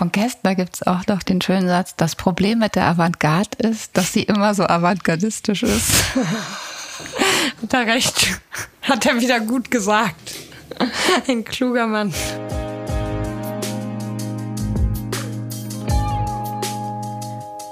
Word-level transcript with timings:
Von 0.00 0.12
Kästner 0.12 0.54
gibt 0.54 0.76
es 0.76 0.86
auch 0.86 1.06
noch 1.08 1.22
den 1.22 1.42
schönen 1.42 1.68
Satz, 1.68 1.94
das 1.94 2.16
Problem 2.16 2.60
mit 2.60 2.74
der 2.74 2.86
Avantgarde 2.86 3.68
ist, 3.68 3.98
dass 3.98 4.14
sie 4.14 4.22
immer 4.22 4.54
so 4.54 4.62
avantgardistisch 4.62 5.62
ist. 5.62 6.04
Hat 7.62 7.74
er 7.74 7.86
recht. 7.86 8.40
Hat 8.80 9.04
er 9.04 9.20
wieder 9.20 9.40
gut 9.40 9.70
gesagt. 9.70 10.36
Ein 11.28 11.44
kluger 11.44 11.86
Mann. 11.86 12.14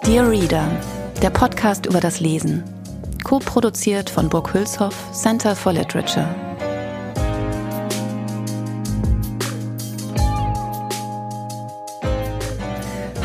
Dear 0.04 0.28
Reader, 0.28 0.70
der 1.22 1.30
Podcast 1.30 1.86
über 1.86 2.00
das 2.00 2.20
Lesen. 2.20 2.62
Co-produziert 3.24 4.10
von 4.10 4.28
Burg 4.28 4.52
Hülshoff, 4.52 4.94
Center 5.14 5.56
for 5.56 5.72
Literature. 5.72 6.47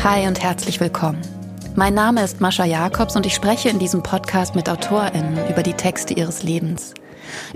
Hi 0.04 0.26
und 0.26 0.42
herzlich 0.42 0.80
willkommen. 0.80 1.22
Mein 1.76 1.94
Name 1.94 2.22
ist 2.22 2.38
Mascha 2.38 2.66
Jakobs 2.66 3.16
und 3.16 3.24
ich 3.24 3.34
spreche 3.34 3.70
in 3.70 3.78
diesem 3.78 4.02
Podcast 4.02 4.54
mit 4.54 4.68
AutorInnen 4.68 5.48
über 5.48 5.62
die 5.62 5.72
Texte 5.72 6.12
ihres 6.12 6.42
Lebens, 6.42 6.92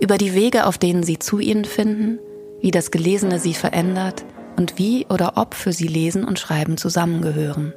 über 0.01 0.17
die 0.17 0.33
Wege, 0.33 0.65
auf 0.65 0.79
denen 0.79 1.03
sie 1.03 1.19
zu 1.19 1.41
ihnen 1.41 1.67
finden, 1.67 2.19
wie 2.63 2.71
das 2.71 2.91
Gelesene 2.91 3.39
sie 3.39 3.53
verändert 3.53 4.25
und 4.57 4.79
wie 4.79 5.05
oder 5.11 5.35
ob 5.37 5.53
für 5.53 5.75
sie 5.75 5.89
Lesen 5.89 6.25
und 6.25 6.39
Schreiben 6.39 6.79
zusammengehören. 6.79 7.75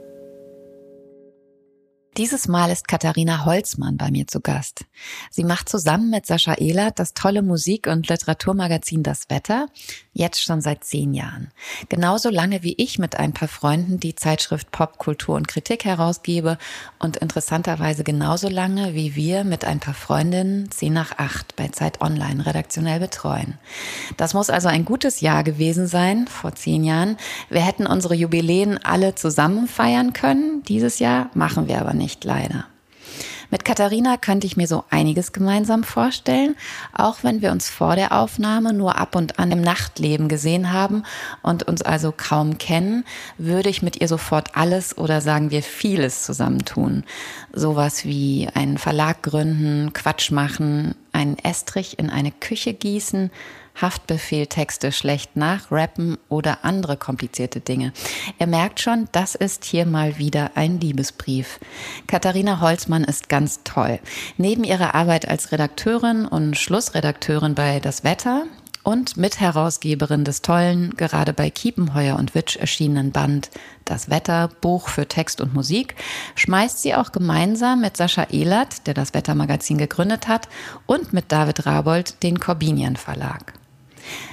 Dieses 2.17 2.49
Mal 2.49 2.69
ist 2.71 2.89
Katharina 2.89 3.45
Holzmann 3.45 3.95
bei 3.95 4.11
mir 4.11 4.27
zu 4.27 4.41
Gast. 4.41 4.83
Sie 5.29 5.45
macht 5.45 5.69
zusammen 5.69 6.09
mit 6.09 6.25
Sascha 6.25 6.55
Ehlert 6.55 6.99
das 6.99 7.13
tolle 7.13 7.41
Musik- 7.41 7.87
und 7.87 8.09
Literaturmagazin 8.09 9.01
Das 9.01 9.29
Wetter, 9.29 9.67
jetzt 10.11 10.43
schon 10.43 10.59
seit 10.59 10.83
zehn 10.83 11.13
Jahren. 11.13 11.51
Genauso 11.87 12.29
lange 12.29 12.63
wie 12.63 12.75
ich 12.77 12.99
mit 12.99 13.15
ein 13.15 13.31
paar 13.31 13.47
Freunden 13.47 14.01
die 14.01 14.13
Zeitschrift 14.13 14.71
Pop, 14.71 14.97
Kultur 14.97 15.35
und 15.35 15.47
Kritik 15.47 15.85
herausgebe 15.85 16.57
und 16.99 17.15
interessanterweise 17.15 18.03
genauso 18.03 18.49
lange 18.49 18.93
wie 18.93 19.15
wir 19.15 19.45
mit 19.45 19.63
ein 19.63 19.79
paar 19.79 19.93
Freundinnen 19.93 20.69
10 20.69 20.91
nach 20.91 21.17
8 21.17 21.55
bei 21.55 21.69
Zeit 21.69 22.01
Online 22.01 22.45
redaktionell 22.45 22.99
betreuen. 22.99 23.57
Das 24.17 24.33
muss 24.33 24.49
also 24.49 24.67
ein 24.67 24.83
gutes 24.83 25.21
Jahr 25.21 25.45
gewesen 25.45 25.87
sein, 25.87 26.27
vor 26.27 26.55
zehn 26.55 26.83
Jahren. 26.83 27.15
Wir 27.49 27.61
hätten 27.61 27.87
unsere 27.87 28.15
Jubiläen 28.15 28.83
alle 28.83 29.15
zusammen 29.15 29.69
feiern 29.69 30.11
können. 30.11 30.61
Dieses 30.67 30.99
Jahr 30.99 31.29
machen 31.33 31.69
wir 31.69 31.79
aber 31.79 31.93
nicht 31.93 32.00
nicht, 32.01 32.23
leider. 32.23 32.65
Mit 33.51 33.65
Katharina 33.65 34.15
könnte 34.15 34.47
ich 34.47 34.55
mir 34.55 34.65
so 34.65 34.85
einiges 34.89 35.33
gemeinsam 35.33 35.83
vorstellen, 35.83 36.55
auch 36.93 37.17
wenn 37.23 37.41
wir 37.41 37.51
uns 37.51 37.69
vor 37.69 37.97
der 37.97 38.13
Aufnahme 38.13 38.73
nur 38.73 38.97
ab 38.97 39.13
und 39.13 39.39
an 39.39 39.51
im 39.51 39.61
Nachtleben 39.61 40.29
gesehen 40.29 40.71
haben 40.71 41.03
und 41.41 41.63
uns 41.63 41.81
also 41.81 42.13
kaum 42.15 42.57
kennen, 42.57 43.03
würde 43.37 43.67
ich 43.67 43.81
mit 43.81 43.99
ihr 43.99 44.07
sofort 44.07 44.55
alles 44.55 44.97
oder 44.97 45.19
sagen 45.19 45.51
wir 45.51 45.63
vieles 45.63 46.23
zusammentun. 46.23 47.03
Sowas 47.51 48.05
wie 48.05 48.47
einen 48.53 48.77
Verlag 48.77 49.21
gründen, 49.21 49.91
Quatsch 49.91 50.31
machen, 50.31 50.95
einen 51.11 51.37
Estrich 51.37 51.99
in 51.99 52.09
eine 52.09 52.31
Küche 52.31 52.73
gießen, 52.73 53.31
Haftbefehltexte 53.79 54.91
schlecht 54.91 55.35
nachrappen 55.35 56.17
oder 56.29 56.65
andere 56.65 56.97
komplizierte 56.97 57.61
Dinge. 57.61 57.93
Er 58.37 58.47
merkt 58.47 58.79
schon, 58.79 59.07
das 59.11 59.35
ist 59.35 59.63
hier 59.63 59.85
mal 59.85 60.17
wieder 60.17 60.51
ein 60.55 60.79
Liebesbrief. 60.79 61.59
Katharina 62.07 62.59
Holzmann 62.59 63.03
ist 63.03 63.29
ganz 63.29 63.61
toll. 63.63 63.99
Neben 64.37 64.63
ihrer 64.63 64.93
Arbeit 64.93 65.27
als 65.27 65.51
Redakteurin 65.51 66.25
und 66.25 66.57
Schlussredakteurin 66.57 67.55
bei 67.55 67.79
Das 67.79 68.03
Wetter 68.03 68.45
und 68.83 69.17
Mitherausgeberin 69.17 70.23
des 70.23 70.41
tollen, 70.41 70.95
gerade 70.97 71.33
bei 71.33 71.49
Kiepenheuer 71.49 72.17
und 72.17 72.35
Witsch 72.35 72.57
erschienenen 72.57 73.11
Band 73.11 73.49
Das 73.85 74.09
Wetter, 74.09 74.49
Buch 74.61 74.87
für 74.87 75.07
Text 75.07 75.41
und 75.41 75.53
Musik, 75.53 75.95
schmeißt 76.35 76.81
sie 76.81 76.95
auch 76.95 77.11
gemeinsam 77.11 77.81
mit 77.81 77.97
Sascha 77.97 78.23
Ehlert, 78.31 78.87
der 78.87 78.93
das 78.93 79.13
Wettermagazin 79.13 79.77
gegründet 79.77 80.27
hat, 80.27 80.47
und 80.85 81.13
mit 81.13 81.31
David 81.31 81.65
Rabold 81.65 82.23
den 82.23 82.39
Corbinian 82.39 82.95
Verlag. 82.95 83.53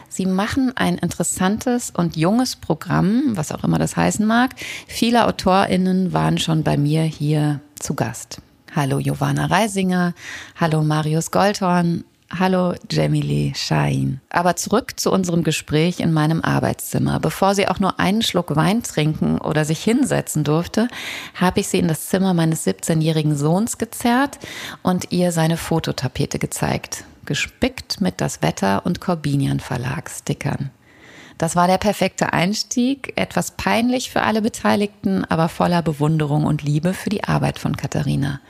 Sie 0.09 0.27
machen 0.27 0.73
ein 0.77 0.97
interessantes 0.97 1.91
und 1.91 2.17
junges 2.17 2.57
Programm, 2.57 3.37
was 3.37 3.53
auch 3.53 3.63
immer 3.63 3.79
das 3.79 3.97
heißen 3.97 4.27
mag. 4.27 4.55
Viele 4.87 5.27
AutorInnen 5.27 6.13
waren 6.13 6.39
schon 6.39 6.65
bei 6.65 6.77
mir 6.77 7.03
hier 7.03 7.61
zu 7.79 7.95
Gast. 7.95 8.41
Hallo 8.75 8.99
Giovanna 8.99 9.47
Reisinger, 9.47 10.15
hallo 10.57 10.83
Marius 10.83 11.31
Goldhorn, 11.31 12.05
Hallo 12.31 12.75
Jamile 12.91 13.55
Shahin. 13.55 14.21
Aber 14.31 14.57
zurück 14.57 15.01
zu 15.01 15.11
unserem 15.11 15.45
Gespräch 15.45 16.01
in 16.01 16.13
meinem 16.13 16.43
Arbeitszimmer. 16.43 17.21
Bevor 17.21 17.55
sie 17.55 17.69
auch 17.69 17.81
nur 17.81 17.99
einen 17.99 18.23
Schluck 18.23 18.55
Wein 18.55 18.83
trinken 18.83 19.39
oder 19.39 19.65
sich 19.65 19.83
hinsetzen 19.83 20.45
durfte, 20.45 20.89
habe 21.35 21.61
ich 21.61 21.69
sie 21.69 21.79
in 21.79 21.89
das 21.89 22.09
Zimmer 22.09 22.35
meines 22.35 22.67
17-jährigen 22.67 23.37
Sohns 23.37 23.79
gezerrt 23.79 24.39
und 24.83 25.11
ihr 25.11 25.33
seine 25.33 25.57
Fototapete 25.57 26.39
gezeigt 26.39 27.05
gespickt 27.29 28.01
mit 28.01 28.23
das 28.23 28.41
Wetter 28.41 28.87
und 28.87 29.03
Corbinian 29.03 29.61
Verlagsstickern. 29.61 30.71
Das 31.37 31.55
war 31.55 31.69
der 31.69 31.77
perfekte 31.77 32.33
Einstieg, 32.33 33.13
etwas 33.17 33.53
peinlich 33.53 34.11
für 34.11 34.23
alle 34.23 34.41
Beteiligten, 34.41 35.25
aber 35.27 35.49
voller 35.51 35.83
Bewunderung 35.83 36.45
und 36.47 36.63
Liebe 36.63 36.95
für 36.95 37.11
die 37.11 37.25
Arbeit 37.25 37.59
von 37.59 37.77
Katharina. 37.77 38.41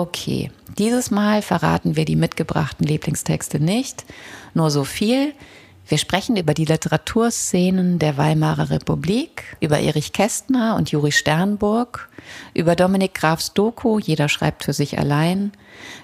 Okay, 0.00 0.50
dieses 0.78 1.10
Mal 1.10 1.42
verraten 1.42 1.94
wir 1.94 2.06
die 2.06 2.16
mitgebrachten 2.16 2.86
Lieblingstexte 2.86 3.60
nicht, 3.60 4.06
nur 4.54 4.70
so 4.70 4.84
viel. 4.84 5.34
Wir 5.86 5.98
sprechen 5.98 6.38
über 6.38 6.54
die 6.54 6.64
Literaturszenen 6.64 7.98
der 7.98 8.16
Weimarer 8.16 8.70
Republik, 8.70 9.58
über 9.60 9.78
Erich 9.78 10.14
Kästner 10.14 10.76
und 10.76 10.90
Juri 10.90 11.12
Sternburg, 11.12 12.08
über 12.54 12.76
Dominik 12.76 13.12
Grafs 13.12 13.52
Doku 13.52 13.98
Jeder 13.98 14.30
schreibt 14.30 14.64
für 14.64 14.72
sich 14.72 14.98
allein, 14.98 15.52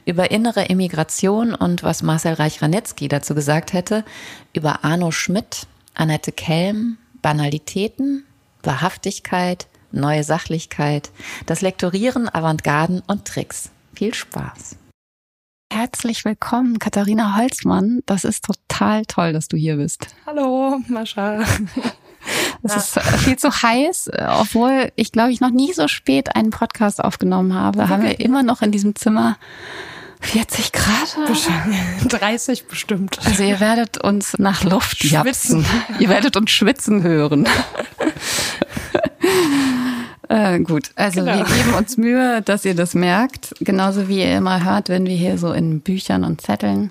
über 0.05 0.31
innere 0.31 0.67
Immigration 0.67 1.55
und 1.55 1.83
was 1.83 2.03
Marcel 2.03 2.35
Reich-Ranitzky 2.35 3.09
dazu 3.09 3.35
gesagt 3.35 3.73
hätte, 3.73 4.05
über 4.53 4.85
Arno 4.85 5.11
Schmidt, 5.11 5.67
Annette 5.95 6.33
Kelm, 6.33 6.99
Banalitäten, 7.23 8.27
Wahrhaftigkeit, 8.63 9.69
neue 9.91 10.23
Sachlichkeit, 10.23 11.13
das 11.47 11.63
Lektorieren, 11.63 12.29
Avantgarden 12.29 13.03
und 13.07 13.25
Tricks. 13.25 13.71
Viel 13.97 14.13
Spaß. 14.13 14.77
Herzlich 15.73 16.27
willkommen, 16.27 16.79
Katharina 16.79 17.39
Holzmann. 17.39 18.01
Das 18.05 18.25
ist 18.25 18.45
total 18.45 19.07
toll, 19.07 19.33
dass 19.33 19.49
du 19.49 19.57
hier 19.57 19.77
bist. 19.77 20.09
Hallo, 20.27 20.81
Mascha. 20.89 21.43
Es 22.65 22.75
ist 22.75 23.01
viel 23.19 23.37
zu 23.37 23.51
heiß, 23.51 24.11
obwohl 24.41 24.91
ich 24.97 25.13
glaube 25.13 25.31
ich 25.31 25.41
noch 25.41 25.51
nie 25.51 25.73
so 25.73 25.87
spät 25.87 26.35
einen 26.35 26.51
Podcast 26.51 27.05
aufgenommen 27.05 27.55
habe. 27.55 27.83
Okay. 27.83 27.89
Haben 27.89 28.03
wir 28.03 28.19
immer 28.19 28.43
noch 28.43 28.63
in 28.63 28.73
diesem 28.73 28.97
Zimmer 28.97 29.37
40 30.23 30.73
Grad? 30.73 31.17
30 32.09 32.67
bestimmt. 32.69 33.21
Also 33.25 33.45
ihr 33.45 33.61
werdet 33.61 33.99
uns 33.99 34.37
nach 34.39 34.65
Luft 34.65 34.99
schwitzen. 34.99 35.65
ihr 36.01 36.09
werdet 36.09 36.37
uns 36.37 36.51
schwitzen 36.51 37.05
hören. 37.05 37.47
Äh, 40.29 40.61
gut, 40.61 40.91
also 40.97 41.21
genau. 41.21 41.39
wir 41.39 41.45
geben 41.45 41.75
uns 41.75 41.97
Mühe, 41.97 42.43
dass 42.43 42.65
ihr 42.65 42.75
das 42.75 42.95
merkt. 42.95 43.55
Genauso 43.61 44.09
wie 44.09 44.21
ihr 44.21 44.37
immer 44.37 44.65
hört, 44.65 44.89
wenn 44.89 45.07
wir 45.07 45.17
hier 45.17 45.39
so 45.39 45.53
in 45.53 45.81
Büchern 45.81 46.25
und 46.25 46.41
Zetteln 46.41 46.91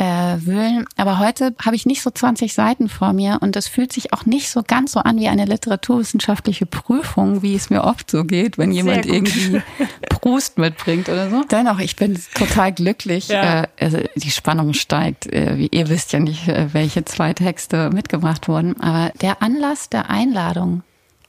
äh, 0.00 0.38
wühlen. 0.46 0.86
Aber 0.96 1.18
heute 1.18 1.54
habe 1.62 1.76
ich 1.76 1.84
nicht 1.84 2.02
so 2.02 2.10
20 2.10 2.54
Seiten 2.54 2.88
vor 2.88 3.12
mir 3.12 3.38
und 3.42 3.54
es 3.54 3.68
fühlt 3.68 3.92
sich 3.92 4.14
auch 4.14 4.24
nicht 4.24 4.48
so 4.48 4.62
ganz 4.66 4.92
so 4.92 5.00
an 5.00 5.18
wie 5.18 5.28
eine 5.28 5.44
literaturwissenschaftliche 5.44 6.64
Prüfung, 6.64 7.42
wie 7.42 7.54
es 7.54 7.68
mir 7.68 7.84
oft 7.84 8.10
so 8.10 8.24
geht, 8.24 8.56
wenn 8.56 8.72
jemand 8.72 9.04
irgendwie 9.04 9.60
Prust 10.08 10.56
mitbringt 10.56 11.10
oder 11.10 11.28
so. 11.28 11.44
Dennoch, 11.50 11.80
ich 11.80 11.96
bin 11.96 12.18
total 12.34 12.72
glücklich. 12.72 13.28
Ja. 13.28 13.64
Äh, 13.64 13.66
also 13.78 13.98
die 14.16 14.30
Spannung 14.30 14.72
steigt. 14.72 15.26
Äh, 15.26 15.56
ihr 15.70 15.90
wisst 15.90 16.12
ja 16.12 16.20
nicht, 16.20 16.48
äh, 16.48 16.72
welche 16.72 17.04
zwei 17.04 17.34
Texte 17.34 17.90
mitgebracht 17.90 18.48
wurden. 18.48 18.80
Aber 18.80 19.12
der 19.20 19.42
Anlass 19.42 19.90
der 19.90 20.08
Einladung 20.08 20.82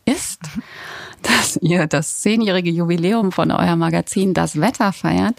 ist, 0.05 0.39
dass 1.23 1.57
ihr 1.57 1.88
das 1.88 2.21
zehnjährige 2.21 2.69
Jubiläum 2.69 3.31
von 3.31 3.51
eurem 3.51 3.79
Magazin 3.79 4.33
Das 4.33 4.59
Wetter 4.59 4.94
feiert. 4.94 5.35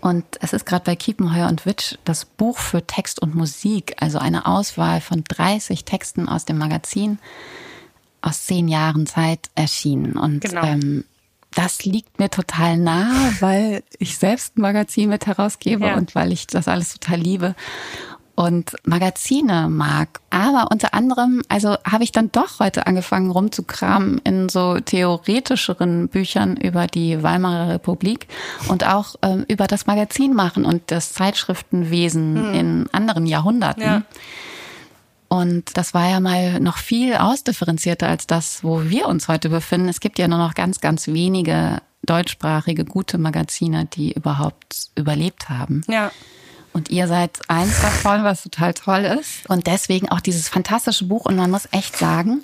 Und 0.00 0.24
es 0.40 0.52
ist 0.52 0.66
gerade 0.66 0.84
bei 0.84 0.96
Kiepenheuer 0.96 1.48
und 1.48 1.64
Witsch 1.64 1.96
das 2.04 2.24
Buch 2.24 2.58
für 2.58 2.84
Text 2.84 3.22
und 3.22 3.36
Musik, 3.36 3.94
also 4.00 4.18
eine 4.18 4.46
Auswahl 4.46 5.00
von 5.00 5.22
30 5.22 5.84
Texten 5.84 6.28
aus 6.28 6.44
dem 6.44 6.58
Magazin 6.58 7.18
aus 8.20 8.44
zehn 8.46 8.66
Jahren 8.66 9.06
Zeit 9.06 9.50
erschienen. 9.54 10.16
Und 10.16 10.40
genau. 10.40 10.64
ähm, 10.64 11.04
das 11.54 11.84
liegt 11.84 12.18
mir 12.18 12.30
total 12.30 12.78
nah, 12.78 13.12
weil 13.40 13.82
ich 13.98 14.18
selbst 14.18 14.56
ein 14.56 14.62
Magazin 14.62 15.08
mit 15.08 15.26
herausgebe 15.26 15.86
ja. 15.86 15.96
und 15.96 16.14
weil 16.14 16.32
ich 16.32 16.46
das 16.46 16.66
alles 16.66 16.94
total 16.94 17.20
liebe 17.20 17.54
und 18.42 18.74
Magazine 18.84 19.68
mag. 19.68 20.20
Aber 20.30 20.68
unter 20.70 20.94
anderem, 20.94 21.42
also 21.48 21.76
habe 21.84 22.04
ich 22.04 22.12
dann 22.12 22.32
doch 22.32 22.58
heute 22.58 22.86
angefangen 22.86 23.30
rumzukramen 23.30 24.18
in 24.24 24.48
so 24.48 24.80
theoretischeren 24.80 26.08
Büchern 26.08 26.56
über 26.56 26.86
die 26.86 27.22
Weimarer 27.22 27.74
Republik 27.74 28.26
und 28.68 28.86
auch 28.86 29.14
ähm, 29.22 29.44
über 29.48 29.66
das 29.66 29.86
Magazin 29.86 30.34
machen 30.34 30.64
und 30.64 30.90
das 30.90 31.12
Zeitschriftenwesen 31.12 32.36
hm. 32.36 32.54
in 32.54 32.88
anderen 32.92 33.26
Jahrhunderten. 33.26 33.82
Ja. 33.82 34.02
Und 35.28 35.76
das 35.78 35.94
war 35.94 36.10
ja 36.10 36.20
mal 36.20 36.60
noch 36.60 36.76
viel 36.76 37.14
ausdifferenzierter 37.14 38.06
als 38.06 38.26
das, 38.26 38.62
wo 38.62 38.84
wir 38.84 39.06
uns 39.08 39.28
heute 39.28 39.48
befinden. 39.48 39.88
Es 39.88 40.00
gibt 40.00 40.18
ja 40.18 40.28
nur 40.28 40.38
noch 40.38 40.54
ganz, 40.54 40.80
ganz 40.80 41.06
wenige 41.06 41.80
deutschsprachige 42.02 42.84
gute 42.84 43.16
Magazine, 43.16 43.86
die 43.86 44.12
überhaupt 44.12 44.90
überlebt 44.94 45.48
haben. 45.48 45.82
Ja. 45.88 46.10
Und 46.72 46.90
ihr 46.90 47.06
seid 47.06 47.38
eins 47.48 47.80
davon, 47.82 48.24
was 48.24 48.42
total 48.42 48.74
toll 48.74 49.04
ist. 49.20 49.48
Und 49.48 49.66
deswegen 49.66 50.08
auch 50.08 50.20
dieses 50.20 50.48
fantastische 50.48 51.04
Buch. 51.04 51.26
Und 51.26 51.36
man 51.36 51.50
muss 51.50 51.68
echt 51.70 51.96
sagen, 51.96 52.42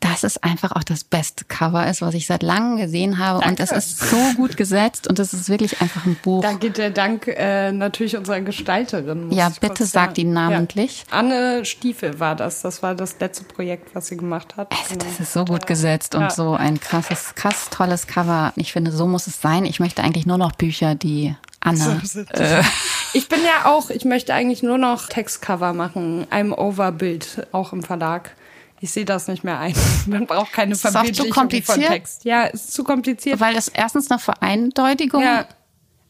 dass 0.00 0.24
es 0.24 0.42
einfach 0.42 0.72
auch 0.72 0.82
das 0.82 1.04
beste 1.04 1.44
Cover 1.44 1.86
ist, 1.86 2.02
was 2.02 2.14
ich 2.14 2.26
seit 2.26 2.42
langem 2.42 2.78
gesehen 2.78 3.18
habe. 3.18 3.40
Danke. 3.40 3.62
Und 3.62 3.70
es 3.70 3.72
ist 3.72 4.00
so 4.00 4.16
gut 4.36 4.56
gesetzt 4.56 5.06
und 5.08 5.18
es 5.18 5.32
ist 5.32 5.48
wirklich 5.48 5.80
einfach 5.80 6.06
ein 6.06 6.16
Buch. 6.22 6.42
Da 6.42 6.54
geht 6.54 6.78
der 6.78 6.90
Dank 6.90 7.26
äh, 7.28 7.70
natürlich 7.70 8.16
unserer 8.16 8.40
Gestalterin. 8.40 9.30
Ja, 9.30 9.50
bitte 9.60 9.84
sagt 9.84 10.18
ihn 10.18 10.32
namentlich. 10.32 11.04
Ja. 11.10 11.18
Anne 11.18 11.64
Stiefel 11.64 12.18
war 12.18 12.34
das. 12.34 12.62
Das 12.62 12.82
war 12.82 12.94
das 12.94 13.20
letzte 13.20 13.44
Projekt, 13.44 13.94
was 13.94 14.08
sie 14.08 14.16
gemacht 14.16 14.56
hat. 14.56 14.72
Also, 14.72 14.96
das 14.96 15.20
ist 15.20 15.32
so 15.32 15.44
gut 15.44 15.66
gesetzt 15.66 16.14
und 16.14 16.22
ja. 16.22 16.30
so 16.30 16.54
ein 16.54 16.80
krasses, 16.80 17.34
krass 17.34 17.68
tolles 17.70 18.06
Cover. 18.06 18.52
Ich 18.56 18.72
finde, 18.72 18.92
so 18.92 19.06
muss 19.06 19.26
es 19.26 19.40
sein. 19.40 19.64
Ich 19.64 19.80
möchte 19.80 20.02
eigentlich 20.02 20.26
nur 20.26 20.38
noch 20.38 20.52
Bücher, 20.52 20.94
die 20.94 21.34
Anna. 21.60 22.00
Äh. 22.32 22.62
Ich 23.12 23.28
bin 23.28 23.40
ja 23.44 23.68
auch, 23.68 23.90
ich 23.90 24.04
möchte 24.04 24.32
eigentlich 24.32 24.62
nur 24.62 24.78
noch 24.78 25.08
Textcover 25.08 25.72
machen. 25.72 26.26
I'm 26.30 26.56
over 26.56 26.92
Bild, 26.92 27.46
auch 27.52 27.72
im 27.72 27.82
Verlag. 27.82 28.30
Ich 28.80 28.90
sehe 28.90 29.04
das 29.04 29.28
nicht 29.28 29.44
mehr 29.44 29.58
ein. 29.58 29.74
Man 30.06 30.26
braucht 30.26 30.52
keine 30.52 30.72
ist 30.72 30.80
Verbildlichung 30.82 31.32
von 31.32 31.48
Text. 31.48 32.24
Ja, 32.24 32.44
ist 32.44 32.72
zu 32.72 32.82
kompliziert. 32.82 33.38
Weil 33.40 33.54
das 33.54 33.68
erstens 33.68 34.10
eine 34.10 34.18
Vereindeutigung 34.18 35.22
ja. 35.22 35.46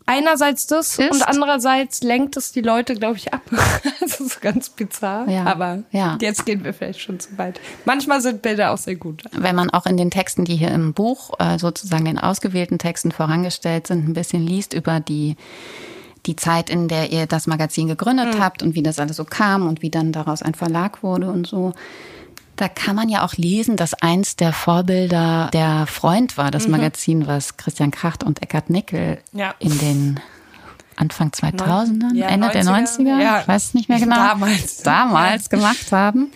Einerseits 0.07 0.67
das 0.67 0.99
ist. 0.99 1.13
und 1.13 1.23
andererseits 1.23 2.03
lenkt 2.03 2.37
es 2.37 2.51
die 2.51 2.63
Leute, 2.63 2.97
glaube 2.97 3.17
ich, 3.17 3.33
ab. 3.33 3.43
das 4.01 4.19
ist 4.19 4.41
ganz 4.41 4.69
bizarr. 4.69 5.29
Ja. 5.29 5.45
Aber 5.45 5.85
ja. 5.93 6.19
jetzt 6.21 6.47
gehen 6.47 6.65
wir 6.65 6.75
vielleicht 6.75 7.01
schon 7.01 7.21
zu 7.21 7.39
weit. 7.39 7.61
Manchmal 7.85 8.21
sind 8.21 8.43
Bilder 8.43 8.73
auch 8.73 8.79
sehr 8.79 8.97
gut. 8.97 9.23
Wenn 9.31 9.55
man 9.55 9.71
auch 9.71 9.87
in 9.87 9.97
den 9.97 10.11
Texten, 10.11 10.45
die 10.45 10.57
hier 10.57 10.73
im 10.73 10.95
Buch, 10.95 11.39
äh, 11.39 11.61
sozusagen 11.61 12.07
den 12.07 12.19
ausgewählten 12.19 12.79
Texten 12.79 13.13
vorangestellt 13.13 13.87
sind, 13.87 14.09
ein 14.09 14.15
bisschen 14.15 14.45
liest 14.45 14.75
über 14.75 14.99
die 14.99 15.37
die 16.27 16.37
Zeit, 16.37 16.69
in 16.69 16.89
der 16.89 17.13
ihr 17.13 17.27
das 17.27 17.47
Magazin 17.47 17.89
gegründet 17.89 18.35
mhm. 18.35 18.43
habt 18.43 18.63
und 18.63 18.75
wie 18.75 18.83
das 18.83 18.99
alles 18.99 19.17
so 19.17 19.25
kam 19.25 19.67
und 19.67 19.81
wie 19.81 19.91
dann 19.91 20.13
daraus 20.13 20.43
ein 20.43 20.55
Verlag 20.55 21.03
wurde 21.03 21.31
und 21.31 21.47
so, 21.47 21.73
da 22.61 22.69
kann 22.69 22.95
man 22.95 23.09
ja 23.09 23.25
auch 23.25 23.35
lesen, 23.35 23.77
dass 23.77 23.95
eins 23.95 24.37
der 24.37 24.53
Vorbilder 24.53 25.49
der 25.53 25.87
Freund 25.87 26.37
war, 26.37 26.51
das 26.51 26.67
mhm. 26.67 26.73
Magazin, 26.73 27.27
was 27.27 27.57
Christian 27.57 27.91
Kracht 27.91 28.23
und 28.23 28.43
Eckhard 28.43 28.69
Nickel 28.69 29.19
ja. 29.33 29.55
in 29.59 29.79
den 29.79 30.21
Anfang 30.97 31.31
2000er, 31.31 32.15
ja, 32.15 32.29
Ende 32.29 32.49
90er, 32.49 32.53
der 32.53 32.65
90er, 32.65 33.23
ja. 33.23 33.41
ich 33.41 33.49
weiß 33.49 33.65
es 33.65 33.75
nicht 33.75 33.89
mehr 33.89 33.99
genau, 33.99 34.17
damals, 34.17 34.83
damals 34.83 35.49
gemacht 35.51 35.91
haben. 35.91 36.31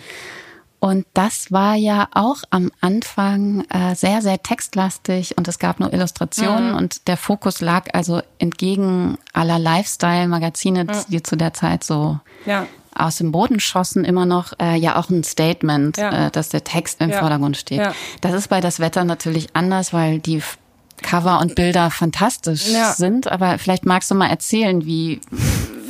Und 0.84 1.06
das 1.14 1.50
war 1.50 1.76
ja 1.76 2.08
auch 2.12 2.42
am 2.50 2.70
Anfang 2.82 3.64
äh, 3.70 3.94
sehr, 3.94 4.20
sehr 4.20 4.42
textlastig 4.42 5.38
und 5.38 5.48
es 5.48 5.58
gab 5.58 5.80
nur 5.80 5.90
Illustrationen 5.94 6.72
mhm. 6.72 6.76
und 6.76 7.08
der 7.08 7.16
Fokus 7.16 7.62
lag 7.62 7.86
also 7.94 8.20
entgegen 8.38 9.16
aller 9.32 9.58
Lifestyle-Magazine, 9.58 10.84
mhm. 10.84 10.92
die 11.08 11.22
zu 11.22 11.36
der 11.36 11.54
Zeit 11.54 11.84
so 11.84 12.20
ja 12.44 12.66
aus 12.94 13.16
dem 13.16 13.32
Boden 13.32 13.60
schossen 13.60 14.04
immer 14.04 14.26
noch 14.26 14.52
äh, 14.60 14.76
ja 14.76 14.96
auch 14.96 15.08
ein 15.08 15.24
Statement, 15.24 15.96
ja. 15.96 16.26
äh, 16.26 16.30
dass 16.30 16.50
der 16.50 16.64
Text 16.64 17.00
im 17.00 17.08
ja. 17.08 17.18
Vordergrund 17.18 17.56
steht. 17.56 17.80
Das 18.20 18.34
ist 18.34 18.48
bei 18.48 18.60
das 18.60 18.78
Wetter 18.78 19.04
natürlich 19.04 19.56
anders, 19.56 19.94
weil 19.94 20.18
die 20.18 20.42
Cover 21.00 21.40
und 21.40 21.54
Bilder 21.54 21.90
fantastisch 21.90 22.66
sind. 22.96 23.32
Aber 23.32 23.56
vielleicht 23.56 23.86
magst 23.86 24.10
du 24.10 24.14
mal 24.14 24.28
erzählen, 24.28 24.84
wie 24.84 25.22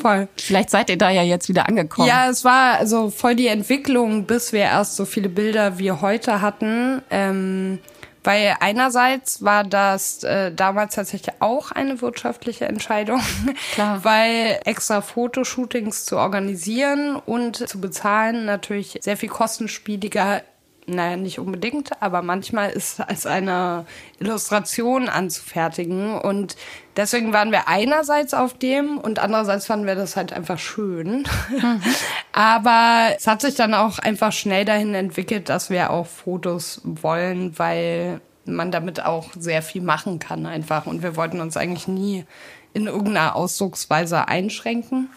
voll. 0.05 0.29
Vielleicht 0.37 0.69
seid 0.69 0.91
ihr 0.91 0.99
da 0.99 1.09
ja 1.09 1.23
jetzt 1.23 1.49
wieder 1.49 1.67
angekommen. 1.67 2.07
Ja, 2.07 2.29
es 2.29 2.45
war 2.45 2.79
also 2.79 3.09
voll 3.09 3.35
die 3.35 3.47
Entwicklung, 3.47 4.27
bis 4.27 4.53
wir 4.53 4.61
erst 4.61 4.97
so 4.97 5.07
viele 5.07 5.31
Bilder 5.31 5.79
wie 5.79 5.93
heute 5.93 6.43
hatten. 6.43 7.01
Ähm, 7.11 7.79
weil 8.23 8.57
einerseits 8.61 9.43
war 9.43 9.65
das 9.65 10.23
äh, 10.25 10.51
damals 10.53 10.95
tatsächlich 10.95 11.35
auch 11.41 11.73
eine 11.73 12.01
wirtschaftliche 12.01 12.65
Entscheidung, 12.65 13.21
Klar. 13.73 14.03
weil 14.03 14.61
extra 14.65 15.03
Fotoshootings 15.03 16.07
zu 16.07 16.17
organisieren 16.17 17.17
und 17.17 17.69
zu 17.69 17.81
bezahlen 17.81 18.47
natürlich 18.47 18.99
sehr 19.03 19.19
viel 19.19 19.29
kostenspieliger 19.29 20.43
naja, 20.87 21.17
nicht 21.17 21.39
unbedingt, 21.39 22.03
aber 22.03 22.23
manchmal 22.23 22.71
ist 22.71 23.01
als 23.01 23.27
eine 23.27 23.87
Illustration 24.19 25.09
anzufertigen. 25.09 26.19
Und 26.19 26.57
deswegen 26.97 27.33
waren 27.33 27.53
wir 27.53 27.69
einerseits 27.69 28.35
auf 28.35 28.55
dem 28.55 28.99
und 28.99 29.19
andererseits 29.19 29.67
fanden 29.67 29.87
wir 29.87 29.95
das 29.95 30.17
halt 30.17 30.33
einfach 30.33 30.59
schön. 30.59 31.27
Mhm. 31.51 31.83
aber 32.33 33.15
es 33.17 33.27
hat 33.27 33.41
sich 33.41 33.55
dann 33.55 33.75
auch 33.75 33.99
einfach 33.99 34.33
schnell 34.33 34.65
dahin 34.65 34.95
entwickelt, 34.95 35.49
dass 35.49 35.71
wir 35.71 35.91
auch 35.91 36.07
Fotos 36.07 36.81
wollen, 36.85 37.59
weil 37.59 38.21
man 38.45 38.71
damit 38.71 39.03
auch 39.05 39.29
sehr 39.39 39.63
viel 39.63 39.83
machen 39.83 40.19
kann 40.19 40.45
einfach. 40.45 40.87
Und 40.87 41.03
wir 41.03 41.17
wollten 41.17 41.41
uns 41.41 41.57
eigentlich 41.57 41.89
nie 41.89 42.25
in 42.75 42.87
irgendeiner 42.87 43.37
Ausdrucksweise 43.37 44.29
einschränken. 44.29 45.09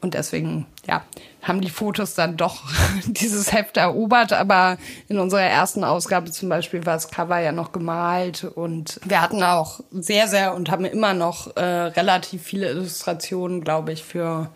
Und 0.00 0.14
deswegen, 0.14 0.66
ja, 0.86 1.02
haben 1.42 1.60
die 1.60 1.70
Fotos 1.70 2.14
dann 2.14 2.36
doch 2.36 2.64
dieses 3.06 3.52
Heft 3.52 3.76
erobert. 3.76 4.32
Aber 4.32 4.78
in 5.08 5.18
unserer 5.18 5.42
ersten 5.42 5.84
Ausgabe 5.84 6.30
zum 6.30 6.48
Beispiel 6.48 6.84
war 6.86 6.94
das 6.94 7.10
Cover 7.10 7.38
ja 7.38 7.52
noch 7.52 7.72
gemalt. 7.72 8.44
Und 8.44 9.00
wir 9.04 9.20
hatten 9.20 9.42
auch 9.42 9.80
sehr, 9.90 10.28
sehr 10.28 10.54
und 10.54 10.70
haben 10.70 10.84
immer 10.84 11.14
noch 11.14 11.56
äh, 11.56 11.62
relativ 11.62 12.42
viele 12.42 12.68
Illustrationen, 12.68 13.62
glaube 13.62 13.92
ich, 13.92 14.04
für 14.04 14.50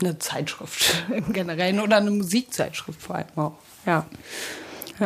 eine 0.00 0.18
Zeitschrift 0.18 1.04
im 1.14 1.32
Generellen 1.32 1.80
oder 1.80 1.96
eine 1.96 2.10
Musikzeitschrift 2.10 3.00
vor 3.00 3.16
allem 3.16 3.26
auch. 3.36 3.52
Ja. 3.86 4.06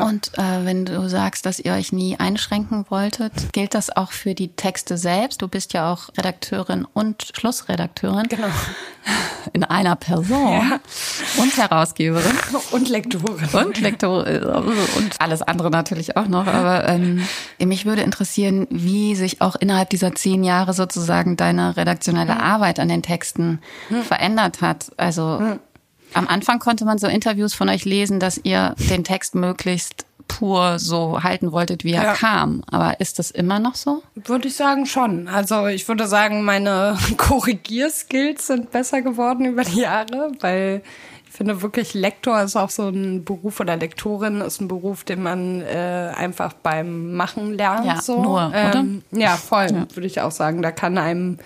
Und 0.03 0.37
äh, 0.39 0.65
wenn 0.65 0.85
du 0.85 1.09
sagst, 1.09 1.47
dass 1.47 1.59
ihr 1.59 1.73
euch 1.73 1.93
nie 1.93 2.17
einschränken 2.19 2.87
wolltet, 2.89 3.33
gilt 3.53 3.75
das 3.75 3.95
auch 3.95 4.13
für 4.13 4.35
die 4.35 4.49
Texte 4.49 4.97
selbst? 4.97 5.43
Du 5.43 5.49
bist 5.49 5.73
ja 5.73 5.93
auch 5.93 6.09
Redakteurin 6.17 6.87
und 6.93 7.33
Schlussredakteurin. 7.37 8.29
Genau. 8.29 8.49
In 9.53 9.65
einer 9.65 9.97
Person. 9.97 10.53
Ja. 10.53 10.81
Und 11.37 11.57
Herausgeberin. 11.57 12.37
Und 12.71 12.89
Lektorin. 12.89 13.49
Und 13.53 13.81
Lektorin. 13.81 14.43
Und 14.43 15.21
alles 15.21 15.43
andere 15.43 15.71
natürlich 15.71 16.17
auch 16.17 16.27
noch. 16.27 16.47
Aber 16.47 16.89
ähm, 16.89 17.27
mich 17.59 17.85
würde 17.85 18.03
interessieren, 18.03 18.67
wie 18.71 19.15
sich 19.15 19.41
auch 19.41 19.57
innerhalb 19.57 19.91
dieser 19.91 20.15
zehn 20.15 20.43
Jahre 20.43 20.73
sozusagen 20.73 21.37
deine 21.37 21.77
redaktionelle 21.77 22.41
Arbeit 22.41 22.81
an 22.81 22.89
den 22.89 23.03
Texten 23.03 23.61
hm. 23.89 24.03
verändert 24.03 24.61
hat. 24.63 24.91
Also 24.97 25.39
hm 25.39 25.61
am 26.15 26.29
Anfang 26.29 26.59
konnte 26.59 26.85
man 26.85 26.99
so 26.99 27.07
Interviews 27.07 27.55
von 27.55 27.69
euch 27.69 27.85
lesen, 27.85 28.21
dass 28.21 28.41
ihr 28.43 28.75
den 28.91 29.05
Text 29.05 29.35
möglichst 29.35 30.07
pur 30.29 30.79
so 30.79 31.23
halten 31.23 31.53
wolltet, 31.53 31.85
wie 31.85 31.93
er 31.93 32.03
ja. 32.03 32.13
kam. 32.15 32.63
Aber 32.71 33.01
ist 33.01 33.19
das 33.19 33.31
immer 33.31 33.59
noch 33.59 33.75
so? 33.75 34.03
Würde 34.15 34.49
ich 34.49 34.57
sagen 34.57 34.87
schon. 34.87 35.29
Also 35.29 35.67
ich 35.67 35.87
würde 35.89 36.07
sagen, 36.07 36.45
meine 36.45 36.97
Korrigierskills 37.17 38.47
sind 38.47 38.71
besser 38.71 39.03
geworden 39.03 39.45
über 39.45 39.65
die 39.65 39.81
Jahre, 39.81 40.33
weil 40.41 40.83
ich 41.29 41.37
finde 41.37 41.63
wirklich, 41.63 41.95
Lektor 41.95 42.41
ist 42.43 42.57
auch 42.57 42.71
so 42.71 42.89
ein 42.89 43.25
Beruf 43.25 43.59
oder 43.59 43.77
Lektorin 43.77 44.41
ist 44.41 44.61
ein 44.61 44.69
Beruf, 44.69 45.03
den 45.03 45.23
man 45.23 45.63
äh, 45.63 46.13
einfach 46.15 46.53
beim 46.53 47.15
Machen 47.15 47.55
lernt. 47.55 47.87
Ja, 47.87 48.01
so. 48.01 48.23
nur, 48.23 48.49
oder? 48.49 48.75
Ähm, 48.77 49.03
ja, 49.11 49.37
voll, 49.37 49.67
ja. 49.71 49.87
würde 49.95 50.07
ich 50.07 50.21
auch 50.21 50.31
sagen. 50.31 50.63
Da 50.63 50.71
kann 50.71 50.97
einem 50.97 51.39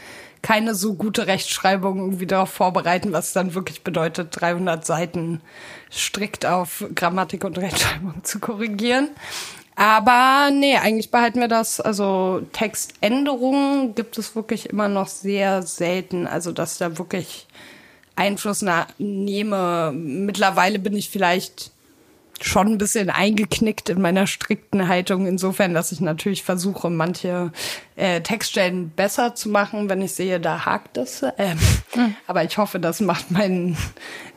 keine 0.43 0.75
so 0.75 0.95
gute 0.95 1.27
Rechtschreibung 1.27 1.99
irgendwie 1.99 2.27
darauf 2.27 2.51
vorbereiten, 2.51 3.13
was 3.13 3.33
dann 3.33 3.55
wirklich 3.55 3.83
bedeutet, 3.83 4.29
300 4.41 4.85
Seiten 4.85 5.41
strikt 5.91 6.47
auf 6.47 6.85
Grammatik 6.95 7.45
und 7.45 7.59
Rechtschreibung 7.59 8.15
zu 8.25 8.39
korrigieren. 8.39 9.09
Aber 9.77 10.51
nee, 10.53 10.77
eigentlich 10.77 11.11
behalten 11.11 11.41
wir 11.41 11.49
das. 11.49 11.81
Also 11.81 12.43
Textänderungen 12.53 13.95
gibt 13.95 14.19
es 14.19 14.35
wirklich 14.35 14.71
immer 14.71 14.89
noch 14.89 15.07
sehr 15.07 15.63
selten. 15.63 16.27
Also 16.27 16.51
dass 16.51 16.79
da 16.79 16.99
wirklich 16.99 17.47
Einfluss 18.17 18.65
nehme. 18.99 19.93
Mittlerweile 19.95 20.81
bin 20.81 20.97
ich 20.97 21.11
vielleicht 21.11 21.71
schon 22.41 22.69
ein 22.69 22.79
bisschen 22.79 23.11
eingeknickt 23.11 23.89
in 23.89 24.01
meiner 24.01 24.27
strikten 24.27 24.89
Haltung, 24.89 25.27
insofern, 25.27 25.75
dass 25.75 25.93
ich 25.93 26.01
natürlich 26.01 26.43
versuche, 26.43 26.91
manche 26.91 27.53
äh, 27.97 28.21
Textstellen 28.21 28.91
besser 28.91 29.35
zu 29.35 29.49
machen, 29.49 29.89
wenn 29.89 30.03
ich 30.03 30.13
sehe, 30.13 30.41
da 30.41 30.65
hakt 30.65 30.97
es. 30.97 31.23
Ähm, 31.37 31.59
mhm. 31.95 32.17
Aber 32.27 32.45
ich 32.45 32.59
hoffe, 32.59 32.81
das 32.81 33.01
macht 33.01 33.31
mein 33.31 33.77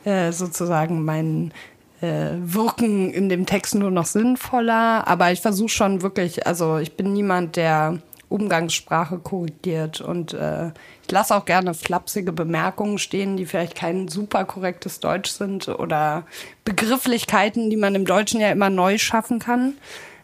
äh, 0.04 0.32
sozusagen 0.32 1.04
mein 1.04 1.52
äh, 2.00 2.30
Wirken 2.38 3.10
in 3.12 3.28
dem 3.28 3.46
Text 3.46 3.74
nur 3.74 3.90
noch 3.90 4.06
sinnvoller. 4.06 5.06
Aber 5.06 5.32
ich 5.32 5.40
versuche 5.40 5.68
schon 5.68 6.02
wirklich, 6.02 6.46
also 6.46 6.78
ich 6.78 6.96
bin 6.96 7.12
niemand, 7.12 7.56
der 7.56 7.98
Umgangssprache 8.28 9.18
korrigiert 9.18 10.00
und 10.00 10.32
äh, 10.32 10.70
lasse 11.12 11.36
auch 11.36 11.44
gerne 11.44 11.74
flapsige 11.74 12.32
Bemerkungen 12.32 12.98
stehen, 12.98 13.36
die 13.36 13.46
vielleicht 13.46 13.76
kein 13.76 14.08
super 14.08 14.44
korrektes 14.44 14.98
Deutsch 14.98 15.30
sind 15.30 15.68
oder 15.68 16.24
Begrifflichkeiten, 16.64 17.70
die 17.70 17.76
man 17.76 17.94
im 17.94 18.04
Deutschen 18.04 18.40
ja 18.40 18.50
immer 18.50 18.70
neu 18.70 18.98
schaffen 18.98 19.38
kann, 19.38 19.74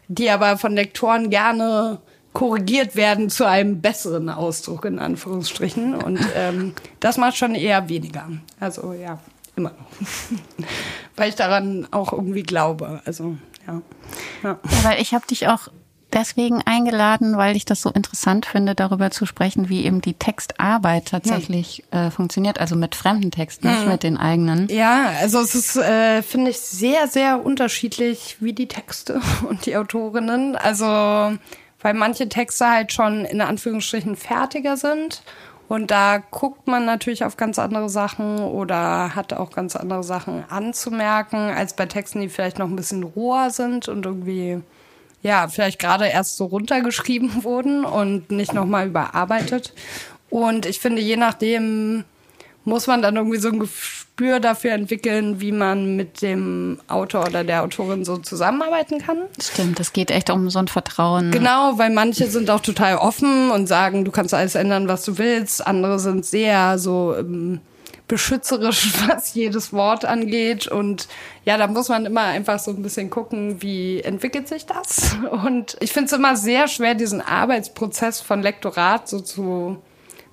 die 0.09 0.29
aber 0.29 0.57
von 0.57 0.73
Lektoren 0.73 1.29
gerne 1.29 1.99
korrigiert 2.33 2.95
werden 2.95 3.29
zu 3.29 3.47
einem 3.47 3.81
besseren 3.81 4.29
Ausdruck 4.29 4.85
in 4.85 4.99
Anführungsstrichen. 4.99 5.95
Und 5.95 6.19
ähm, 6.35 6.73
das 6.99 7.17
macht 7.17 7.37
schon 7.37 7.55
eher 7.55 7.89
weniger. 7.89 8.27
Also 8.59 8.93
ja, 8.93 9.19
immer 9.55 9.71
noch. 9.71 10.67
weil 11.15 11.29
ich 11.29 11.35
daran 11.35 11.87
auch 11.91 12.13
irgendwie 12.13 12.43
glaube. 12.43 13.01
Also, 13.05 13.37
ja. 13.67 13.81
ja. 14.43 14.49
ja 14.49 14.59
weil 14.83 15.01
ich 15.01 15.13
habe 15.13 15.25
dich 15.27 15.47
auch 15.47 15.69
deswegen 16.19 16.61
eingeladen, 16.65 17.37
weil 17.37 17.55
ich 17.55 17.65
das 17.65 17.81
so 17.81 17.89
interessant 17.89 18.45
finde, 18.45 18.75
darüber 18.75 19.09
zu 19.11 19.25
sprechen, 19.25 19.69
wie 19.69 19.85
eben 19.85 20.01
die 20.01 20.13
Textarbeit 20.13 21.05
tatsächlich 21.05 21.83
ja. 21.91 22.07
äh, 22.07 22.11
funktioniert, 22.11 22.59
also 22.59 22.75
mit 22.75 22.95
fremden 22.95 23.31
Texten, 23.31 23.67
nicht 23.69 23.87
mit 23.87 24.03
den 24.03 24.17
eigenen. 24.17 24.67
Ja, 24.67 25.11
also 25.19 25.39
es 25.39 25.55
ist, 25.55 25.77
äh, 25.77 26.21
finde 26.21 26.51
ich, 26.51 26.59
sehr, 26.59 27.07
sehr 27.07 27.43
unterschiedlich, 27.43 28.37
wie 28.39 28.53
die 28.53 28.67
Texte 28.67 29.21
und 29.49 29.65
die 29.65 29.77
Autorinnen. 29.77 30.55
Also, 30.55 30.85
weil 30.85 31.93
manche 31.93 32.27
Texte 32.27 32.67
halt 32.67 32.91
schon 32.91 33.25
in 33.25 33.41
Anführungsstrichen 33.41 34.15
fertiger 34.15 34.77
sind. 34.77 35.23
Und 35.69 35.91
da 35.91 36.17
guckt 36.17 36.67
man 36.67 36.85
natürlich 36.85 37.23
auf 37.23 37.37
ganz 37.37 37.59
andere 37.59 37.89
Sachen 37.89 38.39
oder 38.39 39.15
hat 39.15 39.33
auch 39.33 39.51
ganz 39.51 39.75
andere 39.75 40.03
Sachen 40.03 40.43
anzumerken, 40.49 41.37
als 41.37 41.75
bei 41.75 41.85
Texten, 41.85 42.21
die 42.21 42.29
vielleicht 42.29 42.57
noch 42.57 42.67
ein 42.67 42.75
bisschen 42.75 43.03
roher 43.03 43.51
sind 43.51 43.87
und 43.87 44.03
irgendwie 44.03 44.61
ja, 45.21 45.47
vielleicht 45.47 45.79
gerade 45.79 46.07
erst 46.07 46.37
so 46.37 46.45
runtergeschrieben 46.45 47.43
wurden 47.43 47.85
und 47.85 48.31
nicht 48.31 48.53
nochmal 48.53 48.87
überarbeitet. 48.87 49.73
Und 50.29 50.65
ich 50.65 50.79
finde, 50.79 51.01
je 51.01 51.17
nachdem 51.17 52.05
muss 52.65 52.87
man 52.87 53.01
dann 53.01 53.15
irgendwie 53.15 53.39
so 53.39 53.49
ein 53.49 53.59
Gespür 53.59 54.39
dafür 54.39 54.73
entwickeln, 54.73 55.41
wie 55.41 55.51
man 55.51 55.95
mit 55.95 56.21
dem 56.21 56.77
Autor 56.87 57.25
oder 57.25 57.43
der 57.43 57.63
Autorin 57.63 58.05
so 58.05 58.17
zusammenarbeiten 58.17 58.99
kann. 58.99 59.17
Stimmt, 59.41 59.79
es 59.79 59.93
geht 59.93 60.11
echt 60.11 60.29
um 60.29 60.49
so 60.49 60.59
ein 60.59 60.67
Vertrauen. 60.67 61.31
Genau, 61.31 61.77
weil 61.77 61.89
manche 61.89 62.27
sind 62.27 62.49
auch 62.49 62.59
total 62.59 62.97
offen 62.97 63.49
und 63.49 63.67
sagen, 63.67 64.05
du 64.05 64.11
kannst 64.11 64.33
alles 64.33 64.55
ändern, 64.55 64.87
was 64.87 65.03
du 65.03 65.17
willst. 65.17 65.65
Andere 65.65 65.99
sind 65.99 66.25
sehr 66.25 66.77
so 66.77 67.15
ähm, 67.17 67.59
beschützerisch, 68.09 68.91
was 69.07 69.33
jedes 69.33 69.71
Wort 69.71 70.03
angeht. 70.03 70.67
Und 70.67 71.07
ja, 71.45 71.57
da 71.57 71.67
muss 71.67 71.87
man 71.87 72.05
immer 72.05 72.23
einfach 72.23 72.59
so 72.59 72.71
ein 72.71 72.81
bisschen 72.81 73.09
gucken, 73.09 73.61
wie 73.61 74.01
entwickelt 74.01 74.49
sich 74.49 74.65
das. 74.65 75.15
Und 75.45 75.77
ich 75.79 75.93
finde 75.93 76.07
es 76.07 76.13
immer 76.13 76.35
sehr 76.35 76.67
schwer, 76.67 76.95
diesen 76.95 77.21
Arbeitsprozess 77.21 78.19
von 78.19 78.41
Lektorat 78.41 79.07
so 79.07 79.21
zu 79.21 79.81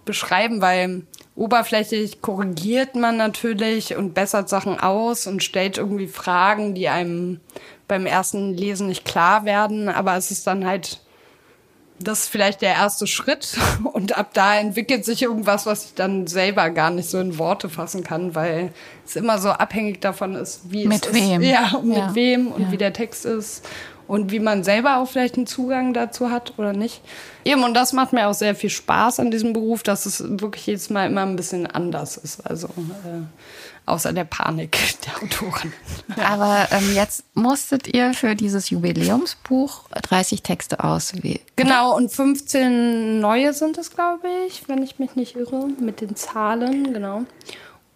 beschreiben, 0.04 0.61
weil 0.61 1.02
oberflächlich 1.37 2.23
korrigiert 2.23 2.95
man 2.95 3.18
natürlich 3.18 3.95
und 3.95 4.14
bessert 4.14 4.49
Sachen 4.49 4.80
aus 4.80 5.26
und 5.26 5.42
stellt 5.42 5.76
irgendwie 5.76 6.06
Fragen, 6.06 6.75
die 6.75 6.88
einem 6.88 7.40
beim 7.88 8.06
ersten 8.06 8.54
Lesen 8.54 8.87
nicht 8.87 9.04
klar 9.04 9.45
werden. 9.45 9.88
Aber 9.88 10.16
es 10.16 10.30
ist 10.30 10.47
dann 10.47 10.64
halt 10.64 11.00
das 11.99 12.25
ist 12.25 12.29
vielleicht 12.29 12.62
der 12.62 12.75
erste 12.75 13.07
Schritt 13.07 13.57
und 13.93 14.17
ab 14.17 14.31
da 14.33 14.59
entwickelt 14.59 15.05
sich 15.05 15.23
irgendwas, 15.23 15.67
was 15.67 15.87
ich 15.87 15.95
dann 15.95 16.26
selber 16.26 16.71
gar 16.71 16.91
nicht 16.91 17.09
so 17.09 17.19
in 17.19 17.38
Worte 17.38 17.69
fassen 17.69 18.05
kann, 18.05 18.35
weil 18.35 18.73
es 19.05 19.17
immer 19.17 19.38
so 19.38 19.50
abhängig 19.50 20.00
davon 20.00 20.35
ist, 20.35 20.71
wie 20.71 20.87
mit 20.87 21.07
es 21.07 21.15
wem. 21.15 21.41
ist. 21.41 21.49
Ja, 21.49 21.81
mit 21.83 21.97
ja. 21.97 22.15
wem 22.15 22.49
und 22.49 22.62
ja. 22.62 22.73
wie 22.73 22.76
der 22.76 22.93
Text 22.93 23.25
ist 23.25 23.67
und 24.07 24.31
wie 24.31 24.41
man 24.41 24.65
selber 24.65 24.99
auch 24.99 25.09
vielleicht 25.09 25.37
einen 25.37 25.47
Zugang 25.47 25.93
dazu 25.93 26.31
hat 26.31 26.55
oder 26.59 26.73
nicht. 26.73 27.01
Eben, 27.45 27.63
und 27.65 27.75
das 27.75 27.93
macht 27.93 28.13
mir 28.13 28.29
auch 28.29 28.35
sehr 28.35 28.55
viel 28.55 28.71
Spaß 28.71 29.21
an 29.21 29.31
diesem 29.31 29.53
Beruf, 29.53 29.83
dass 29.83 30.07
es 30.07 30.23
wirklich 30.41 30.67
jedes 30.67 30.91
Mal 30.91 31.07
immer 31.07 31.23
ein 31.23 31.37
bisschen 31.37 31.67
anders 31.67 32.17
ist. 32.17 32.41
Also 32.47 32.69
äh, 32.69 33.23
außer 33.87 34.13
der 34.13 34.25
Panik 34.25 34.79
der 35.07 35.23
Autoren. 35.23 35.73
Aber 36.25 36.69
ähm, 36.73 36.95
jetzt 36.95 37.25
musstet 37.35 37.93
ihr 37.95 38.13
für 38.15 38.35
dieses 38.35 38.71
Jubiläumsbuch 38.71 39.89
30 39.91 40.43
Texte 40.43 40.83
auswählen. 40.83 41.41
Genau, 41.57 41.97
und 41.97 42.13
15 42.13 43.21
neue 43.21 43.53
sind 43.53 43.79
es, 43.79 43.91
glaube 43.91 44.29
ich, 44.47 44.69
wenn 44.69 44.83
ich 44.83 44.99
mich 44.99 45.15
nicht 45.15 45.37
irre, 45.37 45.69
mit 45.81 46.01
den 46.01 46.17
Zahlen, 46.17 46.93
genau. 46.93 47.25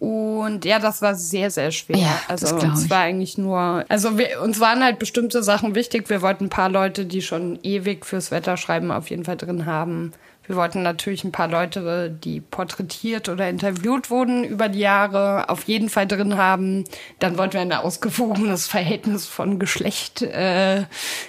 Und 0.01 0.65
ja, 0.65 0.79
das 0.79 1.03
war 1.03 1.13
sehr, 1.13 1.51
sehr 1.51 1.69
schwer. 1.69 1.95
Ja, 1.95 2.19
also 2.27 2.57
es 2.57 2.89
war 2.89 3.01
eigentlich 3.01 3.37
nur, 3.37 3.85
also 3.87 4.17
wir, 4.17 4.41
uns 4.41 4.59
waren 4.59 4.83
halt 4.83 4.97
bestimmte 4.97 5.43
Sachen 5.43 5.75
wichtig. 5.75 6.09
Wir 6.09 6.23
wollten 6.23 6.45
ein 6.45 6.49
paar 6.49 6.69
Leute, 6.69 7.05
die 7.05 7.21
schon 7.21 7.59
ewig 7.61 8.03
fürs 8.07 8.31
Wetter 8.31 8.57
schreiben, 8.57 8.91
auf 8.91 9.11
jeden 9.11 9.25
Fall 9.25 9.37
drin 9.37 9.67
haben. 9.67 10.11
Wir 10.47 10.55
wollten 10.55 10.81
natürlich 10.81 11.23
ein 11.23 11.31
paar 11.31 11.47
Leute, 11.47 12.09
die 12.09 12.41
porträtiert 12.41 13.29
oder 13.29 13.47
interviewt 13.47 14.09
wurden 14.09 14.43
über 14.43 14.69
die 14.69 14.79
Jahre, 14.79 15.49
auf 15.49 15.65
jeden 15.65 15.87
Fall 15.87 16.07
drin 16.07 16.35
haben. 16.35 16.83
Dann 17.19 17.37
wollten 17.37 17.53
wir 17.53 17.61
ein 17.61 17.71
ausgewogenes 17.71 18.65
Verhältnis 18.65 19.27
von 19.27 19.59
Geschlecht, 19.59 20.23
äh, 20.23 20.85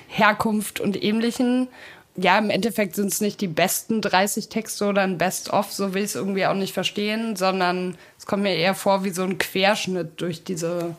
Herkunft 0.08 0.80
und 0.80 1.00
Ähnlichen. 1.02 1.68
Ja, 2.16 2.38
im 2.38 2.50
Endeffekt 2.50 2.94
sind 2.94 3.12
es 3.12 3.20
nicht 3.20 3.40
die 3.40 3.48
besten 3.48 4.02
30 4.02 4.48
Texte 4.48 4.86
oder 4.86 5.02
ein 5.02 5.16
Best-of, 5.18 5.72
so 5.72 5.94
will 5.94 6.02
ich 6.02 6.10
es 6.10 6.14
irgendwie 6.14 6.46
auch 6.46 6.54
nicht 6.54 6.74
verstehen, 6.74 7.36
sondern 7.36 7.96
es 8.22 8.26
kommt 8.26 8.44
mir 8.44 8.54
eher 8.54 8.76
vor 8.76 9.02
wie 9.02 9.10
so 9.10 9.24
ein 9.24 9.36
Querschnitt 9.36 10.20
durch 10.20 10.44
diese 10.44 10.94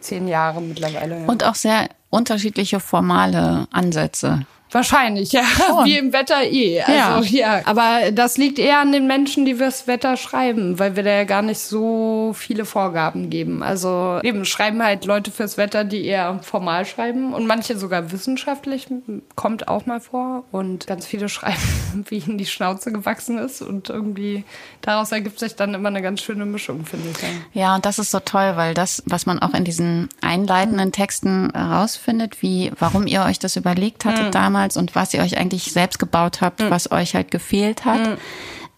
zehn 0.00 0.28
Jahre 0.28 0.60
mittlerweile. 0.60 1.24
Und 1.26 1.42
auch 1.42 1.54
sehr 1.54 1.88
unterschiedliche 2.10 2.80
formale 2.80 3.66
Ansätze. 3.70 4.44
Wahrscheinlich, 4.72 5.32
ja. 5.32 5.42
Oh. 5.70 5.84
Wie 5.84 5.96
im 5.96 6.12
Wetter 6.12 6.42
eh. 6.42 6.82
Also, 6.82 7.34
ja. 7.36 7.58
ja. 7.58 7.66
Aber 7.66 8.10
das 8.12 8.36
liegt 8.36 8.58
eher 8.58 8.80
an 8.80 8.92
den 8.92 9.06
Menschen, 9.06 9.44
die 9.44 9.54
fürs 9.54 9.86
Wetter 9.86 10.16
schreiben, 10.16 10.78
weil 10.78 10.96
wir 10.96 11.02
da 11.02 11.10
ja 11.10 11.24
gar 11.24 11.42
nicht 11.42 11.60
so 11.60 12.32
viele 12.36 12.64
Vorgaben 12.64 13.30
geben. 13.30 13.62
Also 13.62 14.20
eben 14.22 14.44
schreiben 14.44 14.82
halt 14.82 15.04
Leute 15.04 15.30
fürs 15.30 15.56
Wetter, 15.56 15.84
die 15.84 16.04
eher 16.04 16.40
formal 16.42 16.84
schreiben 16.84 17.32
und 17.32 17.46
manche 17.46 17.78
sogar 17.78 18.10
wissenschaftlich, 18.10 18.88
kommt 19.34 19.68
auch 19.68 19.86
mal 19.86 20.00
vor. 20.00 20.44
Und 20.50 20.86
ganz 20.86 21.06
viele 21.06 21.28
schreiben, 21.36 22.04
wie 22.08 22.18
ihnen 22.18 22.36
die 22.36 22.46
Schnauze 22.46 22.90
gewachsen 22.90 23.38
ist. 23.38 23.62
Und 23.62 23.88
irgendwie 23.88 24.44
daraus 24.82 25.12
ergibt 25.12 25.38
sich 25.38 25.54
dann 25.54 25.74
immer 25.74 25.88
eine 25.88 26.02
ganz 26.02 26.22
schöne 26.22 26.44
Mischung, 26.44 26.84
finde 26.84 27.10
ich. 27.10 27.22
Ja. 27.22 27.28
ja, 27.52 27.74
und 27.76 27.86
das 27.86 27.98
ist 27.98 28.10
so 28.10 28.20
toll, 28.20 28.52
weil 28.56 28.74
das, 28.74 29.02
was 29.06 29.26
man 29.26 29.38
auch 29.38 29.54
in 29.54 29.64
diesen 29.64 30.08
einleitenden 30.20 30.90
Texten 30.90 31.50
herausfindet, 31.54 32.42
wie, 32.42 32.72
warum 32.78 33.06
ihr 33.06 33.22
euch 33.22 33.38
das 33.38 33.56
überlegt 33.56 34.04
hattet 34.04 34.26
mhm. 34.26 34.30
damals, 34.32 34.55
damals 34.56 34.76
und 34.76 34.94
was 34.94 35.14
ihr 35.14 35.22
euch 35.22 35.36
eigentlich 35.36 35.72
selbst 35.72 35.98
gebaut 35.98 36.40
habt, 36.40 36.60
mhm. 36.60 36.70
was 36.70 36.90
euch 36.90 37.14
halt 37.14 37.30
gefehlt 37.30 37.84
hat. 37.84 38.00
Mhm. 38.00 38.16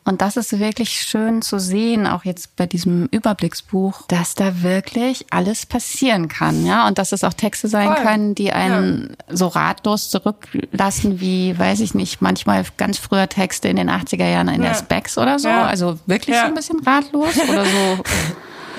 Und 0.04 0.22
das 0.22 0.38
ist 0.38 0.58
wirklich 0.58 1.02
schön 1.02 1.42
zu 1.42 1.58
sehen, 1.58 2.06
auch 2.06 2.24
jetzt 2.24 2.56
bei 2.56 2.64
diesem 2.64 3.08
Überblicksbuch, 3.10 4.06
dass 4.08 4.34
da 4.34 4.62
wirklich 4.62 5.26
alles 5.28 5.66
passieren 5.66 6.28
kann, 6.28 6.64
ja. 6.64 6.88
Und 6.88 6.96
dass 6.96 7.12
es 7.12 7.24
auch 7.24 7.34
Texte 7.34 7.68
sein 7.68 7.92
Voll. 7.92 8.02
können, 8.02 8.34
die 8.34 8.50
einen 8.50 9.14
ja. 9.28 9.36
so 9.36 9.48
ratlos 9.48 10.08
zurücklassen, 10.08 11.20
wie, 11.20 11.58
weiß 11.58 11.80
ich 11.80 11.94
nicht, 11.94 12.22
manchmal 12.22 12.64
ganz 12.78 12.96
früher 12.96 13.28
Texte 13.28 13.68
in 13.68 13.76
den 13.76 13.90
80er 13.90 14.26
Jahren 14.26 14.48
in 14.48 14.62
ja. 14.62 14.70
der 14.70 14.76
Specs 14.76 15.18
oder 15.18 15.38
so. 15.38 15.48
Ja. 15.48 15.66
Also 15.66 15.98
wirklich 16.06 16.36
so 16.36 16.46
ein 16.46 16.54
bisschen 16.54 16.80
ratlos 16.86 17.36
oder 17.46 17.66
so. 17.66 18.02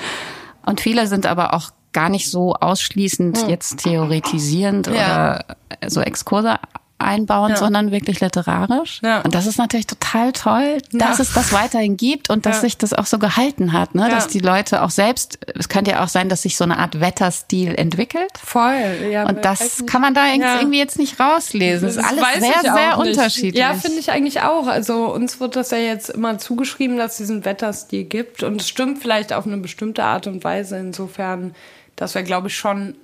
Und 0.66 0.80
viele 0.80 1.06
sind 1.06 1.26
aber 1.26 1.54
auch 1.54 1.70
gar 1.92 2.08
nicht 2.08 2.28
so 2.28 2.54
ausschließend 2.54 3.42
hm. 3.42 3.48
jetzt 3.48 3.84
theoretisierend 3.84 4.88
oder 4.88 5.44
so 5.86 6.00
Exkurse 6.00 6.58
einbauen, 7.00 7.50
ja. 7.50 7.56
sondern 7.56 7.90
wirklich 7.90 8.20
literarisch. 8.20 9.00
Ja. 9.02 9.20
Und 9.22 9.34
das 9.34 9.46
ist 9.46 9.58
natürlich 9.58 9.86
total 9.86 10.32
toll, 10.32 10.78
dass 10.92 11.18
ja. 11.18 11.22
es 11.22 11.32
das 11.32 11.52
weiterhin 11.52 11.96
gibt 11.96 12.30
und 12.30 12.46
dass 12.46 12.60
sich 12.60 12.76
das 12.76 12.92
auch 12.92 13.06
so 13.06 13.18
gehalten 13.18 13.72
hat, 13.72 13.94
ne? 13.94 14.08
dass 14.08 14.28
die 14.28 14.38
Leute 14.38 14.82
auch 14.82 14.90
selbst, 14.90 15.38
es 15.58 15.68
könnte 15.68 15.92
ja 15.92 16.04
auch 16.04 16.08
sein, 16.08 16.28
dass 16.28 16.42
sich 16.42 16.56
so 16.56 16.64
eine 16.64 16.78
Art 16.78 17.00
Wetterstil 17.00 17.74
entwickelt. 17.74 18.30
Voll, 18.42 19.08
ja. 19.10 19.26
Und 19.26 19.44
das 19.44 19.84
kann 19.86 20.00
man 20.00 20.14
da 20.14 20.26
irgendwie 20.32 20.78
jetzt 20.78 20.98
nicht 20.98 21.18
rauslesen. 21.20 21.86
Das 21.86 21.96
ist 21.96 22.04
alles 22.04 22.24
sehr, 22.40 22.60
sehr 22.60 22.96
nicht. 22.96 23.08
unterschiedlich. 23.08 23.60
Ja, 23.60 23.74
finde 23.74 23.98
ich 23.98 24.10
eigentlich 24.10 24.42
auch. 24.42 24.66
Also 24.66 25.12
uns 25.12 25.40
wird 25.40 25.56
das 25.56 25.70
ja 25.70 25.78
jetzt 25.78 26.10
immer 26.10 26.38
zugeschrieben, 26.38 26.96
dass 26.96 27.12
es 27.12 27.18
diesen 27.18 27.44
Wetterstil 27.44 28.04
gibt 28.04 28.42
und 28.42 28.60
es 28.60 28.68
stimmt 28.68 28.98
vielleicht 28.98 29.32
auf 29.32 29.46
eine 29.46 29.56
bestimmte 29.58 30.04
Art 30.04 30.26
und 30.26 30.44
Weise 30.44 30.78
insofern, 30.78 31.54
dass 31.96 32.14
wir, 32.14 32.22
glaube 32.22 32.48
ich, 32.48 32.56
schon 32.56 32.94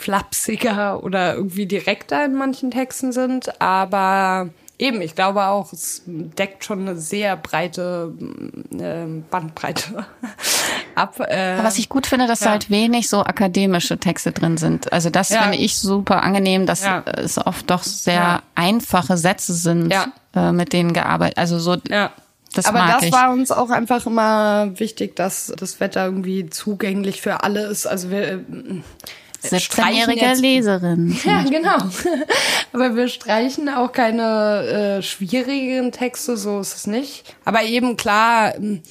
flapsiger 0.00 1.04
oder 1.04 1.34
irgendwie 1.34 1.66
direkter 1.66 2.24
in 2.24 2.34
manchen 2.34 2.70
Texten 2.70 3.12
sind, 3.12 3.60
aber 3.60 4.48
eben, 4.78 5.02
ich 5.02 5.14
glaube 5.14 5.44
auch, 5.44 5.72
es 5.72 6.02
deckt 6.06 6.64
schon 6.64 6.80
eine 6.80 6.96
sehr 6.96 7.36
breite 7.36 8.14
äh, 8.72 9.06
Bandbreite 9.30 10.06
ab. 10.94 11.20
Äh, 11.20 11.62
Was 11.62 11.78
ich 11.78 11.88
gut 11.88 12.06
finde, 12.06 12.26
dass 12.26 12.40
ja. 12.40 12.50
halt 12.50 12.70
wenig 12.70 13.08
so 13.08 13.20
akademische 13.20 13.98
Texte 13.98 14.32
drin 14.32 14.56
sind. 14.56 14.92
Also 14.92 15.10
das 15.10 15.28
ja. 15.28 15.42
finde 15.42 15.58
ich 15.58 15.76
super 15.76 16.22
angenehm, 16.22 16.64
dass 16.64 16.82
ja. 16.82 17.04
es 17.04 17.38
oft 17.38 17.70
doch 17.70 17.82
sehr 17.82 18.42
einfache 18.54 19.18
Sätze 19.18 19.52
sind, 19.52 19.94
äh, 20.34 20.52
mit 20.52 20.72
denen 20.72 20.94
gearbeitet. 20.94 21.38
Also 21.38 21.58
so. 21.58 21.76
Das 22.52 22.66
Aber 22.66 22.84
das 22.84 23.04
ich. 23.04 23.12
war 23.12 23.30
uns 23.30 23.52
auch 23.52 23.70
einfach 23.70 24.06
immer 24.06 24.72
wichtig, 24.80 25.14
dass 25.14 25.52
das 25.56 25.78
Wetter 25.78 26.04
irgendwie 26.04 26.50
zugänglich 26.50 27.22
für 27.22 27.44
alle 27.44 27.66
ist. 27.66 27.86
Also 27.86 28.10
wir, 28.10 28.44
äh, 29.42 29.48
17-jährige 29.48 30.40
Leserin. 30.40 31.16
Ja, 31.24 31.42
genau. 31.42 31.78
Aber 32.72 32.96
wir 32.96 33.08
streichen 33.08 33.68
auch 33.68 33.92
keine 33.92 34.98
äh, 34.98 35.02
schwierigen 35.02 35.92
Texte, 35.92 36.36
so 36.36 36.60
ist 36.60 36.76
es 36.76 36.86
nicht. 36.86 37.36
Aber 37.44 37.62
eben 37.62 37.96
klar, 37.96 38.54
ähm, 38.56 38.82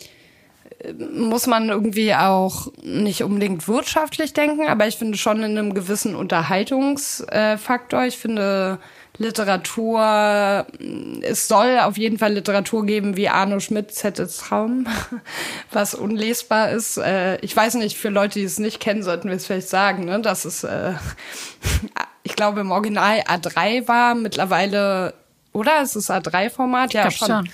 muss 1.14 1.48
man 1.48 1.70
irgendwie 1.70 2.14
auch 2.16 2.68
nicht 2.84 3.24
unbedingt 3.24 3.68
wirtschaftlich 3.68 4.34
denken, 4.34 4.68
aber 4.68 4.88
ich 4.88 4.96
finde 4.96 5.18
schon 5.18 5.44
in 5.44 5.58
einem 5.58 5.74
gewissen 5.74 6.16
Unterhaltungsfaktor. 6.16 8.06
Ich 8.06 8.18
finde 8.18 8.80
Literatur, 9.20 10.66
es 11.22 11.48
soll 11.50 11.78
auf 11.80 11.98
jeden 11.98 12.18
Fall 12.18 12.34
Literatur 12.34 12.86
geben 12.86 13.18
wie 13.18 13.28
Arno 13.28 13.60
Schmidt 13.60 13.94
Zettels 13.94 14.38
Traum, 14.38 14.88
was 15.72 15.94
unlesbar 15.94 16.72
ist. 16.72 16.98
Äh, 16.98 17.38
ich 17.42 17.56
weiß 17.56 17.76
nicht, 17.76 17.98
für 17.98 18.10
Leute, 18.10 18.40
die 18.40 18.46
es 18.46 18.60
nicht 18.60 18.80
kennen, 18.80 19.04
sollten 19.04 19.28
wir 19.28 19.36
es 19.36 19.46
vielleicht 19.46 19.70
sagen, 19.70 20.06
ne? 20.06 20.22
dass 20.22 20.46
es, 20.46 20.64
äh, 20.64 20.94
ich 22.24 22.36
glaube, 22.36 22.62
im 22.62 22.72
Original 22.72 23.20
A3 23.28 23.88
war, 23.90 24.16
mittlerweile, 24.16 25.14
oder? 25.52 25.82
Es 25.82 25.98
ist 25.98 26.10
A3-Format? 26.10 26.94
Ja, 26.94 27.12
schon. 27.12 27.28
schon. 27.28 27.50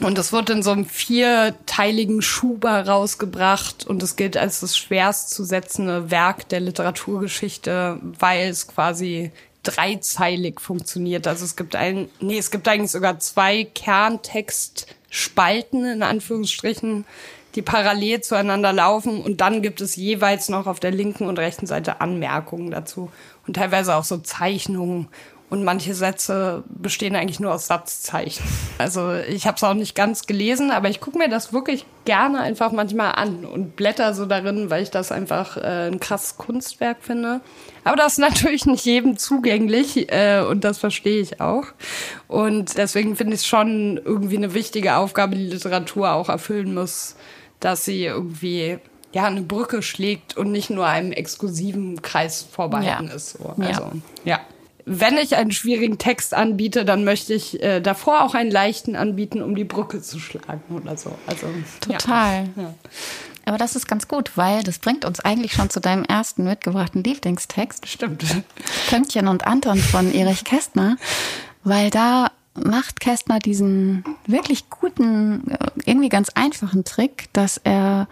Und 0.00 0.16
es 0.18 0.32
wird 0.32 0.48
in 0.48 0.62
so 0.62 0.70
einem 0.70 0.86
vierteiligen 0.86 2.22
Schuber 2.22 2.86
rausgebracht 2.86 3.86
und 3.86 4.02
es 4.02 4.16
gilt 4.16 4.36
als 4.36 4.60
das 4.60 4.76
schwerst 4.76 5.30
zu 5.30 5.44
setzende 5.44 6.10
Werk 6.10 6.48
der 6.48 6.60
Literaturgeschichte, 6.60 7.98
weil 8.02 8.48
es 8.48 8.66
quasi 8.66 9.30
dreizeilig 9.62 10.60
funktioniert. 10.60 11.26
Also 11.26 11.44
es 11.44 11.56
gibt 11.56 11.76
ein, 11.76 12.08
nee, 12.20 12.38
es 12.38 12.50
gibt 12.50 12.66
eigentlich 12.68 12.90
sogar 12.90 13.18
zwei 13.18 13.64
Kerntextspalten 13.64 15.84
in 15.84 16.02
Anführungsstrichen, 16.02 17.04
die 17.54 17.62
parallel 17.62 18.20
zueinander 18.20 18.72
laufen 18.72 19.22
und 19.22 19.40
dann 19.40 19.62
gibt 19.62 19.80
es 19.80 19.96
jeweils 19.96 20.48
noch 20.48 20.66
auf 20.66 20.80
der 20.80 20.92
linken 20.92 21.26
und 21.26 21.38
rechten 21.38 21.66
Seite 21.66 22.00
Anmerkungen 22.00 22.70
dazu 22.70 23.10
und 23.46 23.54
teilweise 23.54 23.96
auch 23.96 24.04
so 24.04 24.18
Zeichnungen 24.18 25.08
und 25.50 25.64
manche 25.64 25.94
Sätze 25.94 26.62
bestehen 26.68 27.16
eigentlich 27.16 27.40
nur 27.40 27.52
aus 27.52 27.66
Satzzeichen. 27.66 28.44
Also 28.78 29.14
ich 29.14 29.48
habe 29.48 29.56
es 29.56 29.64
auch 29.64 29.74
nicht 29.74 29.96
ganz 29.96 30.26
gelesen, 30.26 30.70
aber 30.70 30.88
ich 30.88 31.00
gucke 31.00 31.18
mir 31.18 31.28
das 31.28 31.52
wirklich 31.52 31.84
gerne 32.04 32.40
einfach 32.40 32.70
manchmal 32.70 33.16
an 33.16 33.44
und 33.44 33.74
blätter 33.74 34.14
so 34.14 34.26
darin, 34.26 34.70
weil 34.70 34.84
ich 34.84 34.92
das 34.92 35.10
einfach 35.10 35.56
äh, 35.56 35.88
ein 35.88 35.98
krasses 35.98 36.38
Kunstwerk 36.38 36.98
finde. 37.00 37.40
Aber 37.82 37.96
das 37.96 38.12
ist 38.12 38.18
natürlich 38.18 38.64
nicht 38.64 38.84
jedem 38.84 39.18
zugänglich 39.18 40.12
äh, 40.12 40.44
und 40.48 40.62
das 40.62 40.78
verstehe 40.78 41.20
ich 41.20 41.40
auch. 41.40 41.64
Und 42.28 42.78
deswegen 42.78 43.16
finde 43.16 43.34
ich 43.34 43.40
es 43.40 43.46
schon 43.46 44.00
irgendwie 44.04 44.36
eine 44.36 44.54
wichtige 44.54 44.96
Aufgabe, 44.96 45.34
die 45.34 45.46
Literatur 45.46 46.12
auch 46.12 46.28
erfüllen 46.28 46.74
muss, 46.74 47.16
dass 47.58 47.84
sie 47.84 48.04
irgendwie 48.04 48.78
ja 49.12 49.24
eine 49.24 49.42
Brücke 49.42 49.82
schlägt 49.82 50.36
und 50.36 50.52
nicht 50.52 50.70
nur 50.70 50.86
einem 50.86 51.10
exklusiven 51.10 52.00
Kreis 52.02 52.46
vorbehalten 52.48 53.08
ja. 53.08 53.14
ist. 53.14 53.30
So. 53.30 53.52
Also, 53.58 53.82
ja. 54.24 54.36
ja 54.36 54.40
wenn 54.92 55.16
ich 55.18 55.36
einen 55.36 55.52
schwierigen 55.52 55.98
Text 55.98 56.34
anbiete, 56.34 56.84
dann 56.84 57.04
möchte 57.04 57.32
ich 57.32 57.62
äh, 57.62 57.80
davor 57.80 58.24
auch 58.24 58.34
einen 58.34 58.50
leichten 58.50 58.96
anbieten, 58.96 59.40
um 59.40 59.54
die 59.54 59.62
Brücke 59.62 60.02
zu 60.02 60.18
schlagen 60.18 60.62
oder 60.74 60.96
so. 60.96 61.16
Also 61.28 61.46
total. 61.80 62.48
Ja. 62.56 62.62
Ja. 62.62 62.74
Aber 63.44 63.56
das 63.56 63.76
ist 63.76 63.86
ganz 63.86 64.08
gut, 64.08 64.32
weil 64.34 64.64
das 64.64 64.80
bringt 64.80 65.04
uns 65.04 65.20
eigentlich 65.20 65.52
schon 65.52 65.70
zu 65.70 65.80
deinem 65.80 66.02
ersten 66.04 66.42
mitgebrachten 66.42 67.04
Lieblingstext. 67.04 67.86
Stimmt. 67.86 68.24
Pünktchen 68.88 69.28
und 69.28 69.46
Anton 69.46 69.78
von 69.78 70.12
Erich 70.12 70.42
Kästner, 70.42 70.96
weil 71.62 71.90
da 71.90 72.32
macht 72.54 72.98
Kästner 72.98 73.38
diesen 73.38 74.04
wirklich 74.26 74.70
guten, 74.70 75.52
äh, 75.52 75.56
irgendwie 75.84 76.08
ganz 76.08 76.30
einfachen 76.30 76.82
Trick, 76.82 77.28
dass 77.32 77.58
er 77.62 78.08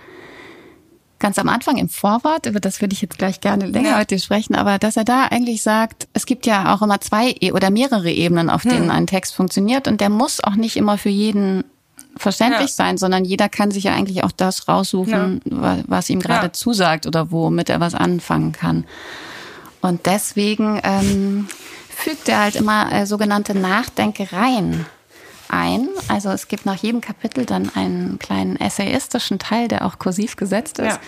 ganz 1.18 1.38
am 1.38 1.48
Anfang 1.48 1.76
im 1.76 1.88
Vorwort, 1.88 2.46
über 2.46 2.60
das 2.60 2.80
würde 2.80 2.94
ich 2.94 3.02
jetzt 3.02 3.18
gleich 3.18 3.40
gerne 3.40 3.66
länger 3.66 3.90
ja. 3.90 3.98
heute 3.98 4.18
sprechen, 4.18 4.54
aber 4.54 4.78
dass 4.78 4.96
er 4.96 5.04
da 5.04 5.24
eigentlich 5.24 5.62
sagt, 5.62 6.08
es 6.12 6.26
gibt 6.26 6.46
ja 6.46 6.74
auch 6.74 6.82
immer 6.82 7.00
zwei 7.00 7.34
e- 7.40 7.52
oder 7.52 7.70
mehrere 7.70 8.10
Ebenen, 8.10 8.50
auf 8.50 8.62
denen 8.62 8.84
hm. 8.84 8.90
ein 8.90 9.06
Text 9.06 9.34
funktioniert 9.34 9.88
und 9.88 10.00
der 10.00 10.10
muss 10.10 10.42
auch 10.42 10.54
nicht 10.54 10.76
immer 10.76 10.98
für 10.98 11.08
jeden 11.08 11.64
verständlich 12.16 12.70
ja. 12.70 12.74
sein, 12.74 12.98
sondern 12.98 13.24
jeder 13.24 13.48
kann 13.48 13.70
sich 13.70 13.84
ja 13.84 13.94
eigentlich 13.94 14.24
auch 14.24 14.32
das 14.32 14.68
raussuchen, 14.68 15.40
ja. 15.44 15.78
was, 15.86 16.10
ihm 16.10 16.20
gerade 16.20 16.52
zusagt 16.52 17.06
oder 17.06 17.30
womit 17.30 17.70
er 17.70 17.80
was 17.80 17.94
anfangen 17.94 18.52
kann. 18.52 18.84
Und 19.80 20.06
deswegen 20.06 20.80
ähm, 20.82 21.46
fügt 21.88 22.28
er 22.28 22.40
halt 22.40 22.56
immer 22.56 22.92
äh, 22.92 23.06
sogenannte 23.06 23.54
Nachdenkereien 23.54 24.86
ein. 25.48 25.88
Also 26.08 26.30
es 26.30 26.48
gibt 26.48 26.66
nach 26.66 26.76
jedem 26.76 27.00
Kapitel 27.00 27.44
dann 27.44 27.70
einen 27.74 28.18
kleinen 28.18 28.56
essayistischen 28.56 29.38
Teil, 29.38 29.68
der 29.68 29.84
auch 29.84 29.98
kursiv 29.98 30.36
gesetzt 30.36 30.78
ist. 30.78 30.98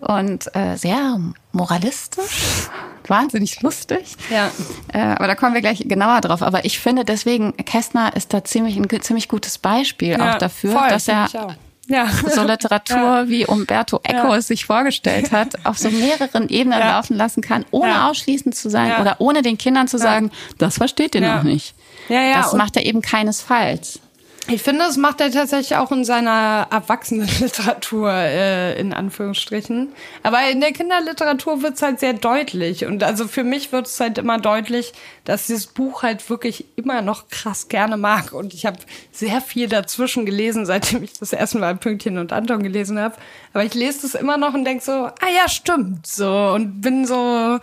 Ja. 0.00 0.14
Und 0.16 0.54
äh, 0.54 0.76
sehr 0.76 1.18
moralistisch, 1.52 2.68
wahnsinnig 3.06 3.62
lustig. 3.62 4.16
Ja. 4.28 4.50
Äh, 4.92 5.14
aber 5.14 5.26
da 5.26 5.34
kommen 5.34 5.54
wir 5.54 5.62
gleich 5.62 5.82
genauer 5.86 6.20
drauf. 6.20 6.42
Aber 6.42 6.64
ich 6.66 6.78
finde 6.78 7.04
deswegen, 7.04 7.56
Kästner 7.56 8.14
ist 8.14 8.34
da 8.34 8.44
ziemlich 8.44 8.76
ein 8.76 8.88
ziemlich 9.00 9.28
gutes 9.28 9.56
Beispiel 9.56 10.10
ja, 10.18 10.34
auch 10.34 10.38
dafür, 10.38 10.72
voll, 10.72 10.88
dass 10.88 11.08
er 11.08 11.28
ja. 11.88 12.08
so 12.28 12.42
Literatur 12.46 12.96
ja. 12.96 13.28
wie 13.28 13.46
Umberto 13.46 14.00
Eco 14.02 14.28
ja. 14.28 14.36
es 14.36 14.48
sich 14.48 14.66
vorgestellt 14.66 15.32
hat, 15.32 15.64
auf 15.64 15.78
so 15.78 15.90
mehreren 15.90 16.48
Ebenen 16.48 16.80
laufen 16.80 17.16
lassen 17.16 17.40
kann, 17.40 17.64
ohne 17.70 18.06
ausschließend 18.06 18.54
zu 18.54 18.68
sein 18.68 19.00
oder 19.00 19.16
ohne 19.20 19.42
den 19.42 19.56
Kindern 19.56 19.88
zu 19.88 19.98
sagen, 19.98 20.30
das 20.58 20.76
versteht 20.76 21.14
ihr 21.14 21.22
noch 21.22 21.44
nicht. 21.44 21.74
Ja, 22.08 22.22
ja. 22.22 22.42
Das 22.42 22.52
macht 22.52 22.76
er 22.76 22.86
eben 22.86 23.02
keinesfalls. 23.02 24.00
Ich 24.46 24.62
finde, 24.62 24.80
das 24.80 24.98
macht 24.98 25.22
er 25.22 25.30
tatsächlich 25.30 25.76
auch 25.78 25.90
in 25.90 26.04
seiner 26.04 26.66
Erwachsenenliteratur, 26.70 28.12
äh, 28.12 28.78
in 28.78 28.92
Anführungsstrichen. 28.92 29.88
Aber 30.22 30.38
in 30.50 30.60
der 30.60 30.72
Kinderliteratur 30.72 31.62
wird 31.62 31.76
es 31.76 31.82
halt 31.82 31.98
sehr 31.98 32.12
deutlich. 32.12 32.84
Und 32.84 33.02
also 33.02 33.26
für 33.26 33.42
mich 33.42 33.72
wird 33.72 33.86
es 33.86 33.98
halt 34.00 34.18
immer 34.18 34.38
deutlich, 34.38 34.92
dass 35.24 35.46
dieses 35.46 35.66
Buch 35.66 36.02
halt 36.02 36.28
wirklich 36.28 36.66
immer 36.76 37.00
noch 37.00 37.28
krass 37.30 37.68
gerne 37.68 37.96
mag. 37.96 38.34
Und 38.34 38.52
ich 38.52 38.66
habe 38.66 38.76
sehr 39.12 39.40
viel 39.40 39.66
dazwischen 39.66 40.26
gelesen, 40.26 40.66
seitdem 40.66 41.02
ich 41.02 41.18
das 41.18 41.32
erste 41.32 41.56
Mal 41.56 41.76
Pünktchen 41.76 42.18
und 42.18 42.30
Anton 42.30 42.62
gelesen 42.62 42.98
habe. 42.98 43.14
Aber 43.54 43.64
ich 43.64 43.72
lese 43.72 44.02
das 44.02 44.14
immer 44.14 44.36
noch 44.36 44.52
und 44.52 44.66
denk 44.66 44.82
so, 44.82 44.92
ah 44.92 45.30
ja, 45.34 45.48
stimmt. 45.48 46.06
So 46.06 46.50
und 46.54 46.82
bin 46.82 47.06
so, 47.06 47.60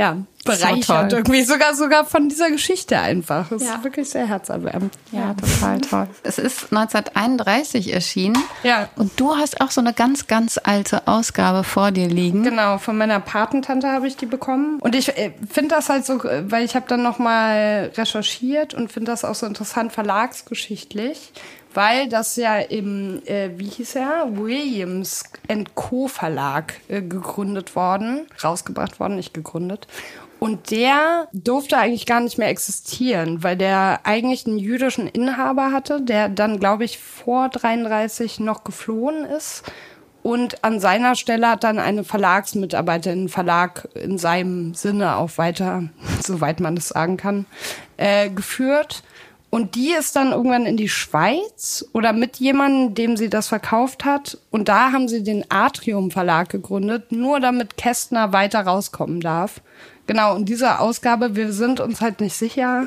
ja, 0.00 0.16
bereichert 0.46 1.10
so 1.10 1.16
irgendwie 1.18 1.42
sogar 1.42 1.74
sogar 1.74 2.06
von 2.06 2.30
dieser 2.30 2.50
Geschichte 2.50 2.98
einfach. 2.98 3.52
Es 3.52 3.62
ja. 3.62 3.74
ist 3.74 3.84
wirklich 3.84 4.08
sehr 4.08 4.26
herzerwärmend. 4.26 4.94
Ja, 5.12 5.34
total 5.34 5.80
toll. 5.82 6.08
Es 6.22 6.38
ist 6.38 6.72
1931 6.72 7.92
erschienen. 7.92 8.38
Ja. 8.62 8.88
Und 8.96 9.20
du 9.20 9.36
hast 9.36 9.60
auch 9.60 9.70
so 9.70 9.82
eine 9.82 9.92
ganz 9.92 10.26
ganz 10.26 10.58
alte 10.62 11.06
Ausgabe 11.06 11.64
vor 11.64 11.90
dir 11.90 12.08
liegen. 12.08 12.42
Genau, 12.44 12.78
von 12.78 12.96
meiner 12.96 13.20
Patentante 13.20 13.88
habe 13.88 14.06
ich 14.06 14.16
die 14.16 14.24
bekommen 14.24 14.78
und 14.80 14.94
ich 14.94 15.10
äh, 15.18 15.32
finde 15.50 15.74
das 15.74 15.90
halt 15.90 16.06
so, 16.06 16.24
weil 16.24 16.64
ich 16.64 16.74
habe 16.74 16.86
dann 16.88 17.02
noch 17.02 17.18
mal 17.18 17.92
recherchiert 17.94 18.72
und 18.72 18.90
finde 18.90 19.10
das 19.10 19.26
auch 19.26 19.34
so 19.34 19.44
interessant 19.44 19.92
verlagsgeschichtlich, 19.92 21.32
weil 21.74 22.08
das 22.08 22.36
ja 22.36 22.58
im, 22.58 23.22
äh, 23.26 23.50
wie 23.56 23.68
hieß 23.68 23.96
er, 23.96 24.28
Williams 24.32 25.24
Co. 25.74 26.08
Verlag 26.08 26.74
äh, 26.88 27.02
gegründet 27.02 27.76
worden, 27.76 28.26
rausgebracht 28.42 29.00
worden, 29.00 29.16
nicht 29.16 29.34
gegründet. 29.34 29.86
Und 30.40 30.70
der 30.70 31.28
durfte 31.34 31.76
eigentlich 31.76 32.06
gar 32.06 32.20
nicht 32.20 32.38
mehr 32.38 32.48
existieren, 32.48 33.44
weil 33.44 33.58
der 33.58 34.00
eigentlich 34.04 34.46
einen 34.46 34.58
jüdischen 34.58 35.06
Inhaber 35.06 35.70
hatte, 35.70 36.00
der 36.00 36.30
dann, 36.30 36.58
glaube 36.58 36.84
ich, 36.84 36.98
vor 36.98 37.50
33 37.50 38.40
noch 38.40 38.64
geflohen 38.64 39.26
ist. 39.26 39.64
Und 40.22 40.64
an 40.64 40.80
seiner 40.80 41.14
Stelle 41.14 41.48
hat 41.50 41.64
dann 41.64 41.78
eine 41.78 42.04
Verlagsmitarbeiterin, 42.04 43.28
Verlag 43.28 43.88
in 43.94 44.16
seinem 44.16 44.74
Sinne 44.74 45.16
auch 45.16 45.36
weiter, 45.36 45.84
soweit 46.22 46.58
man 46.60 46.74
das 46.74 46.88
sagen 46.88 47.18
kann, 47.18 47.44
äh, 47.98 48.30
geführt. 48.30 49.02
Und 49.50 49.74
die 49.74 49.90
ist 49.90 50.14
dann 50.14 50.30
irgendwann 50.30 50.64
in 50.64 50.76
die 50.76 50.88
Schweiz 50.88 51.84
oder 51.92 52.12
mit 52.12 52.36
jemandem, 52.36 52.94
dem 52.94 53.16
sie 53.16 53.28
das 53.28 53.48
verkauft 53.48 54.04
hat. 54.04 54.38
Und 54.50 54.68
da 54.68 54.92
haben 54.92 55.08
sie 55.08 55.24
den 55.24 55.44
Atrium 55.50 56.12
Verlag 56.12 56.48
gegründet, 56.48 57.10
nur 57.10 57.40
damit 57.40 57.76
Kästner 57.76 58.32
weiter 58.32 58.60
rauskommen 58.60 59.20
darf. 59.20 59.60
Genau, 60.06 60.34
und 60.36 60.48
diese 60.48 60.78
Ausgabe, 60.78 61.34
wir 61.34 61.52
sind 61.52 61.80
uns 61.80 62.00
halt 62.00 62.20
nicht 62.20 62.36
sicher, 62.36 62.86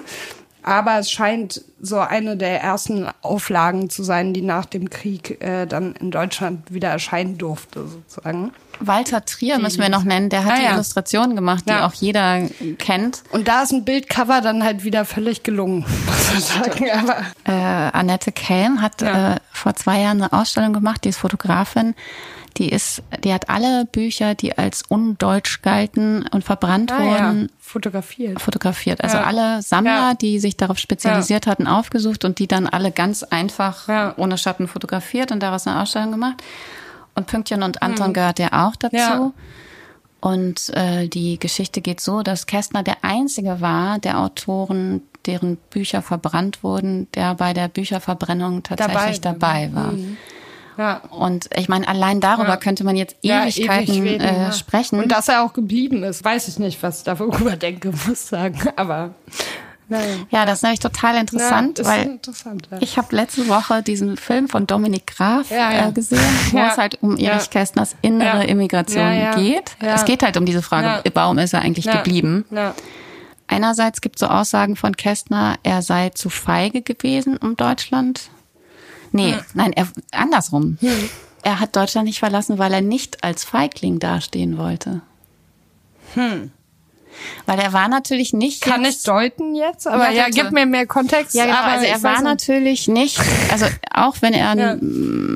aber 0.62 0.99
es 0.99 1.12
scheint 1.12 1.63
so 1.82 1.99
eine 1.99 2.38
der 2.38 2.62
ersten 2.62 3.08
Auflagen 3.21 3.89
zu 3.89 4.04
sein, 4.04 4.34
die 4.34 4.41
nach 4.41 4.65
dem 4.65 4.89
Krieg 4.89 5.41
äh, 5.41 5.65
dann 5.65 5.93
in 5.95 6.12
Deutschland 6.12 6.73
wieder 6.73 6.89
erscheinen 6.89 7.38
durfte, 7.38 7.88
sozusagen. 7.88 8.52
Walter 8.79 9.23
Trier 9.25 9.59
müssen 9.59 9.81
wir 9.81 9.89
noch 9.89 10.03
nennen, 10.03 10.29
der 10.29 10.45
hat 10.45 10.53
ah, 10.53 10.55
die 10.57 10.63
ja. 10.63 10.73
Illustrationen 10.73 11.36
gemacht, 11.36 11.65
die 11.67 11.71
ja. 11.71 11.86
auch 11.86 11.93
jeder 11.93 12.47
kennt. 12.77 13.23
Und 13.31 13.47
da 13.47 13.63
ist 13.63 13.71
ein 13.71 13.86
Bildcover 13.86 14.41
dann 14.41 14.63
halt 14.63 14.83
wieder 14.83 15.05
völlig 15.05 15.43
gelungen, 15.43 15.86
muss 16.05 16.31
man 16.31 16.41
sagen. 16.41 16.86
Aber 16.91 17.17
äh, 17.45 17.91
Annette 17.97 18.31
Kelm 18.31 18.81
hat 18.81 19.01
ja. 19.01 19.36
äh, 19.36 19.39
vor 19.51 19.75
zwei 19.75 20.01
Jahren 20.01 20.21
eine 20.21 20.33
Ausstellung 20.33 20.73
gemacht, 20.73 21.03
die 21.03 21.09
ist 21.09 21.17
Fotografin. 21.17 21.95
Die 22.57 22.69
ist, 22.69 23.01
die 23.23 23.33
hat 23.33 23.49
alle 23.49 23.86
Bücher, 23.86 24.36
die 24.36 24.55
als 24.55 24.83
undeutsch 24.88 25.63
galten 25.63 26.27
und 26.27 26.43
verbrannt 26.43 26.91
ah, 26.91 26.99
wurden, 26.99 27.51
fotografiert. 27.59 28.39
Fotografiert. 28.39 29.03
Also 29.03 29.17
alle 29.17 29.63
Sammler, 29.63 30.13
die 30.13 30.38
sich 30.38 30.55
darauf 30.55 30.77
spezialisiert 30.77 31.47
hatten, 31.47 31.65
aufgesucht 31.65 32.25
und 32.25 32.38
die 32.38 32.45
dann 32.45 32.67
alle 32.67 32.91
ganz 32.91 33.23
einfach 33.23 34.13
ohne 34.17 34.38
Schatten 34.38 34.67
fotografiert 34.67 35.31
und 35.31 35.41
daraus 35.41 35.65
eine 35.65 35.81
Ausstellung 35.81 36.12
gemacht. 36.12 36.43
Und 37.15 37.28
Pünktchen 37.28 37.63
und 37.63 37.82
Anton 37.82 38.10
mhm. 38.10 38.13
gehört 38.13 38.39
ja 38.39 38.67
auch 38.67 38.76
dazu. 38.76 38.95
Ja. 38.97 39.32
Und 40.19 40.69
äh, 40.76 41.08
die 41.08 41.38
Geschichte 41.38 41.82
geht 41.82 41.99
so, 41.99 42.23
dass 42.23 42.47
Kästner 42.47 42.82
der 42.82 42.97
einzige 43.04 43.60
war 43.60 43.99
der 43.99 44.19
Autoren, 44.19 45.02
deren 45.26 45.58
Bücher 45.58 46.02
verbrannt 46.02 46.63
wurden, 46.63 47.08
der 47.13 47.36
bei 47.36 47.54
der 47.54 47.67
Bücherverbrennung 47.67 48.63
tatsächlich 48.63 49.21
dabei, 49.21 49.67
dabei 49.67 49.76
war. 49.76 49.91
Mhm. 49.91 50.17
Ja. 50.78 51.02
Und 51.10 51.49
ich 51.56 51.69
meine, 51.69 51.88
allein 51.88 52.19
darüber 52.19 52.49
Ja. 52.49 52.58
könnte 52.58 52.84
man 52.84 52.95
jetzt 52.95 53.15
Ja, 53.21 53.43
Ewigkeiten 53.43 53.93
ewig 53.95 54.12
reden, 54.13 54.23
äh, 54.23 54.43
ja. 54.43 54.52
sprechen. 54.52 54.99
Und 54.99 55.12
dass 55.12 55.28
er 55.28 55.43
auch 55.43 55.54
geblieben 55.54 56.04
ist, 56.04 56.23
weiß 56.23 56.47
ich 56.47 56.58
nicht, 56.58 56.82
was 56.82 56.99
ich 56.99 57.04
darüber 57.04 57.56
denke, 57.58 57.91
muss 58.08 58.28
sagen. 58.28 58.60
Aber 58.76 59.13
nein. 59.89 60.26
ja, 60.30 60.46
das 60.46 60.60
ist 60.60 60.63
nämlich 60.63 60.80
total 60.80 61.17
interessant, 61.17 61.80
ja, 61.80 61.86
weil 61.86 62.04
interessant. 62.04 62.67
Ja. 62.72 62.78
ich 62.82 62.98
habe 62.98 63.15
letzte 63.15 63.48
Woche 63.48 63.84
diesen 63.84 64.17
Film 64.17 64.48
von 64.48 64.67
Dominik 64.67 65.08
Graf 65.08 65.50
Ja. 65.50 65.88
Äh, 65.88 65.91
gesehen, 65.91 66.19
wo 66.52 66.60
es 66.60 66.78
halt 66.78 67.02
um. 67.02 67.17
Erich 67.17 67.50
Kästners 67.50 67.96
innere. 68.02 68.46
Immigration 68.46 69.36
geht. 69.36 69.76
Es 69.80 70.06
geht 70.06 70.24
halt 70.24 70.38
um 70.38 70.46
diese 70.46 70.62
Frage, 70.62 71.10
warum 71.13 71.38
ist 71.38 71.54
er 71.54 71.62
eigentlich 71.62 71.86
geblieben? 71.86 72.46
Einerseits 73.48 74.02
gibt 74.02 74.15
es 74.15 74.22
so 74.22 74.28
Aussagen 74.28 74.76
von 74.76 74.96
Kästner, 74.96 75.58
er 75.63 75.82
sei 75.82 76.10
zu 76.10 76.30
feige 76.30 76.82
gewesen, 76.82 77.38
um 77.38 77.56
Deutschland. 77.56 78.30
Nee, 79.12 79.36
nein, 79.54 79.74
er, 79.74 79.88
andersrum. 80.12 80.78
Er 81.43 81.60
hat 81.60 81.76
Deutschland 81.76 82.08
nicht 82.08 82.19
verlassen, 82.19 82.58
weil 82.58 82.74
er 82.74 82.82
nicht 82.82 83.24
als 83.24 83.43
Feigling 83.43 84.00
dastehen 84.00 84.58
wollte. 84.58 85.02
Weil 87.45 87.60
er 87.60 87.73
war 87.73 87.88
natürlich 87.88 88.34
nicht. 88.34 88.62
Kann 88.62 88.82
ich 88.82 88.88
jetzt, 88.91 89.08
deuten 89.08 89.56
jetzt? 89.56 89.88
Aber 89.88 90.10
Ja, 90.10 90.23
ja, 90.23 90.30
gib 90.30 90.52
mir 90.52 90.65
mehr 90.65 90.86
Kontext. 90.88 91.34
Ja, 91.36 91.45
genau. 91.45 91.58
aber 91.58 91.71
also 91.73 91.86
ich 91.86 91.91
er 91.91 92.04
war 92.04 92.21
natürlich 92.21 92.88
nicht, 92.88 93.19
also 93.52 93.65
auch 93.93 94.15
wenn 94.21 94.34
er 94.34 94.56
Ja. 94.58 94.76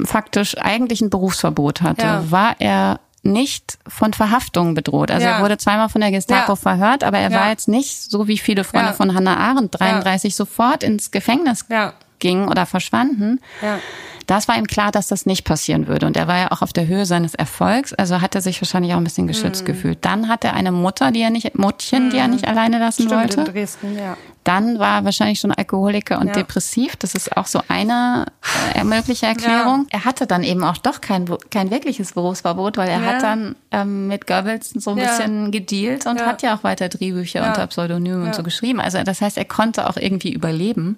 faktisch 0.06 0.58
eigentlich 0.58 1.02
ein 1.02 1.10
Berufsverbot 1.10 1.82
hatte, 1.82 2.02
Ja. 2.06 2.32
war 2.32 2.56
er 2.60 3.00
nicht 3.24 3.78
von 3.88 4.14
Verhaftungen 4.14 4.74
bedroht. 4.74 5.12
Also 5.12 5.26
Ja. 5.28 5.38
er 5.38 5.44
wurde 5.44 5.58
zweimal 5.58 5.90
von 5.90 6.02
der 6.02 6.12
Gestapo 6.12 6.54
Ja. 6.54 6.56
verhört, 6.56 7.04
aber 7.04 7.18
er 7.18 7.32
Ja. 7.32 7.40
war 7.42 7.50
jetzt 7.50 7.68
nicht, 7.68 8.10
so 8.10 8.28
wie 8.28 8.38
viele 8.38 8.64
Freunde 8.64 8.90
Ja. 8.90 8.94
von 8.94 9.14
Hannah 9.14 9.36
Arendt, 9.38 9.78
33 9.80 10.36
sofort 10.36 10.84
ins 10.84 11.12
Gefängnis 11.12 11.66
Ja. 11.70 11.94
gingen 12.20 12.48
oder 12.48 12.66
verschwanden. 12.66 13.42
Ja. 14.30 14.36
Das 14.36 14.48
war 14.48 14.58
ihm 14.58 14.68
klar, 14.68 14.92
dass 14.92 15.08
das 15.08 15.26
nicht 15.26 15.46
passieren 15.46 15.88
würde. 15.88 16.06
Und 16.06 16.18
er 16.18 16.28
war 16.28 16.38
ja 16.38 16.52
auch 16.52 16.62
auf 16.62 16.74
der 16.74 16.88
Höhe 16.88 17.06
seines 17.06 17.34
Erfolgs, 17.36 17.94
also 17.94 18.22
hat 18.22 18.36
er 18.36 18.42
sich 18.42 18.62
wahrscheinlich 18.62 18.94
auch 18.94 18.98
ein 18.98 19.04
bisschen 19.04 19.28
geschützt 19.28 19.62
Mhm. 19.64 19.66
gefühlt. 19.68 20.00
Dann 20.06 20.28
hat 20.28 20.44
er 20.44 20.54
eine 20.54 20.72
Mutter, 20.72 21.12
die 21.12 21.22
er 21.22 21.30
nicht, 21.30 21.58
Muttchen, 21.58 22.10
die 22.10 22.18
er 22.18 22.28
nicht 22.28 22.48
alleine 22.48 22.78
lassen 22.80 23.04
Stimmt, 23.04 23.22
wollte. 23.22 23.40
in 23.42 23.46
Dresden, 23.46 23.98
ja. 23.98 24.18
Dann 24.44 24.80
war 24.80 25.00
er 25.00 25.06
wahrscheinlich 25.06 25.40
schon 25.42 25.52
Alkoholiker 25.52 26.20
und 26.20 26.28
Ja. 26.28 26.34
depressiv. 26.34 26.96
Das 26.96 27.16
ist 27.16 27.36
auch 27.36 27.48
so 27.48 27.62
eine 27.68 28.26
äh, 28.76 28.84
mögliche 28.86 29.26
Erklärung. 29.26 29.88
Er 29.92 30.06
hatte 30.06 30.26
dann 30.26 30.44
eben 30.44 30.64
auch 30.64 30.78
doch 30.78 31.02
kein, 31.02 31.26
kein 31.52 31.70
wirkliches 31.70 32.14
Berufsverbot, 32.14 32.78
weil 32.78 32.88
er 32.90 33.02
Ja. 33.02 33.06
hat 33.08 33.24
dann 33.24 33.56
ähm, 33.72 34.08
mit 34.08 34.26
Goebbels 34.26 34.70
so 34.70 34.92
ein 34.92 34.98
Ja. 34.98 35.08
bisschen 35.08 35.52
gedealt 35.52 36.06
und 36.06 36.20
Ja. 36.22 36.26
hat 36.28 36.42
ja 36.44 36.56
auch 36.56 36.64
weiter 36.64 36.88
Drehbücher 36.88 37.42
Ja. 37.42 37.48
unter 37.50 37.68
Pseudonym 37.68 38.22
und 38.22 38.28
Ja. 38.28 38.34
so 38.34 38.44
geschrieben. 38.44 38.80
Also 38.80 39.02
das 39.04 39.20
heißt, 39.20 39.38
er 39.38 39.46
konnte 39.46 39.90
auch 39.90 39.98
irgendwie 39.98 40.32
überleben. 40.32 40.98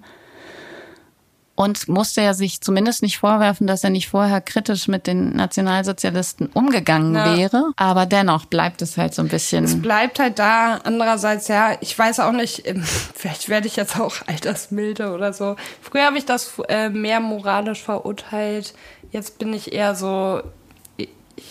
Und 1.60 1.88
musste 1.88 2.22
ja 2.22 2.32
sich 2.32 2.62
zumindest 2.62 3.02
nicht 3.02 3.18
vorwerfen, 3.18 3.66
dass 3.66 3.84
er 3.84 3.90
nicht 3.90 4.08
vorher 4.08 4.40
kritisch 4.40 4.88
mit 4.88 5.06
den 5.06 5.36
Nationalsozialisten 5.36 6.46
umgegangen 6.46 7.14
Ja. 7.14 7.36
wäre. 7.36 7.72
Aber 7.76 8.06
dennoch 8.06 8.46
bleibt 8.46 8.80
es 8.82 8.96
halt 8.96 9.12
so 9.14 9.20
ein 9.22 9.28
bisschen. 9.28 9.82
bleibt 9.82 10.18
halt 10.18 10.38
da. 10.38 10.76
Andererseits, 10.84 11.48
ja, 11.48 11.76
ich 11.80 11.98
weiß 11.98 12.20
auch 12.20 12.32
nicht, 12.32 12.62
vielleicht 13.14 13.48
werde 13.50 13.66
ich 13.66 13.76
jetzt 13.76 14.00
auch 14.00 14.14
altersmilde 14.26 15.12
oder 15.12 15.32
so. 15.34 15.56
Früher 15.82 16.06
habe 16.06 16.16
ich 16.16 16.24
das 16.24 16.52
äh, 16.68 16.88
mehr 16.88 17.20
moralisch 17.20 17.82
verurteilt. 17.82 18.72
Jetzt 19.12 19.38
bin 19.38 19.52
ich 19.52 19.72
eher 19.72 19.94
so, 19.94 20.40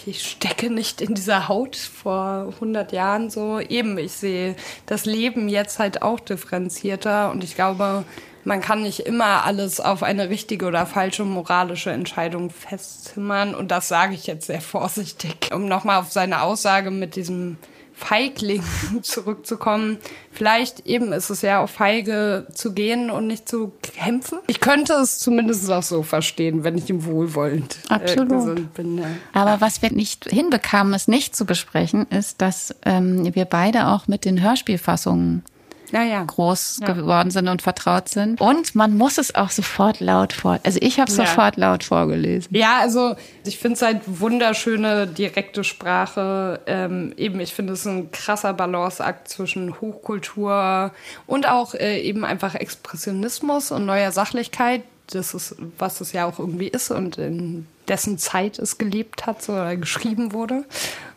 ich, 0.06 0.24
stecke 0.30 0.70
nicht 0.70 1.02
in 1.02 1.14
dieser 1.14 1.48
Haut 1.48 1.76
vor 1.76 2.52
100 2.56 2.92
Jahren 2.92 3.30
so. 3.30 3.60
Eben, 3.60 3.98
ich 3.98 4.14
sehe 4.14 4.56
das 4.86 5.06
Leben 5.06 5.50
jetzt 5.50 5.80
halt 5.80 6.02
auch 6.02 6.20
differenzierter 6.20 7.32
und 7.32 7.44
ich 7.44 7.56
glaube, 7.56 8.06
man 8.46 8.62
kann 8.62 8.84
nicht 8.84 9.02
immer 9.02 9.46
alles 9.46 9.80
auf 9.80 10.02
eine 10.02 10.30
richtige 10.30 10.66
oder 10.66 10.86
falsche 10.86 11.26
moralische 11.26 11.92
Entscheidung 11.92 12.50
festzimmern. 12.50 13.54
Und 13.54 13.70
das 13.70 13.88
sage 13.88 14.14
ich 14.14 14.28
jetzt 14.28 14.48
sehr 14.48 14.62
vorsichtig. 14.62 15.52
Um 15.54 15.68
nochmal 15.68 16.00
auf 16.00 16.12
seine 16.12 16.42
Aussage 16.42 16.92
mit 16.92 17.16
diesem 17.16 17.58
Feigling 18.00 18.64
zurückzukommen. 19.02 19.98
Vielleicht 20.32 20.86
eben 20.86 21.12
ist 21.12 21.30
es 21.30 21.42
ja 21.42 21.62
auch 21.62 21.70
feige 21.70 22.48
zu 22.54 22.74
gehen 22.74 23.10
und 23.12 23.28
nicht 23.28 23.50
zu 23.50 23.74
kämpfen. 23.82 24.40
Ich 24.48 24.62
könnte 24.62 24.94
es 24.94 25.20
zumindest 25.20 25.70
auch 25.70 25.84
so 25.84 26.02
verstehen, 26.02 26.64
wenn 26.64 26.78
ich 26.78 26.90
ihm 26.90 27.06
wohlwollend 27.06 27.78
äh, 27.90 27.94
Absolut. 27.96 28.30
gesinnt 28.30 28.74
bin. 28.74 28.98
Ja. 28.98 29.08
Aber 29.34 29.60
was 29.60 29.82
wir 29.82 29.92
nicht 29.92 30.26
hinbekamen, 30.30 30.94
es 30.94 31.08
nicht 31.08 31.36
zu 31.36 31.46
besprechen, 31.46 32.08
ist, 32.10 32.42
dass 32.42 32.74
ähm, 32.86 33.36
wir 33.36 33.46
beide 33.46 33.88
auch 33.88 34.08
mit 34.08 34.24
den 34.24 34.42
Hörspielfassungen 34.42 35.44
Ja, 35.92 36.04
ja. 36.04 36.24
groß 36.24 36.82
geworden 36.86 37.32
sind 37.32 37.48
und 37.48 37.62
vertraut 37.62 38.10
sind. 38.10 38.40
Und 38.40 38.76
man 38.76 38.98
muss 38.98 39.18
es 39.18 39.34
auch 39.36 39.50
sofort 39.50 40.00
laut 40.00 40.34
vor. 40.34 40.60
Also 40.64 40.80
ich 40.82 41.00
habe 41.00 41.12
Ja. 41.12 41.18
sofort 41.26 41.58
laut 41.58 41.84
vorgelesen. 41.84 42.56
Ja, 42.56 42.80
also 42.80 43.16
ich 43.46 43.58
finde 43.58 43.76
es 43.76 43.82
halt 43.82 44.02
wunderschöne, 44.06 45.08
direkte 45.08 45.64
Sprache. 45.64 46.60
Ähm, 46.68 47.14
eben, 47.18 47.40
ich 47.40 47.54
finde 47.54 47.74
es 47.74 47.86
ein 47.86 48.12
krasser 48.12 48.54
Balanceakt 48.54 49.28
zwischen 49.28 49.80
Hochkultur 49.82 50.92
und 51.28 51.48
auch 51.48 51.74
äh, 51.74 52.00
eben 52.02 52.26
einfach 52.26 52.56
Expressionismus 52.56 53.72
und 53.72 53.86
neuer 53.86 54.12
Sachlichkeit. 54.12 54.84
Das 55.12 55.34
ist, 55.34 55.56
was 55.78 56.02
es 56.02 56.12
ja 56.14 56.26
auch 56.26 56.38
irgendwie 56.38 56.68
ist 56.68 56.92
und 56.92 57.18
in 57.18 57.66
dessen 57.88 58.18
Zeit 58.20 58.60
es 58.60 58.78
gelebt 58.78 59.26
hat 59.26 59.42
so, 59.42 59.54
oder 59.54 59.76
geschrieben 59.76 60.34
wurde. 60.34 60.66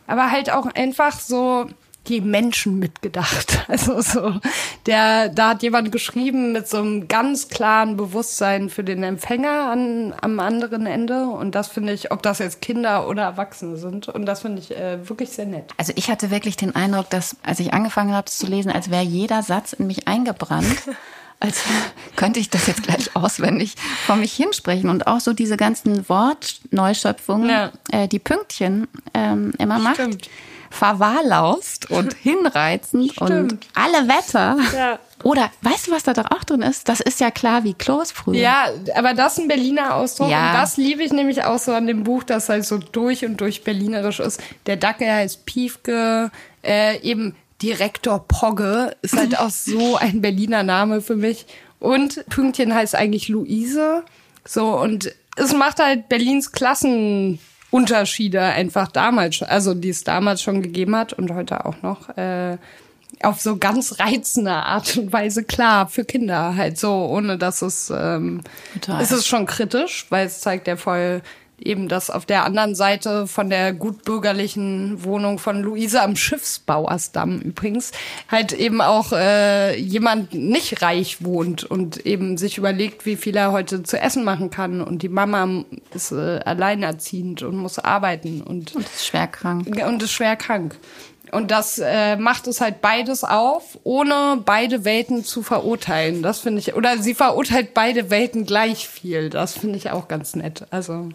Aber 0.07 0.31
halt 0.31 0.51
auch 0.51 0.65
einfach 0.73 1.19
so 1.19 1.67
die 2.07 2.21
Menschen 2.21 2.79
mitgedacht. 2.79 3.59
Also 3.69 4.01
so, 4.01 4.39
der, 4.85 5.29
da 5.29 5.49
hat 5.51 5.63
jemand 5.63 5.91
geschrieben 5.91 6.51
mit 6.51 6.67
so 6.67 6.77
einem 6.77 7.07
ganz 7.07 7.47
klaren 7.47 7.95
Bewusstsein 7.97 8.69
für 8.69 8.83
den 8.83 9.03
Empfänger 9.03 9.71
an, 9.71 10.13
am 10.21 10.39
anderen 10.39 10.85
Ende. 10.85 11.25
Und 11.27 11.55
das 11.55 11.69
finde 11.69 11.93
ich, 11.93 12.11
ob 12.11 12.21
das 12.21 12.39
jetzt 12.39 12.61
Kinder 12.61 13.07
oder 13.07 13.23
Erwachsene 13.23 13.77
sind. 13.77 14.09
Und 14.09 14.25
das 14.25 14.41
finde 14.41 14.59
ich 14.61 14.75
äh, 14.77 15.07
wirklich 15.09 15.29
sehr 15.29 15.45
nett. 15.45 15.71
Also 15.77 15.93
ich 15.95 16.09
hatte 16.11 16.29
wirklich 16.29 16.57
den 16.57 16.75
Eindruck, 16.75 17.09
dass 17.09 17.37
als 17.41 17.59
ich 17.61 17.73
angefangen 17.73 18.13
habe, 18.13 18.29
zu 18.29 18.45
lesen, 18.47 18.69
als 18.71 18.91
wäre 18.91 19.03
jeder 19.03 19.41
Satz 19.43 19.73
in 19.73 19.87
mich 19.87 20.07
eingebrannt. 20.07 20.77
Als 21.39 21.61
könnte 22.15 22.39
ich 22.39 22.49
das 22.49 22.67
jetzt 22.67 22.83
gleich 22.83 23.17
auswendig 23.17 23.75
vor 24.05 24.15
mich 24.15 24.31
hinsprechen. 24.31 24.89
Und 24.89 25.07
auch 25.07 25.19
so 25.19 25.33
diese 25.33 25.57
ganzen 25.57 26.07
Wortneuschöpfungen, 26.07 27.49
Ja. 27.49 27.71
äh, 27.91 28.07
die 28.07 28.19
Pünktchen 28.19 28.87
ähm, 29.13 29.53
immer 29.57 29.77
macht. 29.79 29.99
Verwahrlaust 30.73 31.91
und 31.91 32.13
hinreizend 32.21 33.17
und 33.19 33.59
alle 33.75 34.07
Wetter. 34.07 34.57
Ja. 34.75 34.99
Oder 35.23 35.51
weißt 35.61 35.87
du, 35.87 35.91
was 35.91 36.03
da 36.03 36.13
doch 36.13 36.31
auch 36.31 36.43
drin 36.43 36.63
ist? 36.63 36.89
Das 36.89 36.99
ist 36.99 37.19
ja 37.19 37.31
klar 37.31 37.63
wie 37.63 37.73
Klos 37.73 38.11
früher. 38.11 38.35
Ja, 38.35 38.65
aber 38.95 39.13
das 39.13 39.33
ist 39.33 39.43
ein 39.43 39.47
Berliner 39.47 39.95
Ausdruck. 39.95 40.29
Ja. 40.29 40.47
Und 40.47 40.53
das 40.57 40.77
liebe 40.77 41.03
ich 41.03 41.13
nämlich 41.13 41.43
auch 41.43 41.59
so 41.59 41.73
an 41.73 41.87
dem 41.87 42.03
Buch, 42.03 42.23
das 42.23 42.49
halt 42.49 42.65
so 42.65 42.79
durch 42.79 43.23
und 43.23 43.39
durch 43.39 43.63
berlinerisch 43.63 44.19
ist. 44.19 44.41
Der 44.65 44.75
Dackel 44.75 45.09
heißt 45.09 45.45
Piefke, 45.45 46.31
äh, 46.63 46.99
eben 47.01 47.35
Direktor 47.61 48.27
Pogge 48.27 48.95
ist 49.01 49.15
halt 49.15 49.39
auch 49.39 49.51
so 49.51 49.95
ein 49.99 50.21
Berliner 50.21 50.63
Name 50.63 51.01
für 51.01 51.15
mich. 51.15 51.45
Und 51.79 52.25
Pünktchen 52.29 52.73
heißt 52.73 52.95
eigentlich 52.95 53.29
Luise. 53.29 54.03
So, 54.43 54.77
und 54.77 55.13
es 55.35 55.53
macht 55.53 55.79
halt 55.79 56.09
Berlins 56.09 56.51
Klassenunterschiede 57.73 58.41
einfach 58.41 58.87
damals, 58.87 59.41
also 59.41 59.73
die 59.73 59.89
es 59.89 60.03
damals 60.03 60.41
schon 60.43 60.61
gegeben 60.61 60.95
hat 60.95 61.13
und 61.13 61.33
heute 61.33 61.65
auch 61.65 61.81
noch. 61.81 62.15
Äh, 62.17 62.57
auf 63.21 63.41
so 63.41 63.57
ganz 63.57 63.99
reizende 63.99 64.51
Art 64.51 64.97
und 64.97 65.11
Weise 65.13 65.43
klar 65.43 65.87
für 65.87 66.03
Kinder 66.03 66.55
halt 66.55 66.77
so, 66.77 67.05
ohne 67.05 67.37
dass 67.37 67.61
es 67.61 67.91
ähm, 67.95 68.41
Total. 68.73 69.01
ist 69.01 69.11
es 69.11 69.25
schon 69.25 69.45
kritisch, 69.45 70.05
weil 70.09 70.27
es 70.27 70.41
zeigt 70.41 70.67
ja 70.67 70.75
voll 70.75 71.21
eben, 71.65 71.87
dass 71.87 72.09
auf 72.09 72.25
der 72.25 72.45
anderen 72.45 72.75
Seite 72.75 73.27
von 73.27 73.49
der 73.49 73.73
gutbürgerlichen 73.73 75.03
Wohnung 75.03 75.39
von 75.39 75.61
Luise 75.61 76.01
am 76.01 76.15
Schiffsbauersdamm 76.15 77.39
übrigens 77.39 77.91
halt 78.29 78.53
eben 78.53 78.81
auch 78.81 79.11
äh, 79.11 79.77
jemand 79.77 80.33
nicht 80.33 80.81
reich 80.81 81.23
wohnt 81.23 81.63
und 81.63 82.05
eben 82.05 82.37
sich 82.37 82.57
überlegt, 82.57 83.05
wie 83.05 83.15
viel 83.15 83.35
er 83.35 83.51
heute 83.51 83.83
zu 83.83 83.99
essen 83.99 84.23
machen 84.23 84.49
kann 84.49 84.81
und 84.81 85.01
die 85.03 85.09
Mama 85.09 85.63
ist 85.93 86.11
äh, 86.11 86.39
alleinerziehend 86.45 87.43
und 87.43 87.57
muss 87.57 87.79
arbeiten 87.79 88.41
und 88.41 88.75
Und 88.75 88.85
ist 88.85 89.07
schwer 89.07 89.27
krank. 89.27 89.67
und 89.87 90.03
ist 90.03 90.11
schwer 90.11 90.35
krank. 90.35 90.75
Und 91.33 91.51
das 91.51 91.79
äh, 91.79 92.15
macht 92.15 92.47
es 92.47 92.61
halt 92.61 92.81
beides 92.81 93.23
auf, 93.23 93.77
ohne 93.83 94.41
beide 94.43 94.85
Welten 94.85 95.23
zu 95.23 95.43
verurteilen. 95.43 96.21
Das 96.21 96.39
finde 96.39 96.59
ich, 96.59 96.75
oder 96.75 96.97
sie 96.97 97.15
verurteilt 97.15 97.73
beide 97.73 98.09
Welten 98.09 98.45
gleich 98.45 98.87
viel. 98.87 99.29
Das 99.29 99.57
finde 99.57 99.77
ich 99.77 99.91
auch 99.91 100.07
ganz 100.07 100.35
nett. 100.35 100.65
Also, 100.69 101.09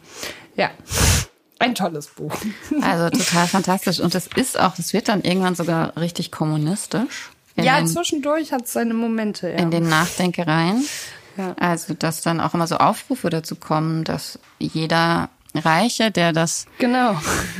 ja, 0.56 0.70
ein 1.58 1.74
tolles 1.74 2.08
Buch. 2.08 2.34
Also 2.82 3.10
total 3.10 3.46
fantastisch. 3.46 4.00
Und 4.00 4.14
es 4.14 4.28
ist 4.36 4.58
auch, 4.58 4.78
es 4.78 4.92
wird 4.92 5.08
dann 5.08 5.22
irgendwann 5.22 5.54
sogar 5.54 5.96
richtig 5.96 6.30
kommunistisch. 6.30 7.30
Ja, 7.56 7.78
den, 7.78 7.88
zwischendurch 7.88 8.52
hat 8.52 8.66
es 8.66 8.72
seine 8.72 8.94
Momente. 8.94 9.48
Ja. 9.48 9.56
in 9.56 9.70
den 9.70 9.88
Nachdenkereien. 9.88 10.84
Ja. 11.36 11.54
Also, 11.58 11.94
dass 11.94 12.22
dann 12.22 12.40
auch 12.40 12.54
immer 12.54 12.66
so 12.66 12.76
Aufrufe 12.76 13.30
dazu 13.30 13.56
kommen, 13.56 14.04
dass 14.04 14.38
jeder 14.58 15.30
Reiche, 15.54 16.10
der 16.10 16.32
das, 16.32 16.66
genau. 16.78 17.16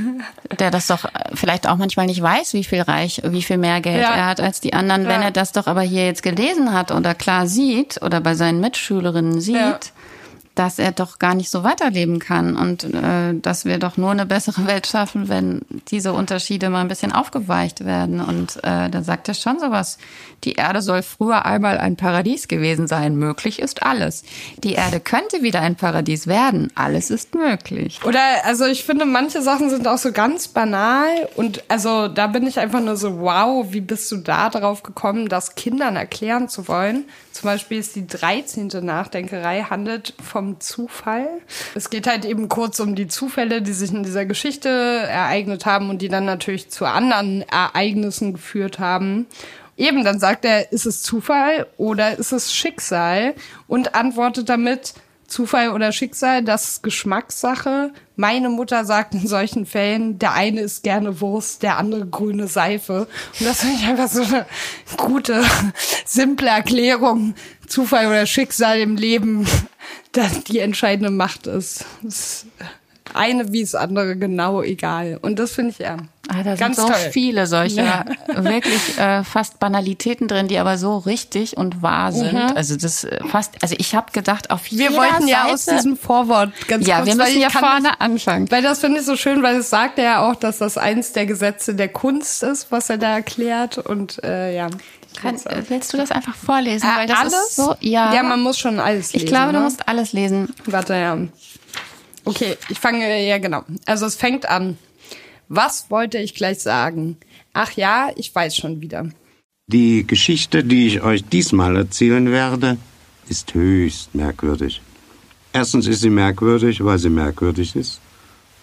der 0.59 0.71
das 0.71 0.87
doch 0.89 1.07
vielleicht 1.35 1.69
auch 1.69 1.77
manchmal 1.77 2.07
nicht 2.07 2.23
weiß, 2.23 2.53
wie 2.55 2.65
viel 2.65 2.83
Reich, 2.83 3.23
wie 3.25 3.43
viel 3.43 3.57
mehr 3.59 3.81
Geld 3.81 4.03
Ja. 4.03 4.15
er 4.15 4.27
hat 4.27 4.41
als 4.41 4.61
die 4.61 4.75
anderen, 4.75 5.05
wenn 5.07 5.21
Ja. 5.21 5.29
er 5.29 5.31
das 5.31 5.53
doch 5.53 5.67
aber 5.67 5.81
hier 5.83 6.05
jetzt 6.07 6.23
gelesen 6.23 6.73
hat 6.73 6.91
oder 6.93 7.15
klar 7.15 7.47
sieht 7.47 8.01
oder 8.03 8.21
bei 8.21 8.35
seinen 8.35 8.61
Mitschülerinnen 8.61 9.41
sieht, 9.41 9.57
Ja. 9.57 9.79
Dass 10.59 10.81
er 10.81 10.91
doch 10.91 11.21
gar 11.21 11.35
nicht 11.35 11.51
so 11.51 11.63
weiterleben 11.63 12.19
kann 12.19 12.57
und 12.57 12.83
äh, 12.83 13.33
dass 13.35 13.65
wir 13.65 13.79
doch 13.79 13.97
nur 13.97 14.11
eine 14.11 14.27
bessere 14.27 14.67
Welt 14.67 14.89
schaffen, 14.89 15.29
wenn 15.29 15.61
diese 15.89 16.13
Unterschiede 16.13 16.69
mal 16.69 16.81
ein 16.81 16.89
bisschen 16.89 17.13
aufgeweicht 17.13 17.85
werden. 17.85 18.21
Und 18.21 18.57
äh, 18.65 18.91
dann 18.91 19.05
sagt 19.05 19.29
er 19.29 19.35
schon 19.35 19.61
sowas, 19.61 19.99
die 20.45 20.55
Erde 20.55 20.83
soll 20.83 21.03
früher 21.03 21.47
einmal 21.47 21.79
ein 21.79 21.97
Paradies 21.97 22.49
gewesen 22.49 22.89
sein. 22.89 23.17
Möglich 23.17 23.61
ist 23.61 23.85
alles. 23.85 24.25
Die 24.65 24.73
Erde 24.73 24.99
könnte 24.99 25.43
wieder 25.43 25.61
ein 25.61 25.77
Paradies 25.77 26.27
werden. 26.27 26.73
Alles 26.75 27.11
ist 27.11 27.37
möglich. 27.37 28.01
Oder, 28.05 28.21
also 28.45 28.67
ich 28.67 28.83
finde, 28.85 29.05
manche 29.05 29.43
Sachen 29.43 29.71
sind 29.71 29.87
auch 29.87 29.99
so 29.99 30.11
ganz 30.11 30.49
banal 30.49 31.29
und 31.37 31.63
also 31.69 32.09
da 32.09 32.27
bin 32.27 32.47
ich 32.47 32.59
einfach 32.59 32.81
nur 32.81 32.97
so, 32.97 33.21
wow, 33.21 33.67
wie 33.71 33.81
bist 33.81 34.11
du 34.11 34.17
da 34.17 34.51
drauf 34.51 34.83
gekommen, 34.83 35.29
das 35.29 35.55
Kindern 35.55 35.95
erklären 35.95 36.49
zu 36.49 36.67
wollen? 36.67 37.05
Zum 37.33 37.47
Beispiel 37.47 37.79
ist 37.79 37.95
die 37.95 38.07
13. 38.07 38.69
Nachdenkerei 38.83 39.63
handelt 39.63 40.15
vom 40.21 40.48
Zufall. 40.59 41.29
Es 41.75 41.91
geht 41.91 42.07
halt 42.07 42.25
eben 42.25 42.49
kurz 42.49 42.81
um 42.81 42.95
die 42.95 43.09
Zufälle, 43.09 43.63
die 43.63 43.73
sich 43.73 43.93
in 43.93 44.03
dieser 44.03 44.25
Geschichte 44.25 44.69
ereignet 44.69 45.67
haben 45.67 45.91
und 45.91 46.03
die 46.03 46.09
dann 46.09 46.25
natürlich 46.25 46.71
zu 46.71 46.87
anderen 46.87 47.43
Ereignissen 47.43 48.33
geführt 48.33 48.79
haben. 48.79 49.27
Eben, 49.77 50.05
dann 50.05 50.19
sagt 50.19 50.45
er, 50.45 50.73
ist 50.73 50.87
es 50.87 51.03
Zufall 51.03 51.67
oder 51.77 52.19
ist 52.19 52.33
es 52.33 52.53
Schicksal? 52.53 53.35
Und 53.69 53.95
antwortet 53.95 54.49
damit, 54.49 54.95
Zufall 55.29 55.73
oder 55.73 55.93
Schicksal, 55.93 56.43
das 56.43 56.69
ist 56.69 56.83
Geschmackssache. 56.83 57.93
Meine 58.17 58.49
Mutter 58.49 58.87
sagt 58.87 59.15
in 59.15 59.29
solchen 59.29 59.67
Fällen, 59.67 60.19
der 60.19 60.33
eine 60.33 60.63
isst 60.63 60.83
gerne 60.83 61.21
Wurst, 61.21 61.63
der 61.63 61.77
andere 61.77 62.07
grüne 62.07 62.49
Seife. 62.49 63.07
Und 63.39 63.47
das 63.47 63.61
finde 63.61 63.77
ich 63.77 63.87
einfach 63.87 64.09
so 64.09 64.23
eine 64.23 64.47
gute, 64.97 65.45
simple 66.07 66.49
Erklärung. 66.49 67.35
Zufall 67.67 68.07
oder 68.07 68.25
Schicksal 68.25 68.81
im 68.81 68.97
Leben, 68.97 69.47
dass 70.13 70.45
die 70.45 70.61
entscheidende 70.61 71.11
Macht 71.11 71.47
ist. 71.47 71.85
Das 72.03 72.47
eine 73.13 73.53
wie 73.53 73.61
das 73.61 73.75
andere 73.75 74.17
genau 74.17 74.63
egal. 74.63 75.19
Und 75.21 75.39
das 75.39 75.53
finde 75.53 75.73
ich 75.73 75.79
ja. 75.79 75.99
Ah, 76.29 76.43
da 76.43 76.55
ganz 76.57 76.77
sind 76.77 76.87
so 76.87 76.93
toll. 76.93 77.11
viele 77.11 77.47
solcher 77.47 77.85
ja. 77.85 78.05
wirklich 78.45 78.99
äh, 78.99 79.25
fast 79.25 79.59
Banalitäten 79.59 80.29
drin, 80.29 80.47
die 80.47 80.59
aber 80.59 80.77
so 80.77 80.99
richtig 80.99 81.57
und 81.57 81.83
wahr 81.83 82.13
sind. 82.13 82.35
Mhm. 82.35 82.53
Also 82.55 82.77
das 82.77 83.05
äh, 83.05 83.19
fast, 83.29 83.55
also 83.63 83.75
ich 83.79 83.95
habe 83.95 84.13
gedacht, 84.13 84.51
auf 84.51 84.71
Wir 84.71 84.95
wollten 84.95 85.27
ja 85.27 85.47
aus 85.47 85.65
diesem 85.65 85.97
Vorwort 85.97 86.53
ganz 86.69 86.87
ja, 86.87 86.97
kurz, 86.97 87.09
wir 87.09 87.17
müssen 87.17 87.41
ja 87.41 87.49
vorne 87.49 87.99
anfangen. 88.01 88.51
Weil 88.51 88.63
das 88.63 88.81
finde 88.81 89.01
ich 89.01 89.07
so 89.07 89.17
schön, 89.17 89.43
weil 89.43 89.57
es 89.57 89.71
sagt 89.71 89.99
er 89.99 90.05
ja 90.05 90.31
auch, 90.31 90.37
dass 90.37 90.59
das 90.59 90.77
eins 90.77 91.13
der 91.13 91.25
Gesetze 91.25 91.75
der 91.75 91.89
Kunst 91.89 92.43
ist, 92.43 92.71
was 92.71 92.91
er 92.91 92.99
da 92.99 93.15
erklärt. 93.15 93.79
Und 93.79 94.23
äh, 94.23 94.55
ja. 94.55 94.69
Kann, 95.21 95.41
willst 95.69 95.93
du 95.93 95.97
das 95.97 96.11
einfach 96.11 96.35
vorlesen? 96.35 96.87
Äh, 96.87 96.97
weil 96.99 97.07
das 97.07 97.19
alles? 97.19 97.33
Ist 97.33 97.57
so, 97.57 97.75
ja. 97.81 98.13
ja, 98.15 98.23
man 98.23 98.41
muss 98.41 98.59
schon 98.59 98.79
alles 98.79 99.15
lesen. 99.15 99.25
Ich 99.25 99.31
glaube, 99.31 99.53
ne? 99.53 99.59
du 99.59 99.65
musst 99.65 99.89
alles 99.89 100.13
lesen. 100.13 100.55
Warte, 100.67 100.95
ja. 100.95 101.17
Okay, 102.25 102.59
ich 102.69 102.79
fange, 102.79 103.27
ja 103.27 103.39
genau. 103.39 103.63
Also 103.87 104.05
es 104.05 104.15
fängt 104.15 104.49
an. 104.49 104.77
Was 105.49 105.91
wollte 105.91 106.19
ich 106.19 106.35
gleich 106.35 106.61
sagen? 106.61 107.17
Ach 107.53 107.73
ja, 107.73 108.11
ich 108.17 108.35
weiß 108.35 108.57
schon 108.57 108.81
wieder. 108.81 109.09
Die 109.67 110.07
Geschichte, 110.07 110.65
die 110.65 110.87
ich 110.87 111.03
euch 111.03 111.25
diesmal 111.25 111.77
erzählen 111.77 112.31
werde, 112.31 112.79
ist 113.29 113.55
höchst 113.55 114.15
merkwürdig. 114.15 114.81
Erstens 115.53 115.87
ist 115.87 116.01
sie 116.01 116.11
merkwürdig, 116.11 116.85
weil 116.85 116.99
sie 116.99 117.11
merkwürdig 117.11 117.77
ist. 117.77 118.01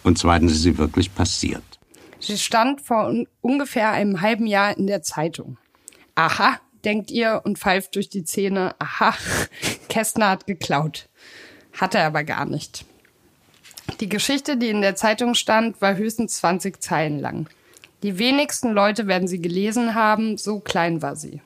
Und 0.04 0.18
zweitens 0.18 0.54
ist 0.54 0.62
sie 0.62 0.78
wirklich 0.78 1.14
passiert. 1.14 1.64
Sie 2.20 2.38
stand 2.38 2.82
vor 2.82 3.08
un 3.08 3.28
ungefähr 3.42 3.92
einem 3.92 4.22
halben 4.22 4.48
Jahr 4.48 4.78
in 4.78 4.88
der 4.88 5.02
Zeitung. 5.02 5.58
Aha, 6.16 6.60
denkt 6.84 7.12
ihr 7.12 7.42
und 7.44 7.60
pfeift 7.60 7.96
durch 7.96 8.10
die 8.10 8.24
Zähne. 8.24 8.76
Aha, 8.80 9.16
Kästner 9.90 10.30
hat 10.30 10.48
geklaut. 10.48 11.10
Hat 11.74 11.96
er 11.96 12.06
aber 12.06 12.24
gar 12.24 12.46
nicht. 12.46 12.86
Die 14.00 14.10
Geschichte, 14.10 14.58
die 14.58 14.70
in 14.70 14.82
der 14.82 14.96
Zeitung 14.96 15.36
stand, 15.36 15.82
war 15.82 15.96
höchstens 15.96 16.38
20 16.38 16.82
Zeilen 16.82 17.20
lang. 17.20 17.50
Die 18.04 18.20
wenigsten 18.20 18.72
Leute 18.72 19.08
werden 19.08 19.28
sie 19.28 19.42
gelesen 19.42 19.96
haben, 19.96 20.38
so 20.38 20.60
klein 20.60 21.02
war 21.02 21.16
sie. 21.16 21.42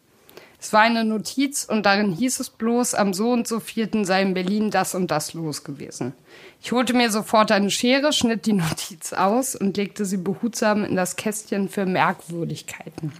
Es 0.61 0.73
war 0.73 0.81
eine 0.81 1.05
Notiz 1.05 1.63
und 1.63 1.85
darin 1.85 2.11
hieß 2.11 2.41
es 2.41 2.49
bloß, 2.49 2.93
am 2.93 3.13
so 3.13 3.31
und 3.31 3.47
so 3.47 3.61
vierten 3.61 4.03
sei 4.03 4.21
in 4.21 4.33
Berlin 4.33 4.71
das 4.71 4.93
und 4.93 5.09
das 5.09 5.33
los 5.33 5.63
gewesen. 5.63 6.13
Ich 6.61 6.73
holte 6.73 6.93
mir 6.93 7.11
sofort 7.11 7.51
eine 7.51 7.71
Schere, 7.71 8.11
schnitt 8.11 8.45
die 8.45 8.53
Notiz 8.53 9.13
aus 9.13 9.55
und 9.55 9.77
legte 9.77 10.03
sie 10.03 10.17
behutsam 10.17 10.83
in 10.83 10.97
das 10.97 11.15
Kästchen 11.15 11.69
für 11.69 11.85
Merkwürdigkeiten. 11.85 13.13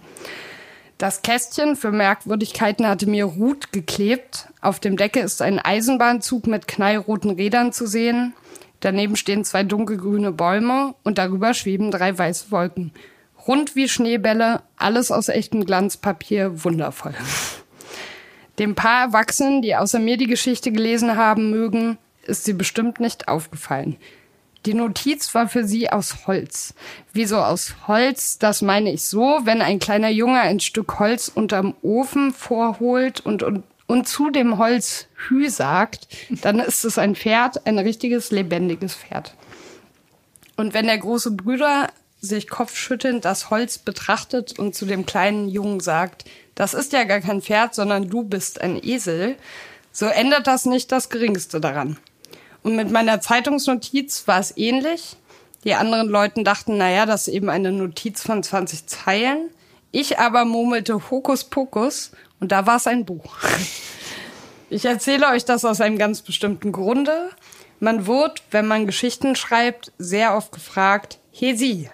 Das 0.98 1.22
Kästchen 1.22 1.76
für 1.76 1.92
Merkwürdigkeiten 1.92 2.86
hatte 2.86 3.08
mir 3.08 3.24
Ruth 3.24 3.72
geklebt. 3.72 4.48
Auf 4.60 4.80
dem 4.80 4.98
Decke 4.98 5.20
ist 5.20 5.40
ein 5.40 5.58
Eisenbahnzug 5.58 6.46
mit 6.46 6.68
knallroten 6.68 7.30
Rädern 7.30 7.72
zu 7.72 7.86
sehen. 7.86 8.34
Daneben 8.80 9.16
stehen 9.16 9.44
zwei 9.44 9.62
dunkelgrüne 9.62 10.32
Bäume 10.32 10.94
und 11.02 11.18
darüber 11.18 11.54
schweben 11.54 11.90
drei 11.90 12.16
weiße 12.16 12.50
Wolken. 12.50 12.92
Rund 13.46 13.76
wie 13.76 13.88
Schneebälle, 13.88 14.62
alles 14.76 15.10
aus 15.10 15.28
echtem 15.28 15.64
Glanzpapier, 15.64 16.64
wundervoll. 16.64 17.14
Dem 18.58 18.74
paar 18.74 19.06
Erwachsenen, 19.06 19.62
die 19.62 19.76
außer 19.76 19.98
mir 19.98 20.16
die 20.16 20.26
Geschichte 20.26 20.72
gelesen 20.72 21.16
haben 21.16 21.50
mögen, 21.50 21.98
ist 22.24 22.44
sie 22.44 22.52
bestimmt 22.52 23.00
nicht 23.00 23.28
aufgefallen. 23.28 23.96
Die 24.66 24.74
Notiz 24.74 25.34
war 25.34 25.48
für 25.48 25.64
sie 25.64 25.90
aus 25.90 26.26
Holz. 26.26 26.74
Wieso 27.14 27.38
aus 27.38 27.74
Holz? 27.88 28.38
Das 28.38 28.60
meine 28.60 28.92
ich 28.92 29.04
so, 29.06 29.40
wenn 29.44 29.62
ein 29.62 29.78
kleiner 29.78 30.10
Junge 30.10 30.40
ein 30.40 30.60
Stück 30.60 30.98
Holz 30.98 31.28
unterm 31.28 31.74
Ofen 31.80 32.32
vorholt 32.32 33.20
und, 33.20 33.42
und 33.42 33.64
und 33.90 34.06
zu 34.06 34.30
dem 34.30 34.56
Holz 34.56 35.06
Hü 35.26 35.50
sagt, 35.50 36.06
dann 36.42 36.60
ist 36.60 36.84
es 36.84 36.96
ein 36.96 37.16
Pferd, 37.16 37.66
ein 37.66 37.76
richtiges, 37.76 38.30
lebendiges 38.30 38.94
Pferd. 38.94 39.34
Und 40.56 40.74
wenn 40.74 40.86
der 40.86 40.98
große 40.98 41.32
Bruder 41.32 41.88
sich 42.20 42.48
kopfschüttelnd 42.48 43.24
das 43.24 43.50
Holz 43.50 43.78
betrachtet 43.78 44.56
und 44.60 44.76
zu 44.76 44.86
dem 44.86 45.06
kleinen 45.06 45.48
Jungen 45.48 45.80
sagt, 45.80 46.24
das 46.54 46.72
ist 46.72 46.92
ja 46.92 47.02
gar 47.02 47.18
kein 47.18 47.42
Pferd, 47.42 47.74
sondern 47.74 48.08
du 48.08 48.22
bist 48.22 48.60
ein 48.60 48.80
Esel, 48.80 49.34
so 49.90 50.06
ändert 50.06 50.46
das 50.46 50.66
nicht 50.66 50.92
das 50.92 51.10
Geringste 51.10 51.60
daran. 51.60 51.96
Und 52.62 52.76
mit 52.76 52.92
meiner 52.92 53.20
Zeitungsnotiz 53.20 54.28
war 54.28 54.38
es 54.38 54.56
ähnlich. 54.56 55.16
Die 55.64 55.74
anderen 55.74 56.08
Leuten 56.08 56.44
dachten, 56.44 56.76
naja, 56.76 57.06
das 57.06 57.26
ist 57.26 57.34
eben 57.34 57.50
eine 57.50 57.72
Notiz 57.72 58.22
von 58.22 58.40
20 58.40 58.86
Zeilen. 58.86 59.50
Ich 59.92 60.18
aber 60.18 60.44
murmelte 60.44 61.10
Hokuspokus 61.10 62.12
und 62.38 62.52
da 62.52 62.66
war 62.66 62.76
es 62.76 62.86
ein 62.86 63.04
Buch. 63.04 63.36
Ich 64.68 64.84
erzähle 64.84 65.28
euch 65.28 65.44
das 65.44 65.64
aus 65.64 65.80
einem 65.80 65.98
ganz 65.98 66.22
bestimmten 66.22 66.70
Grunde. 66.70 67.30
Man 67.80 68.06
wird, 68.06 68.42
wenn 68.52 68.68
man 68.68 68.86
Geschichten 68.86 69.34
schreibt, 69.34 69.92
sehr 69.98 70.36
oft 70.36 70.52
gefragt, 70.52 71.18
hey 71.32 71.56
Sie, 71.56 71.90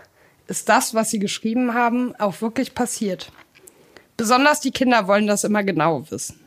ist 0.47 0.69
das, 0.69 0.93
was 0.93 1.11
Sie 1.11 1.19
geschrieben 1.19 1.73
haben, 1.73 2.15
auch 2.17 2.43
wirklich 2.43 2.75
passiert? 2.75 3.33
Besonders 4.19 4.61
die 4.61 4.73
Kinder 4.73 5.09
wollen 5.09 5.27
das 5.27 5.45
immer 5.45 5.65
genau 5.65 6.11
wissen. 6.11 6.41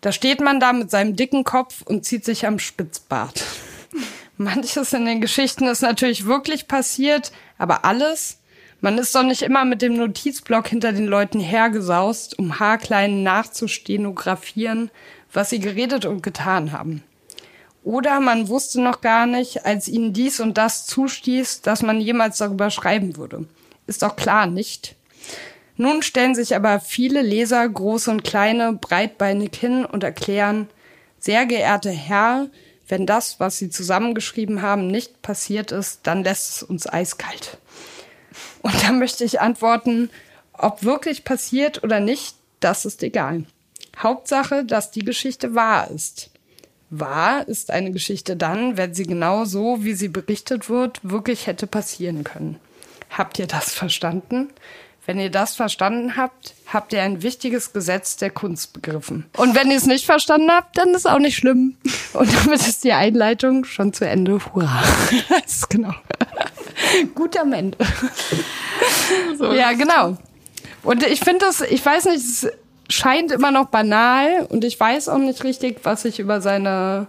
Da 0.00 0.12
steht 0.12 0.40
man 0.40 0.60
da 0.60 0.72
mit 0.72 0.90
seinem 0.90 1.16
dicken 1.16 1.42
Kopf 1.42 1.82
und 1.82 2.04
zieht 2.04 2.24
sich 2.24 2.46
am 2.46 2.60
Spitzbart. 2.60 3.44
Manches 4.36 4.92
in 4.92 5.04
den 5.04 5.20
Geschichten 5.20 5.66
ist 5.66 5.82
natürlich 5.82 6.26
wirklich 6.26 6.68
passiert, 6.68 7.32
aber 7.58 7.84
alles, 7.84 8.38
man 8.86 8.98
ist 8.98 9.16
doch 9.16 9.24
nicht 9.24 9.42
immer 9.42 9.64
mit 9.64 9.82
dem 9.82 9.94
Notizblock 9.94 10.68
hinter 10.68 10.92
den 10.92 11.08
Leuten 11.08 11.40
hergesaust, 11.40 12.38
um 12.38 12.60
haarklein 12.60 13.24
nachzustenografieren, 13.24 14.92
was 15.32 15.50
sie 15.50 15.58
geredet 15.58 16.04
und 16.04 16.22
getan 16.22 16.70
haben. 16.70 17.02
Oder 17.82 18.20
man 18.20 18.46
wusste 18.46 18.80
noch 18.80 19.00
gar 19.00 19.26
nicht, 19.26 19.66
als 19.66 19.88
ihnen 19.88 20.12
dies 20.12 20.38
und 20.38 20.56
das 20.56 20.86
zustieß, 20.86 21.62
dass 21.62 21.82
man 21.82 22.00
jemals 22.00 22.38
darüber 22.38 22.70
schreiben 22.70 23.16
würde. 23.16 23.46
Ist 23.88 24.02
doch 24.02 24.14
klar, 24.14 24.46
nicht? 24.46 24.94
Nun 25.76 26.02
stellen 26.02 26.36
sich 26.36 26.54
aber 26.54 26.78
viele 26.78 27.22
Leser, 27.22 27.68
große 27.68 28.08
und 28.08 28.22
kleine, 28.22 28.74
breitbeinig 28.74 29.50
hin 29.56 29.84
und 29.84 30.04
erklären, 30.04 30.68
sehr 31.18 31.44
geehrter 31.46 31.90
Herr, 31.90 32.46
wenn 32.86 33.04
das, 33.04 33.40
was 33.40 33.58
Sie 33.58 33.68
zusammengeschrieben 33.68 34.62
haben, 34.62 34.86
nicht 34.86 35.22
passiert 35.22 35.72
ist, 35.72 36.02
dann 36.04 36.22
lässt 36.22 36.50
es 36.50 36.62
uns 36.62 36.88
eiskalt. 36.88 37.58
Und 38.66 38.82
da 38.82 38.90
möchte 38.90 39.22
ich 39.22 39.40
antworten, 39.40 40.10
ob 40.52 40.82
wirklich 40.82 41.22
passiert 41.22 41.84
oder 41.84 42.00
nicht, 42.00 42.34
das 42.58 42.84
ist 42.84 43.04
egal. 43.04 43.44
Hauptsache, 43.96 44.64
dass 44.64 44.90
die 44.90 45.04
Geschichte 45.04 45.54
wahr 45.54 45.88
ist. 45.88 46.30
Wahr 46.90 47.46
ist 47.46 47.70
eine 47.70 47.92
Geschichte 47.92 48.34
dann, 48.34 48.76
wenn 48.76 48.92
sie 48.92 49.04
genau 49.04 49.44
so, 49.44 49.84
wie 49.84 49.94
sie 49.94 50.08
berichtet 50.08 50.68
wird, 50.68 50.98
wirklich 51.04 51.46
hätte 51.46 51.68
passieren 51.68 52.24
können. 52.24 52.58
Habt 53.08 53.38
ihr 53.38 53.46
das 53.46 53.72
verstanden? 53.72 54.48
Wenn 55.04 55.20
ihr 55.20 55.30
das 55.30 55.54
verstanden 55.54 56.16
habt, 56.16 56.54
habt 56.66 56.92
ihr 56.92 57.02
ein 57.02 57.22
wichtiges 57.22 57.72
Gesetz 57.72 58.16
der 58.16 58.30
Kunst 58.30 58.72
begriffen. 58.72 59.26
Und 59.36 59.54
wenn 59.54 59.70
ihr 59.70 59.76
es 59.76 59.86
nicht 59.86 60.06
verstanden 60.06 60.50
habt, 60.50 60.76
dann 60.76 60.88
ist 60.88 61.08
auch 61.08 61.20
nicht 61.20 61.36
schlimm. 61.36 61.76
Und 62.14 62.34
damit 62.34 62.66
ist 62.66 62.82
die 62.82 62.92
Einleitung 62.92 63.64
schon 63.64 63.92
zu 63.92 64.04
Ende. 64.08 64.40
Hurra. 64.52 64.82
Das 65.28 65.58
ist 65.58 65.70
genau. 65.70 65.94
Gut 67.14 67.36
am 67.36 67.52
Ende. 67.52 67.78
So. 69.38 69.52
Ja, 69.52 69.72
genau. 69.72 70.16
Und 70.82 71.02
ich 71.04 71.20
finde 71.20 71.46
das, 71.46 71.60
ich 71.60 71.84
weiß 71.84 72.06
nicht, 72.06 72.16
es 72.16 72.48
scheint 72.88 73.32
immer 73.32 73.50
noch 73.50 73.66
banal 73.66 74.46
und 74.48 74.64
ich 74.64 74.78
weiß 74.78 75.08
auch 75.08 75.18
nicht 75.18 75.44
richtig, 75.44 75.80
was 75.84 76.04
ich 76.04 76.18
über 76.18 76.40
seine 76.40 77.08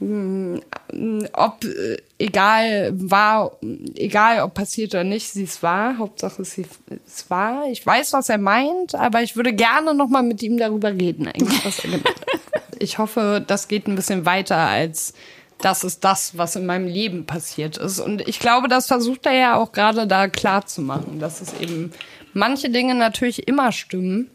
ob 0.00 1.64
äh, 1.64 1.96
egal 2.18 2.92
war, 2.94 3.52
egal 3.94 4.42
ob 4.42 4.54
passiert 4.54 4.92
oder 4.94 5.04
nicht, 5.04 5.30
sie 5.30 5.44
es 5.44 5.62
war. 5.62 5.98
Hauptsache 5.98 6.44
sie 6.44 6.66
es 7.06 7.30
war. 7.30 7.68
Ich 7.70 7.86
weiß, 7.86 8.12
was 8.12 8.28
er 8.28 8.38
meint, 8.38 8.94
aber 8.94 9.22
ich 9.22 9.36
würde 9.36 9.52
gerne 9.52 9.94
noch 9.94 10.08
mal 10.08 10.22
mit 10.22 10.42
ihm 10.42 10.58
darüber 10.58 10.92
reden, 10.92 11.28
eigentlich, 11.28 11.64
was 11.64 11.78
er 11.78 11.90
gemeint 11.90 12.08
hat. 12.08 12.26
Ich 12.80 12.98
hoffe, 12.98 13.42
das 13.46 13.68
geht 13.68 13.86
ein 13.86 13.94
bisschen 13.94 14.26
weiter 14.26 14.56
als 14.56 15.14
das 15.58 15.84
ist 15.84 16.04
das, 16.04 16.36
was 16.36 16.56
in 16.56 16.66
meinem 16.66 16.86
Leben 16.86 17.26
passiert 17.26 17.76
ist. 17.76 18.00
Und 18.00 18.26
ich 18.28 18.38
glaube, 18.38 18.68
das 18.68 18.86
versucht 18.86 19.26
er 19.26 19.32
ja 19.32 19.56
auch 19.56 19.72
gerade 19.72 20.06
da 20.06 20.28
klar 20.28 20.66
zu 20.66 20.82
machen, 20.82 21.20
dass 21.20 21.40
es 21.40 21.58
eben 21.60 21.92
manche 22.32 22.70
Dinge 22.70 22.94
natürlich 22.94 23.48
immer 23.48 23.72
stimmen 23.72 24.30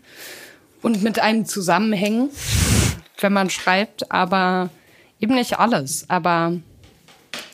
und 0.81 1.03
mit 1.03 1.19
einem 1.19 1.45
zusammenhängen, 1.45 2.29
wenn 3.19 3.33
man 3.33 3.49
schreibt, 3.49 4.11
aber 4.11 4.69
eben 5.19 5.35
nicht 5.35 5.59
alles. 5.59 6.05
Aber 6.09 6.53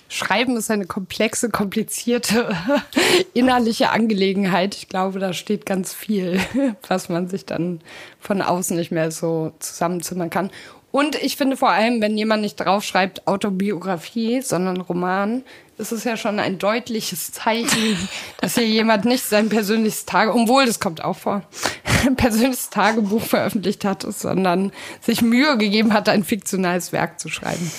Schreiben 0.08 0.56
ist 0.56 0.72
eine 0.72 0.86
komplexe, 0.86 1.50
komplizierte, 1.50 2.56
innerliche 3.34 3.90
Angelegenheit. 3.90 4.76
Ich 4.76 4.88
glaube, 4.88 5.20
da 5.20 5.34
steht 5.34 5.66
ganz 5.66 5.94
viel, 5.94 6.40
was 6.88 7.10
man 7.10 7.28
sich 7.28 7.46
dann 7.46 7.82
von 8.20 8.42
außen 8.42 8.78
nicht 8.78 8.92
mehr 8.92 9.12
so 9.12 9.52
zusammenzimmern 9.60 10.30
kann. 10.30 10.52
Und 10.96 11.22
ich 11.22 11.36
finde 11.36 11.58
vor 11.58 11.72
allem, 11.72 12.00
wenn 12.00 12.18
jemand 12.18 12.42
nicht 12.42 12.56
draufschreibt 12.56 13.28
Autobiografie, 13.28 14.40
sondern 14.40 14.80
Roman, 14.80 15.44
ist 15.78 15.92
es 15.92 16.06
ja 16.06 16.16
schon 16.16 16.40
ein 16.40 16.58
deutliches 16.58 17.32
Zeichen, 17.34 17.98
dass 18.40 18.56
hier 18.56 18.68
jemand 18.68 19.06
nicht 19.06 19.26
sein 19.26 19.50
persönliches 19.50 20.06
Tagebuch, 20.06 20.42
obwohl 20.42 20.66
das 20.66 20.80
kommt 20.80 21.04
auch 21.04 21.18
vor, 21.18 21.44
persönliches 22.16 22.70
Tagebuch 22.70 23.22
veröffentlicht 23.22 23.84
hat, 23.84 24.04
sondern 24.04 24.72
sich 25.02 25.22
Mühe 25.22 25.58
gegeben 25.58 25.94
hat, 25.94 26.08
ein 26.08 26.24
fiktionales 26.24 26.94
Werk 26.94 27.20
zu 27.20 27.28
schreiben. 27.28 27.70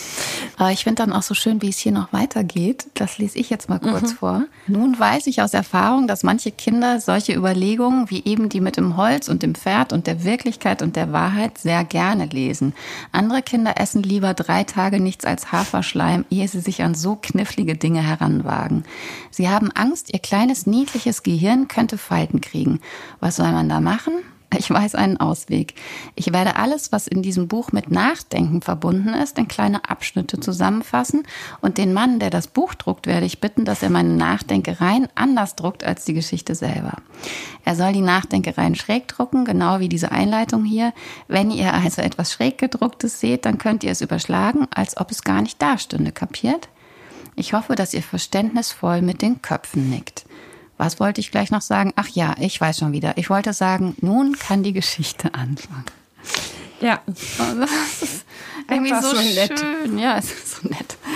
Aber 0.59 0.73
ich 0.73 0.85
finde 0.85 1.03
dann 1.03 1.13
auch 1.13 1.23
so 1.23 1.35
schön, 1.35 1.63
wie 1.63 1.71
es 1.71 1.79
hier 1.79 1.93
noch 1.93 2.13
weitergeht. 2.13 2.87
Das 2.95 3.19
lese 3.19 3.39
ich 3.39 3.49
jetzt 3.49 3.69
mal 3.69 3.79
kurz 3.79 4.13
mhm. 4.13 4.17
vor. 4.17 4.45
Nun 4.67 4.99
weiß 4.99 5.27
ich 5.27 5.41
aus 5.41 5.55
Erfahrung, 5.55 6.07
dass 6.07 6.23
manche 6.23 6.51
Kinder 6.51 7.01
solche 7.01 7.35
Überlegungen 7.35 8.11
wie 8.11 8.25
eben 8.25 8.49
die 8.49 8.61
mit 8.61 8.77
dem 8.77 8.97
Holz 8.97 9.29
und 9.29 9.43
dem 9.43 9.55
Pferd 9.55 9.93
und 9.93 10.07
der 10.07 10.25
Wirklichkeit 10.25 10.83
und 10.83 10.97
der 10.97 11.13
Wahrheit 11.13 11.59
sehr 11.59 11.85
gerne 11.85 12.27
lesen. 12.27 12.75
Andere 13.13 13.43
Kinder 13.43 13.75
essen 13.81 14.03
lieber 14.03 14.35
drei 14.35 14.65
Tage 14.65 15.01
nichts 15.01 15.25
als 15.25 15.53
Haferschleim, 15.53 16.25
ehe 16.31 16.49
sie 16.49 16.61
sich 16.61 16.83
an 16.83 16.95
so 16.95 17.17
knifflige 17.17 17.77
Dinge 17.77 17.86
heranwagen. 17.95 18.85
Sie 19.31 19.49
haben 19.49 19.71
Angst, 19.73 20.13
ihr 20.13 20.19
kleines 20.19 20.67
niedliches 20.67 21.23
Gehirn 21.23 21.69
könnte 21.69 21.99
Falten 21.99 22.41
kriegen. 22.41 22.81
Was 23.21 23.37
soll 23.37 23.53
man 23.53 23.69
da 23.69 23.81
machen? 23.81 24.15
Ich 24.57 24.71
weiß 24.71 24.95
einen 24.95 25.17
Ausweg. 25.17 25.75
Ich 26.15 26.33
werde 26.33 26.57
alles, 26.57 26.93
was 26.93 27.09
in 27.09 27.21
diesem 27.21 27.49
Buch 27.49 27.73
mit 27.73 27.91
Nachdenken 27.91 28.63
verbunden 28.63 29.09
ist, 29.09 29.39
in 29.39 29.49
kleine 29.49 29.89
Abschnitte 29.91 30.39
zusammenfassen 30.39 31.25
und 31.61 31.79
den 31.79 31.93
Mann, 31.93 32.21
der 32.21 32.31
das 32.31 32.47
Buch 32.47 32.75
druckt, 32.75 33.07
werde 33.07 33.27
ich 33.27 33.41
bitten, 33.41 33.65
dass 33.65 33.83
er 33.83 33.91
meine 33.91 34.15
Nachdenkereien 34.15 35.09
anders 35.15 35.57
druckt 35.57 35.85
als 35.85 36.05
die 36.05 36.15
Geschichte 36.15 36.55
selber. 36.55 36.95
Er 37.65 37.75
soll 37.75 37.93
die 37.93 38.01
Nachdenkereien 38.01 38.77
schräg 38.77 39.09
drucken, 39.09 39.45
genau 39.45 39.81
wie 39.81 39.89
diese 39.89 40.13
Einleitung 40.13 40.65
hier. 40.65 40.93
Wenn 41.27 41.51
ihr 41.51 41.75
also 41.75 42.01
etwas 42.01 42.33
schräg 42.33 42.57
gedrucktes 42.57 43.21
seht, 43.21 43.45
dann 43.45 43.59
könnt 43.59 43.83
ihr 43.83 43.91
es 43.91 44.01
überschlagen, 44.01 44.69
als 44.73 44.97
ob 44.97 45.11
es 45.11 45.23
gar 45.23 45.43
nicht 45.43 45.61
dastünde, 45.61 46.13
kapiert? 46.13 46.69
Ich 47.37 47.53
hoffe, 47.53 47.75
dass 47.75 47.93
ihr 47.93 48.03
verständnisvoll 48.03 49.03
mit 49.03 49.21
den 49.21 49.43
Köpfen 49.43 49.91
nickt. 49.91 50.25
Was 50.79 50.99
wollte 51.01 51.21
ich 51.21 51.31
gleich 51.31 51.51
noch 51.51 51.61
sagen? 51.61 51.93
Ach 51.97 52.09
ja, 52.09 52.35
ich 52.39 52.61
weiß 52.61 52.79
schon 52.79 52.93
wieder. 52.93 53.17
Ich 53.17 53.31
wollte 53.31 53.53
sagen, 53.53 53.95
nun 54.01 54.39
kann 54.39 54.63
die 54.63 54.73
Geschichte 54.73 55.35
anfangen. 55.35 55.85
Ja. 56.81 57.01
Das 57.07 58.03
ist 58.03 58.25
irgendwie 58.71 58.95
so, 58.95 59.15
so 59.15 59.17
nett. 59.17 59.59
schön. 59.59 59.99
Ja, 59.99 60.19
es 60.19 60.33
ist 60.33 60.57
so 60.57 60.69
nett. 60.69 60.97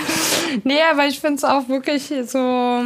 Nee, 0.65 0.81
aber 0.91 1.07
ich 1.07 1.21
finde 1.21 1.35
es 1.35 1.43
auch 1.45 1.69
wirklich 1.69 2.11
so. 2.27 2.83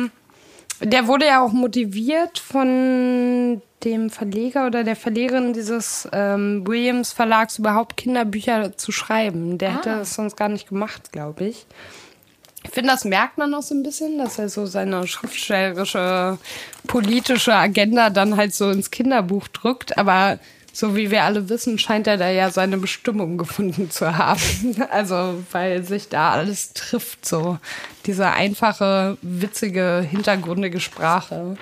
Der 0.81 1.07
wurde 1.07 1.25
ja 1.25 1.43
auch 1.43 1.51
motiviert 1.51 2.37
von 2.37 3.59
dem 3.83 4.11
Verleger 4.11 4.67
oder 4.67 4.83
der 4.83 4.95
Verlegerin 4.95 5.53
dieses 5.53 6.07
ähm, 6.11 6.67
Williams 6.67 7.11
Verlags 7.11 7.57
überhaupt 7.57 7.97
Kinderbücher 7.97 8.77
zu 8.77 8.91
schreiben. 8.91 9.57
Der 9.57 9.69
ah. 9.69 9.73
hätte 9.77 9.89
das 9.89 10.13
sonst 10.13 10.37
gar 10.37 10.49
nicht 10.49 10.69
gemacht, 10.69 11.11
glaube 11.11 11.45
ich. 11.45 11.65
Ich 12.65 12.71
finde, 12.71 12.89
das 12.89 13.05
merkt 13.05 13.37
man 13.37 13.53
auch 13.53 13.61
so 13.61 13.75
ein 13.75 13.83
bisschen, 13.83 14.17
dass 14.17 14.39
er 14.39 14.49
so 14.49 14.65
seine 14.65 15.05
schriftstellerische, 15.05 16.39
politische 16.87 17.53
Agenda 17.53 18.09
dann 18.09 18.37
halt 18.37 18.55
so 18.55 18.71
ins 18.71 18.89
Kinderbuch 18.89 19.47
drückt. 19.49 19.99
Aber 19.99 20.39
so 20.73 20.95
wie 20.95 21.11
wir 21.11 21.23
alle 21.23 21.47
wissen, 21.47 21.77
scheint 21.77 22.07
er 22.07 22.17
da 22.17 22.27
ja 22.29 22.49
seine 22.49 22.77
Bestimmung 22.77 23.37
gefunden 23.37 23.91
zu 23.91 24.17
haben. 24.17 24.41
Also, 24.89 25.43
weil 25.51 25.83
sich 25.83 26.09
da 26.09 26.31
alles 26.31 26.73
trifft, 26.73 27.25
so. 27.25 27.59
Diese 28.07 28.31
einfache, 28.31 29.17
witzige, 29.21 30.05
hintergründige 30.09 30.79
Sprache 30.79 31.57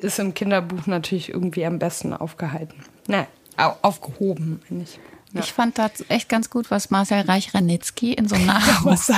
ist 0.00 0.18
im 0.18 0.34
Kinderbuch 0.34 0.86
natürlich 0.86 1.28
irgendwie 1.28 1.64
am 1.64 1.78
besten 1.78 2.12
aufgehalten. 2.12 2.74
Nein, 3.06 3.26
aufgehoben, 3.56 4.60
meine 4.68 4.82
ich. 4.82 4.98
Ja. 5.36 5.42
Ich 5.42 5.52
fand 5.52 5.78
das 5.78 6.04
echt 6.08 6.28
ganz 6.28 6.50
gut, 6.50 6.70
was 6.70 6.90
Marcel 6.90 7.20
Reich-Ranitzky 7.20 8.12
in 8.12 8.28
so 8.28 8.34
einem 8.34 8.46
Nachruf 8.46 9.10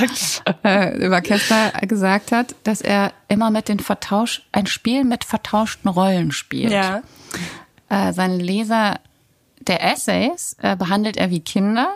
äh, 0.63 1.05
über 1.05 1.21
Kessler 1.21 1.71
gesagt 1.81 2.31
hat, 2.31 2.55
dass 2.63 2.81
er 2.81 3.13
immer 3.27 3.51
mit 3.51 3.67
den 3.69 3.79
Vertausch, 3.79 4.43
ein 4.51 4.67
Spiel 4.67 5.03
mit 5.03 5.23
vertauschten 5.23 5.89
Rollen 5.89 6.31
spielt. 6.31 6.71
Ja. 6.71 7.01
Äh, 7.89 8.13
seine 8.13 8.37
Leser 8.37 8.99
der 9.59 9.83
Essays 9.83 10.55
äh, 10.61 10.75
behandelt 10.75 11.17
er 11.17 11.29
wie 11.29 11.41
Kinder 11.41 11.95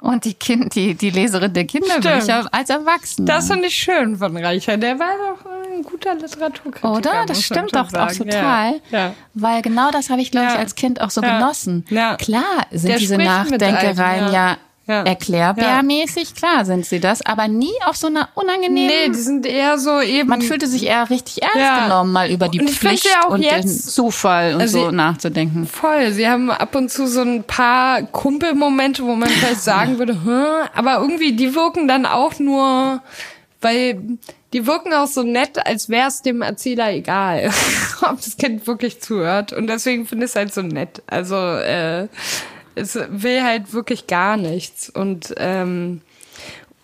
und 0.00 0.24
die, 0.24 0.34
kind, 0.34 0.74
die, 0.74 0.94
die 0.94 1.10
Leserin 1.10 1.52
der 1.52 1.64
Kinderbücher 1.64 2.20
Stimmt. 2.20 2.54
als 2.54 2.70
Erwachsene. 2.70 3.26
Das 3.26 3.48
finde 3.48 3.66
ich 3.66 3.74
schön 3.74 4.16
von 4.16 4.36
Reicher. 4.36 4.76
Der 4.76 4.98
war 4.98 5.10
doch 5.10 5.50
ein 5.50 5.82
guter 5.82 6.14
Literaturkritiker. 6.14 6.92
Oder? 6.92 7.26
Das 7.26 7.42
stimmt 7.42 7.74
doch 7.74 7.92
auch 7.92 8.12
total. 8.12 8.80
Ja. 8.90 8.98
Ja. 8.98 9.14
Weil 9.34 9.62
genau 9.62 9.90
das 9.90 10.10
habe 10.10 10.20
ich, 10.20 10.30
glaube 10.30 10.48
ich, 10.48 10.58
als 10.58 10.74
Kind 10.74 11.00
auch 11.00 11.10
so 11.10 11.20
genossen. 11.20 11.84
Klar 11.86 12.42
sind 12.70 12.90
Der 12.90 12.98
diese 12.98 13.18
Nachdenkereien 13.18 14.32
ja 14.32 14.56
ja. 14.88 15.02
Erklärbärmäßig, 15.02 16.34
klar 16.34 16.64
sind 16.64 16.86
sie 16.86 16.98
das, 16.98 17.20
aber 17.24 17.46
nie 17.46 17.74
auf 17.84 17.96
so 17.96 18.06
einer 18.06 18.30
unangenehmen. 18.34 18.88
Nee, 18.88 19.08
die 19.10 19.18
sind 19.18 19.44
eher 19.44 19.78
so 19.78 20.00
eben. 20.00 20.30
Man 20.30 20.40
fühlte 20.40 20.66
sich 20.66 20.86
eher 20.86 21.10
richtig 21.10 21.42
ernst 21.42 21.58
ja. 21.58 21.84
genommen, 21.84 22.10
mal 22.10 22.30
über 22.30 22.48
die 22.48 22.60
und 22.60 22.70
Pflicht 22.70 23.04
ja 23.04 23.28
und 23.28 23.42
jetzt, 23.42 23.64
den 23.64 23.92
Zufall 23.92 24.54
und 24.54 24.62
also 24.62 24.86
so 24.86 24.90
nachzudenken. 24.90 25.66
Voll. 25.66 26.12
Sie 26.12 26.26
haben 26.26 26.50
ab 26.50 26.74
und 26.74 26.90
zu 26.90 27.06
so 27.06 27.20
ein 27.20 27.44
paar 27.44 28.02
Kumpelmomente, 28.02 29.04
wo 29.04 29.14
man 29.14 29.28
vielleicht 29.28 29.60
sagen 29.60 29.98
würde, 29.98 30.14
hm, 30.24 30.68
aber 30.74 31.02
irgendwie, 31.02 31.32
die 31.32 31.54
wirken 31.54 31.86
dann 31.86 32.06
auch 32.06 32.38
nur, 32.38 33.02
weil 33.60 34.00
die 34.54 34.66
wirken 34.66 34.94
auch 34.94 35.06
so 35.06 35.22
nett, 35.22 35.66
als 35.66 35.90
wäre 35.90 36.08
es 36.08 36.22
dem 36.22 36.40
Erzähler 36.40 36.92
egal, 36.92 37.50
ob 38.02 38.16
das 38.16 38.38
Kind 38.38 38.66
wirklich 38.66 39.02
zuhört. 39.02 39.52
Und 39.52 39.66
deswegen 39.66 40.06
finde 40.06 40.24
ich 40.24 40.30
es 40.30 40.36
halt 40.36 40.54
so 40.54 40.62
nett. 40.62 41.02
Also, 41.06 41.36
äh, 41.36 42.08
es 42.78 42.98
will 43.10 43.42
halt 43.42 43.72
wirklich 43.72 44.06
gar 44.06 44.36
nichts 44.36 44.88
und 44.88 45.34
ähm, 45.38 46.00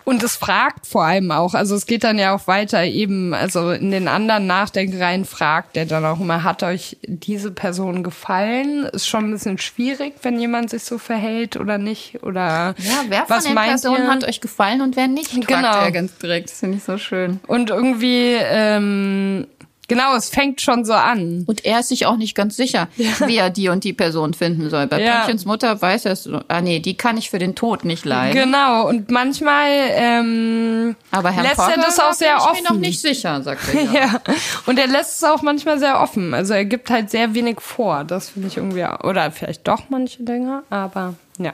und 0.05 0.21
es 0.21 0.35
fragt 0.35 0.85
vor 0.85 1.03
allem 1.03 1.31
auch, 1.31 1.55
also 1.55 1.75
es 1.75 1.87
geht 1.87 2.03
dann 2.03 2.19
ja 2.19 2.35
auch 2.35 2.45
weiter 2.45 2.83
eben, 2.83 3.33
also 3.33 3.71
in 3.71 3.89
den 3.89 4.07
anderen 4.07 4.45
Nachdenkereien 4.45 5.25
fragt 5.25 5.75
er 5.75 5.87
dann 5.87 6.05
auch 6.05 6.19
immer, 6.19 6.43
hat 6.43 6.61
euch 6.61 6.97
diese 7.07 7.49
Person 7.49 8.03
gefallen? 8.03 8.85
Ist 8.85 9.07
schon 9.07 9.25
ein 9.25 9.31
bisschen 9.31 9.57
schwierig, 9.57 10.13
wenn 10.21 10.39
jemand 10.39 10.69
sich 10.69 10.83
so 10.83 10.99
verhält 10.99 11.57
oder 11.57 11.79
nicht 11.79 12.21
oder 12.21 12.75
Ja, 12.77 13.03
wer 13.09 13.25
von 13.25 13.35
was 13.35 13.43
den 13.45 13.55
Personen 13.55 14.03
ihr? 14.03 14.11
hat 14.11 14.23
euch 14.25 14.41
gefallen 14.41 14.81
und 14.81 14.95
wer 14.95 15.07
nicht? 15.07 15.31
Genau. 15.47 15.81
Er 15.81 15.91
ganz 15.91 16.15
direkt, 16.19 16.51
das 16.51 16.59
finde 16.59 16.77
ich 16.77 16.83
so 16.83 16.99
schön. 16.99 17.39
Und 17.47 17.71
irgendwie 17.71 18.35
ähm, 18.39 19.47
Genau, 19.87 20.15
es 20.15 20.29
fängt 20.29 20.61
schon 20.61 20.85
so 20.85 20.93
an. 20.93 21.43
Und 21.47 21.65
er 21.65 21.79
ist 21.79 21.89
sich 21.89 22.05
auch 22.05 22.17
nicht 22.17 22.35
ganz 22.35 22.55
sicher, 22.55 22.87
ja. 22.97 23.27
wie 23.27 23.37
er 23.37 23.49
die 23.49 23.69
und 23.69 23.83
die 23.83 23.93
Person 23.93 24.33
finden 24.33 24.69
soll. 24.69 24.87
Bei 24.87 25.01
ja. 25.01 25.17
Pünktchens 25.17 25.45
Mutter 25.45 25.81
weiß 25.81 26.05
er 26.05 26.11
es, 26.11 26.29
ah 26.47 26.61
nee, 26.61 26.79
die 26.79 26.95
kann 26.95 27.17
ich 27.17 27.29
für 27.29 27.39
den 27.39 27.55
Tod 27.55 27.85
nicht 27.85 28.05
leiden. 28.05 28.35
Genau, 28.35 28.87
und 28.87 29.11
manchmal 29.11 29.69
ähm, 29.69 30.95
Aber 31.11 31.31
Herr 31.31 31.43
lässt 31.43 31.55
Potter 31.57 31.75
er 31.77 31.81
das 31.81 31.99
auch 31.99 32.13
sehr 32.13 32.37
offen. 32.37 32.55
Ich 32.55 32.63
bin 32.63 32.73
noch 32.73 32.81
nicht 32.81 33.01
sicher, 33.01 33.41
sagt 33.41 33.61
er. 33.73 33.75
Ja. 33.85 33.91
ja. 33.93 34.21
Und 34.65 34.79
er 34.79 34.87
lässt 34.87 35.17
es 35.17 35.23
auch 35.23 35.41
manchmal 35.41 35.79
sehr 35.79 36.01
offen. 36.01 36.33
Also 36.33 36.53
er 36.53 36.65
gibt 36.65 36.89
halt 36.89 37.11
sehr 37.11 37.33
wenig 37.33 37.61
vor. 37.61 38.03
Das 38.03 38.29
finde 38.29 38.47
ich 38.47 38.57
irgendwie, 38.57 38.85
oder 39.03 39.31
vielleicht 39.31 39.67
doch 39.67 39.83
manche 39.89 40.23
Dinge, 40.23 40.63
aber 40.69 41.13
ja. 41.37 41.53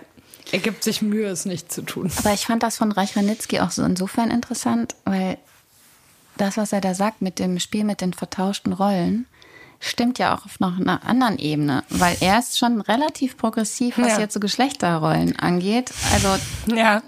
Er 0.51 0.59
gibt 0.59 0.83
sich 0.83 1.01
Mühe, 1.01 1.27
es 1.27 1.45
nicht 1.45 1.71
zu 1.71 1.81
tun. 1.81 2.11
Aber 2.17 2.33
ich 2.33 2.45
fand 2.45 2.63
das 2.63 2.77
von 2.77 2.91
Reich 2.91 3.15
Ranitzky 3.15 3.59
auch 3.61 3.71
so 3.71 3.83
insofern 3.83 4.31
interessant, 4.31 4.95
weil 5.05 5.37
das, 6.41 6.57
was 6.57 6.73
er 6.73 6.81
da 6.81 6.93
sagt 6.93 7.21
mit 7.21 7.39
dem 7.39 7.59
Spiel 7.59 7.83
mit 7.83 8.01
den 8.01 8.13
vertauschten 8.13 8.73
Rollen, 8.73 9.27
stimmt 9.79 10.19
ja 10.19 10.35
auch 10.35 10.45
auf 10.45 10.59
noch 10.59 10.79
einer 10.79 11.05
anderen 11.05 11.37
Ebene, 11.37 11.83
weil 11.89 12.17
er 12.19 12.39
ist 12.39 12.57
schon 12.57 12.81
relativ 12.81 13.37
progressiv, 13.37 13.97
was 13.97 14.13
ja. 14.13 14.19
jetzt 14.19 14.33
so 14.33 14.39
Geschlechterrollen 14.39 15.37
angeht. 15.37 15.91
Also 16.13 16.35
ja. 16.75 17.01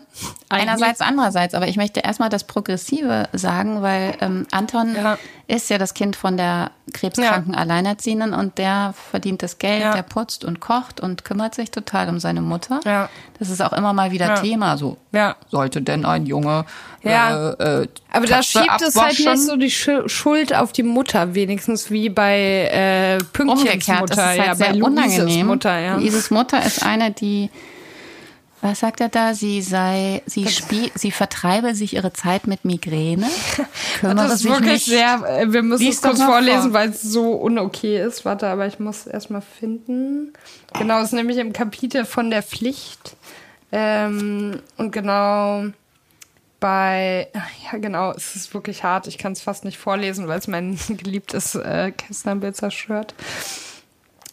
Einerseits, 0.49 1.01
andererseits, 1.01 1.55
aber 1.55 1.67
ich 1.67 1.77
möchte 1.77 2.01
erstmal 2.01 2.29
das 2.29 2.43
Progressive 2.43 3.27
sagen, 3.33 3.81
weil 3.81 4.15
ähm, 4.21 4.45
Anton 4.51 4.95
Ja. 4.95 5.17
ist 5.47 5.69
ja 5.71 5.79
das 5.79 5.95
Kind 5.95 6.15
von 6.15 6.37
der 6.37 6.69
krebskranken 6.93 7.53
Ja. 7.53 7.59
Alleinerziehenden 7.59 8.33
und 8.33 8.59
der 8.59 8.93
verdient 9.09 9.41
das 9.41 9.57
Geld, 9.57 9.81
Ja. 9.81 9.93
der 9.93 10.03
putzt 10.03 10.45
und 10.45 10.59
kocht 10.59 10.99
und 10.99 11.25
kümmert 11.25 11.55
sich 11.55 11.71
total 11.71 12.09
um 12.09 12.19
seine 12.19 12.41
Mutter. 12.41 12.79
Ja. 12.85 13.09
Das 13.39 13.49
ist 13.49 13.61
auch 13.61 13.73
immer 13.73 13.93
mal 13.93 14.11
wieder. 14.11 14.35
Thema. 14.35 14.77
So 14.77 14.97
Ja. 15.11 15.35
sollte 15.49 15.81
denn 15.81 16.05
ein 16.05 16.27
Junge 16.27 16.65
Ja. 17.01 17.51
äh, 17.53 17.81
äh, 17.83 17.87
Aber 18.11 18.27
da 18.27 18.43
schiebt 18.43 18.81
es 18.81 18.95
halt 18.95 19.17
nicht 19.17 19.39
so 19.41 19.55
die 19.57 19.71
Schu- 19.71 20.07
Schuld 20.07 20.55
auf 20.55 20.71
die 20.73 20.83
Mutter, 20.83 21.33
wenigstens 21.33 21.89
wie 21.89 22.09
bei 22.09 22.37
äh, 22.71 23.17
Pünktchens 23.33 23.61
umgekehrt. 23.63 23.99
Mutter. 24.01 24.13
ist 24.13 24.19
halt 24.19 24.37
ja, 24.37 24.55
sehr 24.55 24.67
bei 24.67 24.73
Luises 24.73 24.87
unangenehm. 25.17 25.47
Mutter, 25.47 25.79
ja. 25.79 25.95
Luises 25.95 26.29
Mutter 26.29 26.63
ist 26.63 26.85
eine, 26.85 27.09
die, 27.11 27.49
was 28.63 28.79
sagt 28.79 29.01
er 29.01 29.09
da? 29.09 29.33
Sie 29.33 29.61
sei, 29.61 30.21
sie 30.25 30.47
spie 30.47 30.91
sie 30.95 31.11
vertreibe 31.11 31.75
sich 31.75 31.95
ihre 31.95 32.13
Zeit 32.13 32.47
mit 32.47 32.63
Migräne. 32.63 33.27
Kümmere 33.99 34.15
Das 34.15 34.35
ist 34.35 34.45
wirklich 34.45 34.85
sehr, 34.85 35.21
äh, 35.27 35.51
wir 35.51 35.63
müssen 35.63 35.85
es 35.85 36.01
kurz 36.01 36.23
vorlesen, 36.23 36.71
vor. 36.71 36.73
weil 36.73 36.89
es 36.89 37.01
so 37.01 37.33
unokay 37.33 38.01
ist. 38.01 38.23
Warte, 38.23 38.47
aber 38.47 38.65
ich 38.65 38.79
muss 38.79 39.05
erstmal 39.05 39.41
finden. 39.41 40.31
Genau, 40.77 40.99
es 40.99 41.07
ist 41.07 41.13
nämlich 41.13 41.37
im 41.37 41.51
Kapitel 41.51 42.05
von 42.05 42.29
der 42.29 42.41
Pflicht. 42.41 43.17
Ähm, 43.73 44.61
und 44.77 44.91
genau 44.91 45.65
bei, 46.61 47.27
ja 47.69 47.77
genau, 47.77 48.11
es 48.11 48.37
ist 48.37 48.53
wirklich 48.53 48.85
hart. 48.85 49.07
Ich 49.07 49.17
kann 49.17 49.33
es 49.33 49.41
fast 49.41 49.65
nicht 49.65 49.77
vorlesen, 49.77 50.29
weil 50.29 50.39
es 50.39 50.47
mein 50.47 50.79
geliebtes 50.87 51.55
äh, 51.55 51.91
Kästnerbild 51.91 52.55
zerstört. 52.55 53.13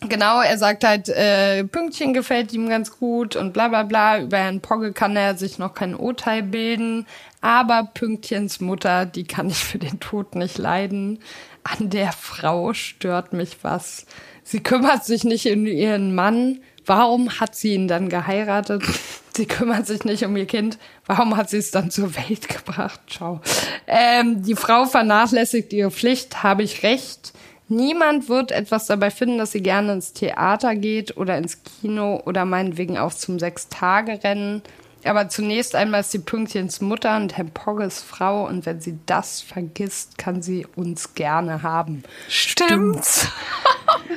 Genau, 0.08 0.40
er 0.40 0.56
sagt 0.56 0.82
halt, 0.84 1.10
äh, 1.10 1.62
Pünktchen 1.64 2.14
gefällt 2.14 2.54
ihm 2.54 2.70
ganz 2.70 2.98
gut 2.98 3.36
und 3.36 3.52
bla 3.52 3.68
bla 3.68 3.82
bla. 3.82 4.20
Über 4.20 4.38
Herrn 4.38 4.60
Pogge 4.60 4.92
kann 4.92 5.14
er 5.14 5.36
sich 5.36 5.58
noch 5.58 5.74
kein 5.74 5.94
Urteil 5.94 6.42
bilden. 6.42 7.06
Aber 7.42 7.90
Pünktchens 7.92 8.60
Mutter, 8.60 9.04
die 9.04 9.24
kann 9.24 9.48
ich 9.50 9.58
für 9.58 9.78
den 9.78 10.00
Tod 10.00 10.34
nicht 10.36 10.56
leiden. 10.56 11.18
An 11.64 11.90
der 11.90 12.12
Frau 12.12 12.72
stört 12.72 13.34
mich 13.34 13.58
was. 13.62 14.06
Sie 14.42 14.62
kümmert 14.62 15.04
sich 15.04 15.24
nicht 15.24 15.46
um 15.46 15.66
ihren 15.66 16.14
Mann. 16.14 16.60
Warum 16.86 17.38
hat 17.38 17.54
sie 17.54 17.74
ihn 17.74 17.86
dann 17.86 18.08
geheiratet? 18.08 18.82
Sie 19.36 19.46
kümmert 19.46 19.86
sich 19.86 20.04
nicht 20.04 20.24
um 20.24 20.36
ihr 20.36 20.44
Kind. 20.46 20.76
Warum 21.06 21.36
hat 21.36 21.48
sie 21.48 21.58
es 21.58 21.70
dann 21.70 21.90
zur 21.90 22.14
Welt 22.16 22.48
gebracht? 22.48 23.00
Ciao. 23.08 23.40
Ähm, 23.86 24.42
die 24.42 24.56
Frau 24.56 24.86
vernachlässigt 24.86 25.72
ihre 25.72 25.92
Pflicht, 25.92 26.42
habe 26.42 26.64
ich 26.64 26.82
recht. 26.82 27.32
Niemand 27.72 28.28
wird 28.28 28.50
etwas 28.50 28.86
dabei 28.86 29.12
finden, 29.12 29.38
dass 29.38 29.52
sie 29.52 29.62
gerne 29.62 29.92
ins 29.92 30.12
Theater 30.12 30.74
geht 30.74 31.16
oder 31.16 31.38
ins 31.38 31.62
Kino 31.62 32.20
oder 32.26 32.44
meinetwegen 32.44 32.98
auch 32.98 33.14
zum 33.14 33.38
Sechs-Tage-Rennen. 33.38 34.62
Aber 35.04 35.28
zunächst 35.28 35.74
einmal 35.74 36.00
ist 36.00 36.12
sie 36.12 36.18
Pünktchens 36.18 36.80
Mutter 36.80 37.16
und 37.16 37.36
Herr 37.36 37.44
Pogges 37.44 38.02
Frau 38.02 38.46
und 38.46 38.66
wenn 38.66 38.80
sie 38.80 38.98
das 39.06 39.40
vergisst, 39.40 40.18
kann 40.18 40.42
sie 40.42 40.66
uns 40.76 41.14
gerne 41.14 41.62
haben. 41.62 42.02
Stimmt's? 42.28 43.28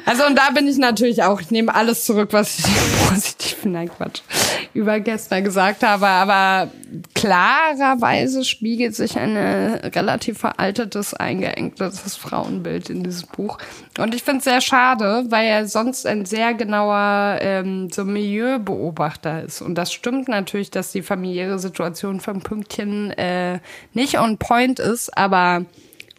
Also 0.05 0.25
und 0.25 0.38
da 0.38 0.49
bin 0.51 0.67
ich 0.67 0.77
natürlich 0.77 1.23
auch, 1.23 1.39
ich 1.39 1.49
nehme 1.49 1.73
alles 1.73 2.05
zurück, 2.05 2.29
was 2.31 2.59
ich 2.59 2.65
positiv, 3.09 3.65
nein 3.65 3.89
Quatsch, 3.89 4.21
über 4.73 4.99
gestern 4.99 5.43
gesagt 5.43 5.84
habe, 5.84 6.07
aber 6.07 6.71
klarerweise 7.15 8.43
spiegelt 8.43 8.95
sich 8.95 9.17
ein 9.17 9.36
äh, 9.36 9.88
relativ 9.88 10.39
veraltetes, 10.39 11.13
eingeengtes 11.13 12.15
Frauenbild 12.15 12.89
in 12.89 13.03
dieses 13.03 13.23
Buch. 13.25 13.57
Und 13.99 14.15
ich 14.15 14.23
finde 14.23 14.39
es 14.39 14.45
sehr 14.45 14.61
schade, 14.61 15.25
weil 15.29 15.47
er 15.47 15.67
sonst 15.67 16.07
ein 16.07 16.25
sehr 16.25 16.55
genauer 16.55 17.37
ähm, 17.41 17.89
so 17.91 18.05
Milieubeobachter 18.05 19.43
ist. 19.43 19.61
Und 19.61 19.75
das 19.75 19.93
stimmt 19.93 20.27
natürlich, 20.27 20.71
dass 20.71 20.91
die 20.91 21.03
familiäre 21.03 21.59
Situation 21.59 22.19
von 22.19 22.41
Pünktchen 22.41 23.11
äh, 23.11 23.59
nicht 23.93 24.19
on 24.19 24.37
point 24.37 24.79
ist, 24.79 25.15
aber 25.15 25.65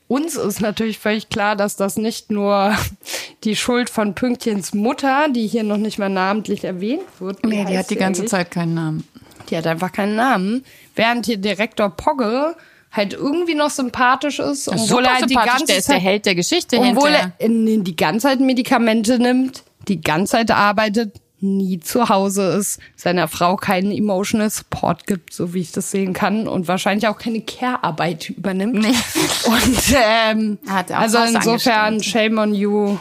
uns 0.06 0.36
ist 0.36 0.60
natürlich 0.60 0.98
völlig 0.98 1.30
klar, 1.30 1.56
dass 1.56 1.74
das 1.74 1.96
nicht 1.96 2.30
nur 2.30 2.76
die 3.44 3.56
Schuld 3.56 3.90
von 3.90 4.14
Pünktchens 4.14 4.72
Mutter, 4.72 5.26
die 5.34 5.46
hier 5.48 5.64
noch 5.64 5.78
nicht 5.78 5.98
mal 5.98 6.10
namentlich 6.10 6.62
erwähnt 6.64 7.02
wird. 7.18 7.44
Nee, 7.44 7.64
die 7.64 7.76
hat 7.76 7.90
die 7.90 7.96
ganze? 7.96 8.24
Zeit 8.26 8.52
keinen 8.52 8.74
Namen. 8.74 9.08
Die 9.50 9.56
hat 9.56 9.66
einfach 9.66 9.90
keinen 9.90 10.14
Namen. 10.14 10.64
Während 10.94 11.26
hier 11.26 11.38
Direktor 11.38 11.90
Pogge 11.90 12.54
halt 12.94 13.12
irgendwie 13.12 13.54
noch 13.54 13.70
sympathisch 13.70 14.38
ist, 14.38 14.68
obwohl 14.68 15.04
er 15.04 15.14
halt 15.14 15.28
die 15.30 15.34
ganze 15.34 15.66
der 15.66 15.78
ist 15.78 15.88
der 15.88 15.96
Zeit, 15.96 16.02
Held 16.02 16.26
der 16.26 16.34
Geschichte 16.34 16.78
obwohl 16.78 17.10
hinter. 17.10 17.32
er 17.38 17.46
in- 17.46 17.84
die 17.84 17.96
ganze 17.96 18.28
Zeit 18.28 18.40
Medikamente 18.40 19.18
nimmt, 19.18 19.64
die 19.88 20.00
ganze 20.00 20.32
Zeit 20.32 20.50
arbeitet, 20.50 21.16
nie 21.40 21.78
zu 21.80 22.08
Hause 22.08 22.52
ist, 22.58 22.78
seiner 22.96 23.28
Frau 23.28 23.56
keinen 23.56 23.90
emotional 23.92 24.48
Support 24.48 25.06
gibt, 25.06 25.34
so 25.34 25.52
wie 25.52 25.60
ich 25.60 25.72
das 25.72 25.90
sehen 25.90 26.14
kann, 26.14 26.48
und 26.48 26.68
wahrscheinlich 26.68 27.06
auch 27.08 27.18
keine 27.18 27.42
Care-Arbeit 27.42 28.30
übernimmt. 28.30 28.74
Nee. 28.76 28.94
Und 29.46 29.94
ähm, 29.94 30.58
Hat 30.66 30.90
auch 30.90 31.00
also 31.00 31.18
insofern 31.18 32.02
shame 32.02 32.38
on 32.38 32.54
you. 32.54 32.96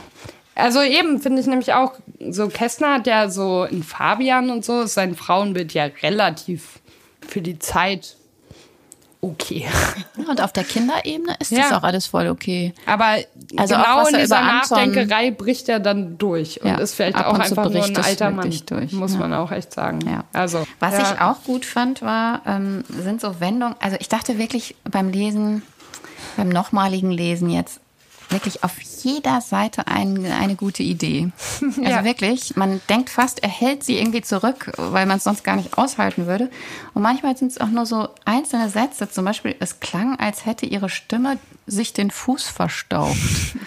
Also 0.56 0.82
eben 0.82 1.22
finde 1.22 1.40
ich 1.42 1.48
nämlich 1.48 1.72
auch, 1.74 1.94
so 2.30 2.48
Kästner 2.50 2.96
hat 2.96 3.08
ja 3.08 3.30
so 3.30 3.64
in 3.64 3.82
Fabian 3.82 4.50
und 4.50 4.66
so 4.66 4.82
ist 4.82 4.96
sein 4.96 5.16
Frauenbild 5.16 5.74
ja 5.74 5.86
relativ 6.04 6.80
für 7.26 7.42
die 7.42 7.60
Zeit 7.60 8.18
okay. 9.24 9.66
Und 10.28 10.42
auf 10.42 10.52
der 10.54 10.64
Kinderebene 10.64 11.36
ist 11.40 11.52
Ja. 11.52 11.64
das 11.64 11.72
auch 11.74 11.84
alles 11.84 12.06
voll 12.08 12.28
okay. 12.28 12.74
Aber 12.86 13.18
Also 13.58 13.76
genau 13.76 14.08
in 14.08 14.16
er 14.16 14.22
dieser 14.22 14.40
über 14.42 14.50
Anton- 14.52 14.78
Nachdenkerei 14.78 15.32
bricht 15.32 15.70
er 15.70 15.80
dann 15.80 16.18
durch 16.18 16.62
und 16.62 16.68
Ja, 16.70 16.76
ist 16.76 16.96
vielleicht 16.96 17.18
auch 17.18 17.38
einfach 17.40 17.70
nur 17.70 17.84
ein 17.84 17.98
alter 17.98 18.30
Mann. 18.32 18.54
durch, 18.66 18.92
Muss 18.92 19.14
ja. 19.14 19.20
man 19.20 19.34
auch 19.34 19.52
echt 19.52 19.74
sagen. 19.74 20.00
Ja. 20.08 20.26
Also, 20.34 20.66
Was 20.80 20.98
ich 20.98 21.22
auch 21.22 21.42
gut 21.44 21.66
fand, 21.66 22.02
war, 22.02 22.42
ähm, 22.46 22.84
sind 22.90 23.22
so 23.22 23.40
Wendungen. 23.40 23.76
Also 23.80 23.98
ich 24.00 24.10
dachte 24.10 24.38
wirklich 24.38 24.76
beim 24.84 25.10
Lesen, 25.10 25.64
beim 26.38 26.50
nochmaligen 26.50 27.12
Lesen 27.12 27.50
jetzt, 27.50 27.80
wirklich 28.34 28.64
auf 28.64 28.74
jeder 29.04 29.40
Seite 29.42 29.88
ein, 29.88 30.26
eine 30.26 30.56
gute 30.56 30.84
Idee. 30.84 31.30
Also 31.62 31.82
Ja. 31.82 32.04
wirklich, 32.04 32.56
man 32.56 32.82
denkt 32.90 33.10
fast, 33.10 33.42
er 33.44 33.50
hält 33.50 33.84
sie 33.84 33.98
irgendwie 33.98 34.22
zurück, 34.22 34.72
weil 34.78 35.06
man 35.06 35.18
es 35.18 35.24
sonst 35.24 35.44
gar 35.44 35.56
nicht 35.56 35.78
aushalten 35.78 36.28
würde. 36.28 36.50
Und 36.94 37.02
manchmal 37.02 37.36
sind 37.38 37.52
es 37.52 37.60
auch 37.62 37.68
nur 37.68 37.86
so 37.86 38.10
einzelne 38.26 38.70
Sätze. 38.70 39.10
Zum 39.10 39.26
Beispiel, 39.26 39.56
es 39.60 39.80
klang, 39.80 40.18
als 40.20 40.46
hätte 40.46 40.66
ihre 40.66 40.90
Stimme 40.90 41.38
sich 41.68 41.94
den 41.94 42.12
Fuß 42.12 42.44
verstaubt. 42.44 43.18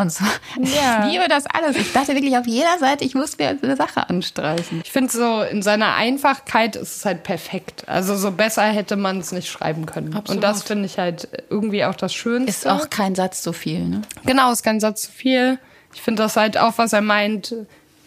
Und 0.00 0.10
so. 0.12 0.24
Ja. 0.60 1.06
Ich 1.06 1.12
liebe 1.12 1.28
das 1.28 1.44
alles. 1.46 1.76
Ich 1.76 1.92
dachte 1.92 2.14
wirklich 2.14 2.36
auf 2.36 2.46
jeder 2.46 2.78
Seite, 2.78 3.04
ich 3.04 3.14
muss 3.14 3.38
mir 3.38 3.56
eine 3.62 3.76
Sache 3.76 4.08
anstreichen. 4.08 4.80
Ich 4.84 4.90
finde 4.90 5.12
so, 5.12 5.42
in 5.42 5.62
seiner 5.62 5.94
Einfachkeit 5.94 6.76
ist 6.76 6.96
es 6.96 7.04
halt 7.04 7.22
perfekt. 7.22 7.84
Also 7.86 8.16
so 8.16 8.30
besser 8.30 8.64
hätte 8.64 8.96
man 8.96 9.18
es 9.18 9.32
nicht 9.32 9.48
schreiben 9.48 9.86
können. 9.86 10.14
Absolut. 10.14 10.30
Und 10.30 10.40
das 10.42 10.62
finde 10.62 10.86
ich 10.86 10.98
halt 10.98 11.28
irgendwie 11.50 11.84
auch 11.84 11.94
das 11.94 12.14
Schönste. 12.14 12.50
Ist 12.50 12.66
auch 12.66 12.88
kein 12.90 13.14
Satz 13.14 13.42
zu 13.42 13.52
viel, 13.52 13.80
ne? 13.80 14.02
Genau, 14.24 14.50
ist 14.52 14.62
kein 14.62 14.80
Satz 14.80 15.02
zu 15.02 15.12
viel. 15.12 15.58
Ich 15.94 16.02
finde 16.02 16.22
das 16.22 16.36
halt 16.36 16.56
auch, 16.56 16.74
was 16.76 16.92
er 16.92 17.02
meint, 17.02 17.54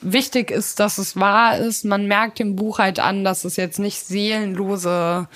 wichtig 0.02 0.52
ist, 0.52 0.80
dass 0.80 0.98
es 0.98 1.16
wahr 1.16 1.58
ist. 1.58 1.86
Man 1.86 2.08
merkt 2.08 2.40
dem 2.40 2.56
Buch 2.56 2.80
halt 2.80 3.00
an, 3.00 3.24
dass 3.24 3.46
es 3.46 3.56
jetzt 3.56 3.80
nicht 3.80 4.00
seelenlose 4.00 5.28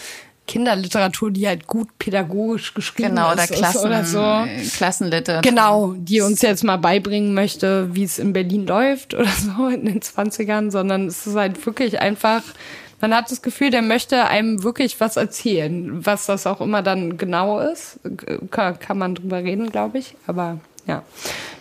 Kinderliteratur, 0.48 1.30
die 1.32 1.48
halt 1.48 1.68
gut 1.68 1.89
pädagogisch 2.00 2.74
geschrieben 2.74 3.10
Genau, 3.10 3.34
oder 3.34 3.43
ist, 3.43 3.54
Klassen, 3.54 3.86
oder 3.86 4.06
so. 4.06 4.48
Klassenliteratur. 4.78 5.50
Genau, 5.50 5.93
die 5.98 6.22
uns 6.22 6.41
jetzt 6.41 6.64
mal 6.64 6.78
beibringen 6.78 7.34
möchte, 7.34 7.93
wie 7.93 8.04
es 8.04 8.18
in 8.18 8.34
Berlin 8.34 8.66
läuft 8.66 9.14
oder 9.14 9.28
so 9.30 9.68
in 9.74 9.86
den 9.86 10.00
20ern, 10.00 10.72
sondern 10.72 11.08
es 11.08 11.28
ist 11.28 11.36
halt 11.36 11.64
wirklich 11.66 12.00
einfach, 12.00 12.41
man 13.02 13.14
hat 13.14 13.30
das 13.30 13.41
Gefühl, 13.41 13.70
der 13.70 13.82
möchte 13.82 14.26
einem 14.26 14.64
wirklich 14.64 15.00
was 15.00 15.18
erzählen. 15.18 16.06
Was 16.06 16.26
das 16.26 16.48
auch 16.48 16.62
immer 16.62 16.82
dann 16.82 17.18
genau 17.18 17.60
ist, 17.60 18.00
kann, 18.50 18.80
kann 18.80 18.98
man 18.98 19.16
drüber 19.16 19.38
reden, 19.43 19.70
glaube 19.70 20.00
ich. 20.00 20.16
Aber 20.26 20.60
ja, 20.88 21.04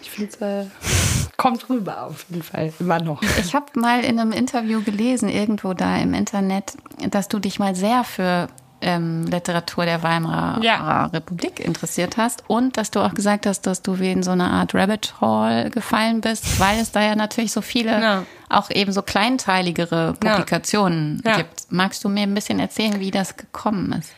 ich 0.01 0.11
finde, 0.11 0.37
äh, 0.41 0.67
kommt 1.37 1.69
rüber 1.69 2.05
auf 2.05 2.25
jeden 2.31 2.43
Fall, 2.45 2.73
immer 2.79 3.01
noch. 3.01 3.21
Ich 3.41 3.55
habe 3.55 3.67
mal 3.75 4.05
in 4.05 4.21
einem 4.21 4.33
Interview 4.33 4.81
gelesen, 4.83 5.29
irgendwo 5.29 5.75
da 5.75 5.99
im 5.99 6.15
Internet, 6.15 6.75
dass 7.11 7.27
du 7.27 7.41
dich 7.41 7.59
mal 7.59 7.75
sehr 7.75 8.05
für 8.05 8.49
ähm, 8.81 9.25
Literatur 9.27 9.85
der 9.87 10.03
Weimarer 10.03 10.63
Ja. 10.63 11.07
Republik 11.07 11.61
interessiert 11.61 12.17
hast 12.17 12.45
und 12.49 12.77
dass 12.77 12.91
du 12.91 13.01
auch 13.01 13.15
gesagt 13.15 13.47
hast, 13.47 13.63
dass 13.67 13.83
du 13.83 13.99
wie 13.99 14.13
in 14.13 14.23
so 14.23 14.33
eine 14.33 14.45
Art 14.51 14.75
Rabbit 14.75 15.15
Hole 15.21 15.71
gefallen 15.71 16.21
bist, 16.21 16.61
weil 16.61 16.79
es 16.81 16.93
da 16.93 17.01
ja 17.03 17.17
natürlich 17.17 17.53
so 17.53 17.63
viele, 17.63 18.01
Ja. 18.03 18.23
auch 18.49 18.71
eben 18.71 18.93
so 18.93 19.03
kleinteiligere 19.03 20.15
Publikationen 20.21 21.23
Ja. 21.25 21.37
gibt. 21.37 21.67
Magst 21.71 22.05
du 22.05 22.09
mir 22.09 22.23
ein 22.23 22.35
bisschen 22.35 22.61
erzählen, 22.61 23.01
wie 23.01 23.11
das 23.11 23.37
gekommen 23.37 23.93
ist? 23.99 24.13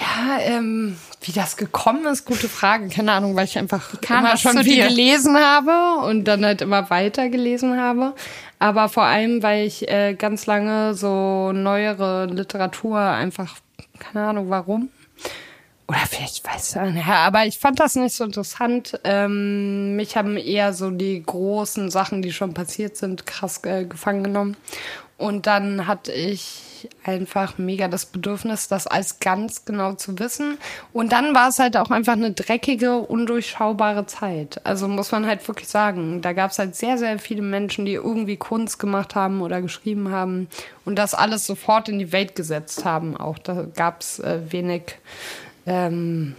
Ja, 0.00 0.38
ähm, 0.40 0.96
wie 1.22 1.30
das 1.30 1.56
gekommen 1.56 2.04
ist, 2.06 2.24
gute 2.24 2.48
Frage. 2.48 2.88
Keine 2.88 3.12
Ahnung, 3.12 3.36
weil 3.36 3.44
ich 3.44 3.56
einfach 3.56 4.00
kam 4.00 4.24
immer 4.24 4.36
schon 4.36 4.58
viel 4.64 4.74
dir? 4.74 4.88
gelesen 4.88 5.36
habe 5.38 6.04
und 6.06 6.24
dann 6.24 6.44
halt 6.44 6.62
immer 6.62 6.90
weiter 6.90 7.28
gelesen 7.28 7.80
habe. 7.80 8.14
Aber 8.58 8.88
vor 8.88 9.04
allem, 9.04 9.42
weil 9.44 9.64
ich 9.66 9.88
äh, 9.88 10.14
ganz 10.14 10.46
lange 10.46 10.94
so 10.94 11.52
neuere 11.52 12.26
Literatur 12.26 12.98
einfach, 12.98 13.54
keine 14.12 14.26
Ahnung 14.26 14.50
warum. 14.50 14.90
Oder 15.86 15.98
vielleicht 16.08 16.46
weiß 16.46 16.76
ich 16.76 16.94
nicht, 16.94 17.06
aber 17.06 17.44
ich 17.44 17.58
fand 17.58 17.78
das 17.78 17.94
nicht 17.94 18.14
so 18.14 18.24
interessant. 18.24 18.98
Ähm, 19.04 19.96
mich 19.96 20.16
haben 20.16 20.36
eher 20.36 20.72
so 20.72 20.90
die 20.90 21.22
großen 21.22 21.90
Sachen, 21.90 22.22
die 22.22 22.32
schon 22.32 22.54
passiert 22.54 22.96
sind, 22.96 23.26
krass 23.26 23.60
äh, 23.64 23.84
gefangen 23.84 24.24
genommen. 24.24 24.56
und 25.18 25.46
dann 25.46 25.86
hatte 25.86 26.12
ich 26.12 26.62
einfach 27.04 27.58
mega 27.58 27.88
das 27.88 28.06
Bedürfnis, 28.06 28.68
das 28.68 28.86
alles 28.86 29.18
ganz 29.20 29.64
genau 29.64 29.94
zu 29.94 30.18
wissen. 30.18 30.58
Und 30.92 31.12
dann 31.12 31.34
war 31.34 31.48
es 31.48 31.58
halt 31.58 31.76
auch 31.76 31.90
einfach 31.90 32.14
eine 32.14 32.32
dreckige, 32.32 32.98
undurchschaubare 32.98 34.06
Zeit. 34.06 34.60
Also 34.64 34.88
muss 34.88 35.12
man 35.12 35.26
halt 35.26 35.46
wirklich 35.46 35.68
sagen, 35.68 36.22
da 36.22 36.32
gab 36.32 36.50
es 36.50 36.58
halt 36.58 36.76
sehr, 36.76 36.98
sehr 36.98 37.18
viele 37.18 37.42
Menschen, 37.42 37.84
die 37.84 37.94
irgendwie 37.94 38.36
Kunst 38.36 38.78
gemacht 38.78 39.14
haben 39.14 39.42
oder 39.42 39.62
geschrieben 39.62 40.10
haben 40.10 40.48
und 40.84 40.96
das 40.96 41.14
alles 41.14 41.46
sofort 41.46 41.88
in 41.88 41.98
die 41.98 42.12
Welt 42.12 42.34
gesetzt 42.34 42.84
haben. 42.84 43.16
Auch 43.16 43.38
da 43.38 43.66
gab 43.74 44.00
es 44.00 44.18
äh, 44.18 44.40
wenig 44.50 44.96
ähm, 45.66 46.34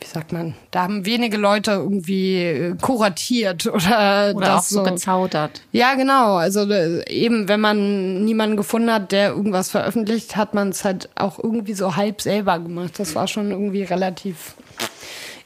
wie 0.00 0.06
sagt 0.06 0.32
man, 0.32 0.54
da 0.70 0.82
haben 0.82 1.04
wenige 1.04 1.36
Leute 1.36 1.72
irgendwie 1.72 2.42
äh, 2.42 2.74
kuratiert 2.80 3.66
oder, 3.72 4.32
oder 4.34 4.46
das 4.46 4.56
auch 4.56 4.62
so 4.62 4.82
gezaudert. 4.82 5.62
Ja, 5.72 5.94
genau. 5.94 6.36
Also 6.36 6.68
äh, 6.70 7.08
eben, 7.10 7.48
wenn 7.48 7.60
man 7.60 8.24
niemanden 8.24 8.56
gefunden 8.56 8.92
hat, 8.92 9.12
der 9.12 9.30
irgendwas 9.30 9.70
veröffentlicht, 9.70 10.36
hat 10.36 10.54
man 10.54 10.70
es 10.70 10.84
halt 10.84 11.10
auch 11.16 11.38
irgendwie 11.38 11.74
so 11.74 11.96
halb 11.96 12.22
selber 12.22 12.58
gemacht. 12.58 12.98
Das 12.98 13.14
war 13.14 13.28
schon 13.28 13.50
irgendwie 13.50 13.82
relativ 13.82 14.54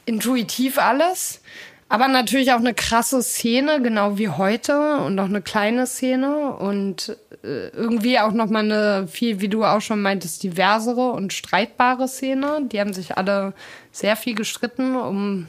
intuitiv 0.05 0.77
alles. 0.77 1.41
Aber 1.87 2.07
natürlich 2.07 2.51
auch 2.51 2.59
eine 2.59 2.73
krasse 2.73 3.21
Szene, 3.21 3.81
genau 3.81 4.17
wie 4.17 4.29
heute 4.29 4.97
und 4.97 5.19
auch 5.19 5.25
eine 5.25 5.41
kleine 5.41 5.85
Szene 5.85 6.55
und 6.55 7.15
äh, 7.43 7.67
irgendwie 7.69 8.19
auch 8.19 8.31
noch 8.31 8.49
mal 8.49 8.63
eine 8.63 9.07
viel, 9.07 9.39
wie 9.39 9.49
du 9.49 9.63
auch 9.63 9.81
schon 9.81 10.01
meintest, 10.01 10.41
diversere 10.41 11.11
und 11.11 11.31
streitbare 11.31 12.07
Szene. 12.07 12.61
Die 12.71 12.79
haben 12.79 12.93
sich 12.93 13.17
alle 13.17 13.53
sehr 13.91 14.15
viel 14.15 14.33
gestritten 14.33 14.95
um 14.95 15.47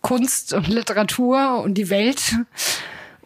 Kunst 0.00 0.52
und 0.52 0.68
Literatur 0.68 1.60
und 1.62 1.74
die 1.74 1.90
Welt 1.90 2.36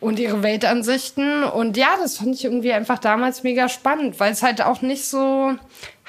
und 0.00 0.18
ihre 0.18 0.42
Weltansichten. 0.42 1.44
Und 1.44 1.76
ja, 1.76 1.96
das 2.00 2.16
fand 2.16 2.34
ich 2.34 2.44
irgendwie 2.44 2.72
einfach 2.72 2.98
damals 2.98 3.42
mega 3.42 3.68
spannend, 3.68 4.20
weil 4.20 4.32
es 4.32 4.42
halt 4.42 4.62
auch 4.62 4.80
nicht 4.80 5.04
so 5.04 5.54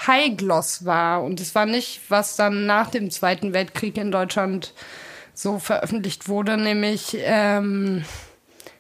High 0.06 0.38
Gloss 0.38 0.86
war. 0.86 1.24
Und 1.24 1.42
es 1.42 1.54
war 1.54 1.66
nicht, 1.66 2.02
was 2.10 2.38
dann 2.38 2.66
nach 2.66 2.92
dem 2.92 3.12
Zweiten 3.12 3.54
Weltkrieg 3.54 3.98
in 3.98 4.12
Deutschland 4.12 4.74
so 5.38 5.60
veröffentlicht 5.60 6.28
wurde, 6.28 6.58
nämlich 6.58 7.16
ähm, 7.20 8.04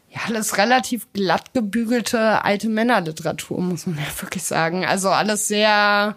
ja, 0.10 0.22
alles 0.28 0.58
relativ 0.58 1.08
glatt 1.14 1.54
gebügelte 1.54 2.44
alte 2.44 2.68
Männerliteratur, 2.68 3.62
muss 3.62 3.86
man 3.86 3.98
ja 3.98 4.06
wirklich 4.22 4.44
sagen. 4.44 4.86
Also 4.86 5.10
alles 5.10 5.48
sehr 5.48 6.16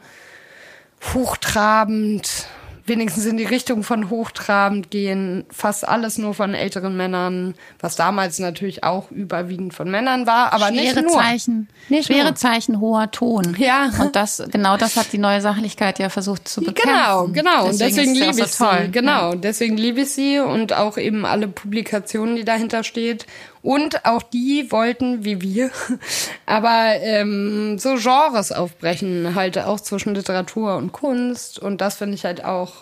hochtrabend, 1.15 2.47
wenigstens 2.91 3.25
in 3.25 3.39
die 3.39 3.47
Richtung 3.47 3.83
von 3.83 4.11
hochtrabend 4.11 4.91
gehen. 4.91 5.45
Fast 5.51 5.89
alles 5.89 6.19
nur 6.19 6.35
von 6.35 6.53
älteren 6.53 6.95
Männern, 6.97 7.55
was 7.79 7.97
damals 7.97 8.39
natürlich 8.39 8.85
auch 8.85 9.11
überwiegend 9.11 9.73
von 9.73 9.91
Männern 9.91 10.27
war, 10.27 10.53
aber 10.53 10.67
schwere 10.67 10.73
nicht 10.73 11.03
nur. 11.03 11.13
Zeichen, 11.13 11.69
Nicht 11.89 12.09
schwere 12.09 12.25
nur. 12.25 12.35
Zeichen, 12.35 12.81
hoher 12.81 13.11
Ton. 13.11 13.57
Ja. 13.59 13.91
Und 14.01 14.15
das, 14.15 14.43
genau 14.51 14.77
das 14.77 14.97
hat 14.97 15.13
die 15.13 15.19
neue 15.19 15.41
Sachlichkeit 15.41 15.99
ja 15.99 16.11
versucht 16.11 16.49
zu 16.49 16.61
bekämpfen. 16.61 16.93
Genau, 16.93 17.29
genau. 17.29 17.69
Und 17.69 17.81
deswegen, 17.81 18.11
auch 18.11 18.15
liebe 18.15 18.41
ich 18.41 18.53
so 18.53 18.67
sie. 18.67 18.91
Genau, 18.91 19.35
deswegen 19.35 19.77
liebe 19.79 20.01
ich 20.03 20.11
sie 20.13 20.41
und 20.41 20.73
auch 20.75 20.99
eben 20.99 21.25
alle 21.25 21.49
Publikationen, 21.49 22.37
die 22.37 22.45
dahinter 22.45 22.85
steht. 22.85 23.27
Und 23.63 24.07
auch 24.07 24.23
die 24.23 24.73
wollten, 24.73 25.25
wie 25.25 25.41
wir, 25.43 25.71
aber 26.47 26.95
ähm, 27.01 27.79
so 27.79 27.97
Genres 27.97 28.53
aufbrechen, 28.53 29.35
halt 29.35 29.59
auch 29.59 29.81
zwischen 29.81 30.15
Literatur 30.15 30.77
und 30.77 30.93
Kunst. 30.93 31.59
Und 31.59 31.81
das 31.81 31.97
finde 31.97 32.15
ich 32.15 32.25
halt 32.25 32.45
auch, 32.45 32.73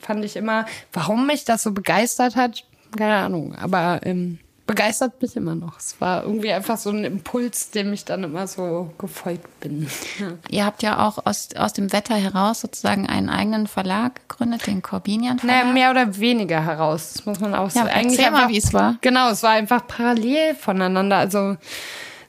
fand 0.00 0.24
ich 0.24 0.36
immer, 0.36 0.66
warum 0.92 1.26
mich 1.26 1.44
das 1.44 1.62
so 1.62 1.72
begeistert 1.72 2.36
hat, 2.36 2.64
keine 2.96 3.16
Ahnung. 3.16 3.54
Aber 3.56 4.00
ähm, 4.04 4.38
begeistert 4.68 5.20
mich 5.20 5.34
immer 5.34 5.56
noch. 5.56 5.78
Es 5.78 6.00
war 6.00 6.22
irgendwie 6.22 6.52
einfach 6.52 6.76
so 6.76 6.90
ein 6.90 7.02
Impuls, 7.02 7.70
dem 7.70 7.92
ich 7.92 8.04
dann 8.04 8.22
immer 8.22 8.46
so 8.46 8.92
gefolgt 8.98 9.58
bin. 9.60 9.88
Ihr 10.50 10.64
habt 10.64 10.84
ja 10.84 11.04
auch 11.04 11.26
aus, 11.26 11.48
aus 11.56 11.72
dem 11.72 11.92
Wetter 11.92 12.14
heraus 12.14 12.60
sozusagen 12.60 13.08
einen 13.08 13.30
eigenen 13.30 13.66
Verlag 13.66 14.28
gegründet, 14.28 14.66
den 14.68 14.82
Corbinian 14.82 15.40
Verlag. 15.40 15.62
Naja, 15.64 15.72
mehr 15.72 15.90
oder 15.90 16.18
weniger 16.18 16.64
heraus, 16.64 17.14
das 17.14 17.26
muss 17.26 17.40
man 17.40 17.54
auch 17.54 17.70
Ja, 17.74 17.86
sagen. 17.86 18.08
erzähl 18.08 18.30
mal, 18.30 18.48
wie 18.50 18.58
es 18.58 18.72
war. 18.72 18.96
Genau, 19.00 19.30
es 19.30 19.42
war 19.42 19.52
einfach 19.52 19.84
parallel 19.88 20.54
voneinander. 20.54 21.16
Also 21.16 21.56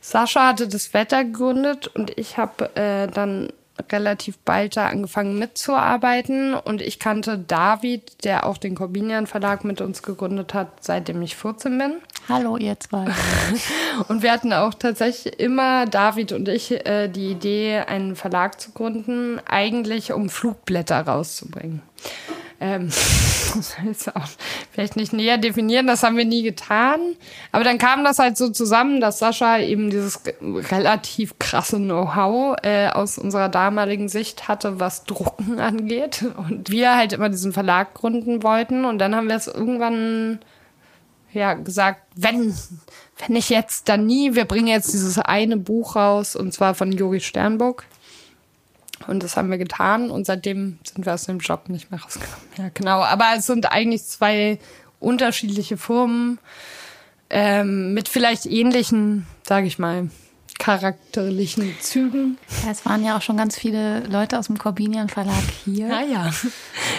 Sascha 0.01 0.47
hatte 0.47 0.67
das 0.67 0.93
Wetter 0.93 1.25
gegründet 1.25 1.87
und 1.87 2.17
ich 2.17 2.37
habe 2.37 2.73
äh, 2.75 3.07
dann 3.07 3.49
relativ 3.91 4.37
bald 4.39 4.77
da 4.77 4.87
angefangen 4.87 5.39
mitzuarbeiten 5.39 6.53
und 6.53 6.81
ich 6.81 6.99
kannte 6.99 7.37
David, 7.37 8.23
der 8.23 8.45
auch 8.45 8.57
den 8.57 8.75
Corbinian 8.75 9.27
Verlag 9.27 9.63
mit 9.63 9.81
uns 9.81 10.03
gegründet 10.03 10.53
hat, 10.53 10.67
seitdem 10.81 11.21
ich 11.21 11.35
14 11.35 11.77
bin. 11.77 11.93
Hallo, 12.27 12.57
ihr 12.57 12.79
zwei. 12.79 13.05
Und 14.07 14.21
wir 14.21 14.31
hatten 14.31 14.53
auch 14.53 14.75
tatsächlich 14.75 15.39
immer, 15.39 15.87
David 15.87 16.31
und 16.31 16.47
ich, 16.47 16.85
äh, 16.85 17.07
die 17.07 17.31
Idee, 17.31 17.79
einen 17.87 18.15
Verlag 18.15 18.61
zu 18.61 18.71
gründen, 18.71 19.41
eigentlich 19.47 20.13
um 20.13 20.29
Flugblätter 20.29 21.01
rauszubringen. 21.01 21.81
Ähm, 22.61 22.87
das 23.55 23.75
ist 23.89 24.15
auch 24.15 24.27
vielleicht 24.71 24.95
nicht 24.95 25.13
näher 25.13 25.37
definieren, 25.37 25.87
das 25.87 26.03
haben 26.03 26.17
wir 26.17 26.25
nie 26.25 26.43
getan. 26.43 26.99
Aber 27.51 27.63
dann 27.63 27.77
kam 27.77 28.03
das 28.03 28.19
halt 28.19 28.37
so 28.37 28.49
zusammen, 28.49 28.99
dass 28.99 29.19
Sascha 29.19 29.59
eben 29.59 29.89
dieses 29.89 30.21
relativ 30.41 31.39
krasse 31.39 31.77
Know-how 31.77 32.57
äh, 32.63 32.89
aus 32.89 33.17
unserer 33.17 33.49
damaligen 33.49 34.09
Sicht 34.09 34.47
hatte, 34.47 34.79
was 34.79 35.05
Drucken 35.05 35.59
angeht. 35.59 36.25
Und 36.37 36.69
wir 36.69 36.95
halt 36.95 37.13
immer 37.13 37.29
diesen 37.29 37.53
Verlag 37.53 37.93
gründen 37.93 38.43
wollten. 38.43 38.85
Und 38.85 38.99
dann 38.99 39.15
haben 39.15 39.29
wir 39.29 39.35
es 39.35 39.47
irgendwann 39.47 40.39
ja, 41.31 41.53
gesagt, 41.53 42.01
wenn, 42.15 42.55
wenn 43.19 43.33
nicht 43.33 43.49
jetzt, 43.49 43.87
dann 43.87 44.05
nie. 44.05 44.35
Wir 44.35 44.45
bringen 44.45 44.67
jetzt 44.67 44.93
dieses 44.93 45.17
eine 45.19 45.57
Buch 45.57 45.95
raus, 45.95 46.35
und 46.35 46.53
zwar 46.53 46.73
von 46.75 46.91
Juri 46.91 47.19
Sternburg. 47.19 47.85
Und 49.07 49.23
das 49.23 49.37
haben 49.37 49.49
wir 49.49 49.57
getan 49.57 50.11
und 50.11 50.25
seitdem 50.25 50.79
sind 50.83 51.05
wir 51.05 51.13
aus 51.13 51.25
dem 51.25 51.39
Job 51.39 51.69
nicht 51.69 51.89
mehr 51.91 52.01
rausgekommen. 52.01 52.45
Ja, 52.57 52.69
genau. 52.73 53.01
Aber 53.01 53.25
es 53.37 53.45
sind 53.45 53.71
eigentlich 53.71 54.03
zwei 54.05 54.59
unterschiedliche 54.99 55.77
Firmen 55.77 56.39
ähm, 57.29 57.93
mit 57.93 58.09
vielleicht 58.09 58.45
ähnlichen, 58.45 59.25
sage 59.47 59.67
ich 59.67 59.79
mal, 59.79 60.09
charakterlichen 60.57 61.73
Zügen. 61.79 62.37
Ja, 62.65 62.71
es 62.71 62.85
waren 62.85 63.03
ja 63.03 63.17
auch 63.17 63.21
schon 63.21 63.37
ganz 63.37 63.57
viele 63.57 64.01
Leute 64.07 64.37
aus 64.37 64.47
dem 64.47 64.57
Corbinian 64.57 65.09
Verlag 65.09 65.41
hier. 65.65 65.87
ja. 65.87 66.23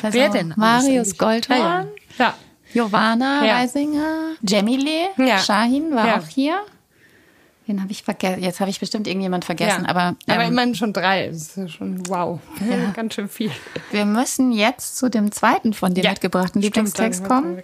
Also 0.02 0.18
Wer 0.18 0.30
denn? 0.30 0.54
Marius 0.56 1.18
Goldhorn, 1.18 1.58
Ja, 1.60 1.86
ja. 2.18 2.34
Giovanna 2.72 3.44
Ja. 3.44 3.56
Reisinger, 3.58 4.32
Jemile, 4.40 5.08
Ja. 5.18 5.38
Shahin 5.38 5.94
war 5.94 6.18
auch 6.20 6.28
hier. 6.28 6.60
Wen 7.70 7.80
habe 7.80 7.92
ich 7.92 8.02
vergessen? 8.02 8.42
Jetzt 8.42 8.58
habe 8.58 8.68
ich 8.68 8.80
bestimmt 8.80 9.06
irgendjemand 9.06 9.44
vergessen, 9.44 9.84
ja. 9.84 9.88
aber, 9.88 10.16
aber 10.26 10.42
ähm, 10.42 10.50
immerhin 10.52 10.74
schon 10.74 10.92
drei. 10.92 11.28
Das 11.28 11.36
ist 11.36 11.56
ja 11.56 11.68
schon 11.68 12.04
wow. 12.08 12.40
Ganz 12.94 13.14
schön 13.14 13.28
viel. 13.28 13.52
wir 13.92 14.04
müssen 14.04 14.50
jetzt 14.50 14.96
zu 14.96 15.08
dem 15.08 15.30
zweiten 15.30 15.72
von 15.72 15.94
dir 15.94 16.02
Ja. 16.02 16.10
mitgebrachten 16.10 16.60
Lieblingstext 16.60 17.22
kommen. 17.24 17.62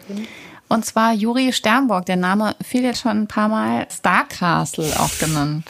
Und 0.68 0.84
zwar 0.84 1.12
Juri 1.12 1.52
Sternburg. 1.52 2.06
Der 2.06 2.14
Name 2.14 2.54
fiel 2.62 2.84
jetzt 2.84 3.00
schon 3.00 3.22
ein 3.22 3.26
paar 3.26 3.48
Mal 3.48 3.88
Star 3.90 4.28
Castle 4.28 4.92
auch 5.00 5.18
genannt. 5.18 5.68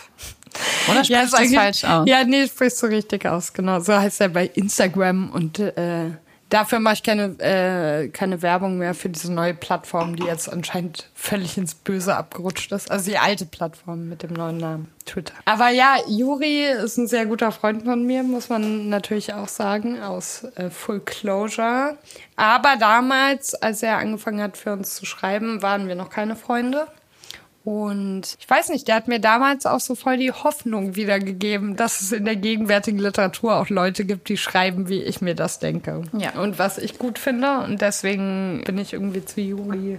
Oder 0.91 1.03
sprichst 1.03 1.33
Ja, 1.33 1.41
du 1.41 1.55
falsch 1.55 1.85
aus? 1.85 2.07
Ja, 2.07 2.25
nee, 2.25 2.47
sprichst 2.47 2.83
du 2.83 2.87
richtig 2.89 3.25
aus, 3.27 3.55
genau. 3.55 3.81
So 3.81 3.95
heißt 3.95 4.21
er 4.21 4.29
bei 4.29 4.47
Instagram 4.49 5.31
und 5.31 5.59
äh, 5.59 6.11
dafür 6.49 6.79
mache 6.79 6.95
ich 6.95 7.03
keine, 7.03 7.39
äh, 7.41 8.09
keine 8.09 8.43
Werbung 8.43 8.79
mehr 8.79 8.95
für 8.95 9.09
diese 9.09 9.33
neue 9.33 9.55
Plattform, 9.55 10.17
die 10.17 10.25
jetzt 10.25 10.53
anscheinend 10.53 11.11
völlig 11.15 11.59
ins 11.59 11.75
Böse 11.75 12.17
abgerutscht 12.17 12.73
ist. 12.73 12.91
Also 12.91 13.11
die 13.11 13.19
alte 13.19 13.47
Plattform 13.47 14.09
mit 14.09 14.23
dem 14.23 14.33
neuen 14.33 14.59
Namen, 14.59 14.93
Twitter. 15.05 15.35
Aber 15.45 15.71
ja, 15.71 15.97
Juri 16.09 16.65
ist 16.65 16.97
ein 16.99 17.09
sehr 17.09 17.27
guter 17.27 17.53
Freund 17.53 17.85
von 17.85 18.05
mir, 18.05 18.23
muss 18.23 18.49
man 18.49 18.89
natürlich 18.89 19.35
auch 19.35 19.49
sagen, 19.49 20.01
aus 20.01 20.45
äh, 20.57 20.71
Full 20.71 21.01
Closure. 21.01 21.97
Aber 22.37 22.77
damals, 22.79 23.55
als 23.55 23.83
er 23.83 23.99
angefangen 23.99 24.41
hat, 24.41 24.57
für 24.57 24.73
uns 24.73 24.95
zu 24.95 25.07
schreiben, 25.07 25.63
waren 25.63 25.89
wir 25.89 25.95
noch 25.95 26.11
keine 26.11 26.37
Freunde. 26.37 26.87
Und 27.67 28.37
ich 28.39 28.49
weiß 28.49 28.69
nicht, 28.69 28.87
der 28.87 28.95
hat 28.95 29.09
mir 29.09 29.19
damals 29.19 29.67
auch 29.67 29.81
so 29.81 29.97
voll 29.97 30.19
die 30.19 30.31
Hoffnung 30.31 30.95
wiedergegeben, 30.95 31.75
dass 31.75 32.01
es 32.01 32.13
in 32.13 32.25
der 32.25 32.37
gegenwärtigen 32.37 33.01
Literatur 33.01 33.57
auch 33.57 33.69
Leute 33.71 34.05
gibt, 34.05 34.29
die 34.29 34.37
schreiben, 34.37 34.89
wie 34.89 35.03
ich 35.03 35.21
mir 35.21 35.35
das 35.35 35.59
denke. 35.59 36.05
Ja. 36.17 36.39
Und 36.41 36.61
was 36.61 36.79
ich 36.79 36.97
gut 36.97 37.19
finde. 37.19 37.59
Und 37.65 37.83
deswegen 37.83 38.63
bin 38.65 38.79
ich 38.79 38.93
irgendwie 38.93 39.25
zu 39.25 39.41
Juri 39.41 39.99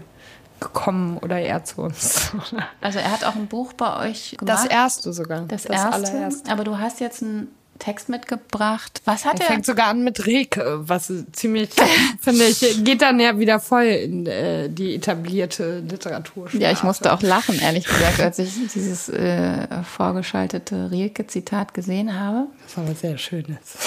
gekommen 0.62 1.18
oder 1.18 1.40
er 1.40 1.66
zu 1.66 1.82
uns. 1.82 2.32
Also 2.80 3.00
er 3.00 3.12
hat 3.12 3.26
auch 3.26 3.36
ein 3.36 3.48
Buch 3.48 3.74
bei 3.74 4.08
euch 4.10 4.38
Das 4.42 4.62
gemacht. 4.62 4.72
erste 4.72 5.12
sogar. 5.12 5.42
das, 5.42 5.66
erste. 5.66 5.92
allererste. 5.92 6.50
Aber 6.50 6.64
du 6.64 6.80
hast 6.80 7.02
jetzt 7.02 7.22
einen 7.22 7.50
Text 7.80 8.10
mitgebracht. 8.10 9.02
Was 9.06 9.26
hat 9.26 9.40
Er 9.40 9.46
er? 9.48 9.52
fängt 9.54 9.66
sogar 9.66 9.88
an 9.88 10.04
mit 10.04 10.26
Reke, 10.26 10.80
was 10.88 11.12
ziemlich, 11.34 11.70
finde 12.22 12.46
ich, 12.46 12.84
geht 12.84 13.02
dann 13.02 13.20
ja 13.20 13.38
wieder 13.40 13.60
voll 13.60 13.84
in 13.86 14.26
äh, 14.26 14.70
die 14.70 14.96
etablierte 14.96 15.80
Literatur. 15.80 16.50
Ja, 16.54 16.72
ich 16.72 16.84
musste 16.84 17.14
auch 17.14 17.22
lachen, 17.22 17.60
ehrlich 17.60 17.86
gesagt, 17.86 18.20
als 18.20 18.40
ich 18.40 18.50
dieses 18.74 19.10
äh, 19.10 19.68
vorgeschaltete 19.84 20.92
Rilke-Zitat 20.92 21.74
gesehen 21.74 22.20
habe. 22.20 22.48
Was 22.66 22.78
aber 22.78 22.96
sehr 22.96 23.18
schön 23.18 23.46
ist. 23.62 23.78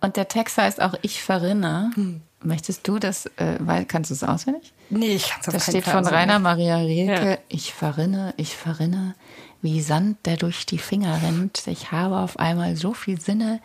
Und 0.00 0.16
der 0.16 0.28
Text 0.28 0.58
heißt 0.58 0.80
auch 0.80 0.94
Ich 1.02 1.22
verrinne. 1.22 1.90
Hm. 1.94 2.20
Möchtest 2.44 2.88
du 2.88 2.98
das, 2.98 3.26
äh, 3.36 3.54
weil, 3.60 3.84
kannst 3.84 4.10
du 4.10 4.14
es 4.14 4.24
auswendig? 4.24 4.72
Nee, 4.90 5.14
ich 5.14 5.28
kann 5.28 5.38
es 5.42 5.48
auf 5.48 5.54
Das 5.54 5.62
steht 5.62 5.84
von 5.84 6.00
auswendig. 6.00 6.12
Rainer 6.12 6.38
Maria 6.40 6.76
Rilke. 6.78 7.30
Ja. 7.30 7.38
Ich 7.48 7.72
verrinne, 7.72 8.34
ich 8.36 8.56
verrinne. 8.56 9.14
Wie 9.62 9.80
Sand, 9.80 10.18
der 10.26 10.36
durch 10.36 10.66
die 10.66 10.78
Finger 10.78 11.20
rinnt. 11.22 11.66
Ich 11.66 11.92
habe 11.92 12.18
auf 12.18 12.38
einmal 12.38 12.76
so 12.76 12.92
viel 12.92 13.20
Sinne, 13.20 13.60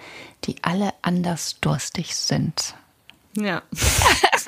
die 0.45 0.55
alle 0.61 0.93
anders 1.01 1.59
durstig 1.59 2.15
sind. 2.15 2.75
Ja. 3.35 3.61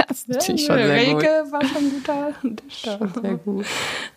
Das 0.07 0.19
ist 0.19 0.29
natürlich 0.29 0.65
schon 0.65 0.77
sehr 0.77 0.89
Reke 0.89 1.43
gut. 1.43 1.51
war 1.51 1.63
schon 1.65 1.91
guter 1.91 2.33
Dichter. 2.43 3.11
Sehr 3.21 3.35
gut. 3.35 3.65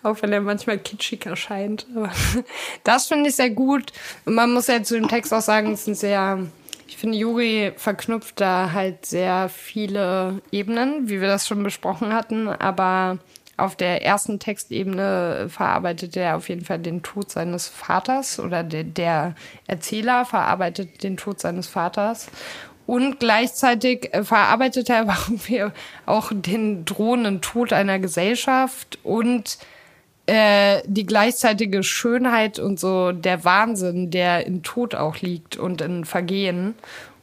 Auch 0.02 0.16
wenn 0.22 0.32
er 0.32 0.40
manchmal 0.40 0.78
kitschig 0.78 1.26
erscheint. 1.26 1.86
Aber 1.94 2.10
das 2.84 3.08
finde 3.08 3.28
ich 3.28 3.36
sehr 3.36 3.50
gut. 3.50 3.92
Und 4.24 4.34
man 4.34 4.52
muss 4.52 4.68
ja 4.68 4.82
zu 4.82 4.94
dem 4.94 5.08
Text 5.08 5.34
auch 5.34 5.42
sagen, 5.42 5.72
es 5.72 5.82
ist 5.82 5.88
ein 5.88 5.94
sehr, 5.94 6.38
ich 6.88 6.96
finde, 6.96 7.18
Juri 7.18 7.72
verknüpft 7.76 8.40
da 8.40 8.72
halt 8.72 9.04
sehr 9.04 9.50
viele 9.50 10.40
Ebenen, 10.50 11.08
wie 11.10 11.20
wir 11.20 11.28
das 11.28 11.46
schon 11.46 11.62
besprochen 11.62 12.14
hatten. 12.14 12.48
Aber 12.48 13.18
auf 13.62 13.76
der 13.76 14.04
ersten 14.04 14.38
Textebene 14.40 15.46
verarbeitet 15.48 16.16
er 16.16 16.36
auf 16.36 16.48
jeden 16.48 16.64
Fall 16.64 16.80
den 16.80 17.02
Tod 17.02 17.30
seines 17.30 17.68
Vaters 17.68 18.40
oder 18.40 18.64
der, 18.64 18.84
der 18.84 19.34
Erzähler 19.68 20.24
verarbeitet 20.24 21.02
den 21.02 21.16
Tod 21.16 21.40
seines 21.40 21.68
Vaters. 21.68 22.28
Und 22.86 23.20
gleichzeitig 23.20 24.12
äh, 24.12 24.24
verarbeitet 24.24 24.90
er 24.90 25.02
irgendwie 25.28 25.64
auch 26.06 26.32
den 26.34 26.84
drohenden 26.84 27.40
Tod 27.40 27.72
einer 27.72 28.00
Gesellschaft 28.00 28.98
und 29.04 29.58
äh, 30.26 30.82
die 30.86 31.06
gleichzeitige 31.06 31.84
Schönheit 31.84 32.58
und 32.58 32.80
so 32.80 33.12
der 33.12 33.44
Wahnsinn, 33.44 34.10
der 34.10 34.44
in 34.46 34.62
Tod 34.62 34.96
auch 34.96 35.18
liegt 35.18 35.56
und 35.56 35.80
in 35.80 36.04
Vergehen. 36.04 36.74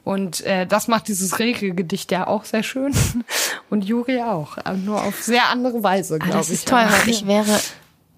Und 0.04 0.42
äh, 0.42 0.66
das 0.66 0.88
macht 0.88 1.08
dieses 1.08 1.40
Reke-Gedicht 1.40 2.12
ja 2.12 2.26
auch 2.28 2.46
sehr 2.46 2.64
schön. 2.64 2.94
Und 3.70 3.84
Juri 3.86 4.22
auch. 4.22 4.58
Aber 4.58 4.78
nur 4.78 5.04
auf 5.04 5.22
sehr 5.22 5.50
andere 5.50 5.84
Weise, 5.84 6.16
Ah, 6.16 6.18
glaube 6.26 6.38
das 6.40 6.48
ich. 6.50 6.56
ist 6.56 6.68
toll, 6.70 6.86
weil 6.90 7.10
ich 7.10 7.28
wäre 7.28 7.60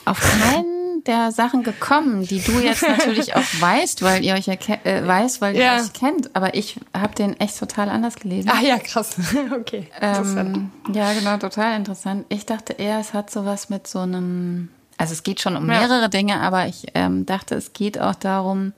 auf 0.06 0.20
keinen 0.20 1.04
der 1.08 1.32
Sachen 1.32 1.64
gekommen, 1.64 2.28
die 2.28 2.40
du 2.42 2.60
jetzt 2.60 2.84
natürlich 2.88 3.36
auch 3.36 3.42
weißt, 3.60 4.04
weil 4.04 4.24
ihr 4.24 4.36
euch 4.36 4.48
äh, 4.48 5.06
weiß, 5.06 5.42
weil 5.42 5.58
Ja. 5.58 5.78
ihr 5.78 5.84
euch 5.84 5.94
kennt. 5.94 6.36
Aber 6.36 6.54
ich 6.54 6.80
habe 6.96 7.16
den 7.16 7.38
echt 7.40 7.58
total 7.60 7.90
anders 7.90 8.16
gelesen. 8.16 8.50
Ah 8.54 8.62
ja, 8.62 8.78
krass. 8.78 9.16
Okay. 9.60 9.88
Ähm, 10.00 10.70
ja, 10.94 11.12
genau, 11.14 11.38
total 11.38 11.76
interessant. 11.76 12.26
Ich 12.30 12.46
dachte 12.46 12.74
eher, 12.74 13.00
es 13.00 13.14
hat 13.14 13.32
sowas 13.32 13.70
mit 13.70 13.88
so 13.88 14.00
einem, 14.00 14.70
also 14.98 15.14
es 15.14 15.24
geht 15.24 15.42
schon 15.42 15.58
um 15.58 15.68
Ja. 15.70 15.80
mehrere 15.80 16.08
Dinge, 16.10 16.40
aber 16.40 16.68
ich 16.68 16.86
ähm, 16.94 17.26
dachte, 17.26 17.56
es 17.56 17.74
geht 17.74 18.00
auch 18.00 18.16
darum, 18.16 18.74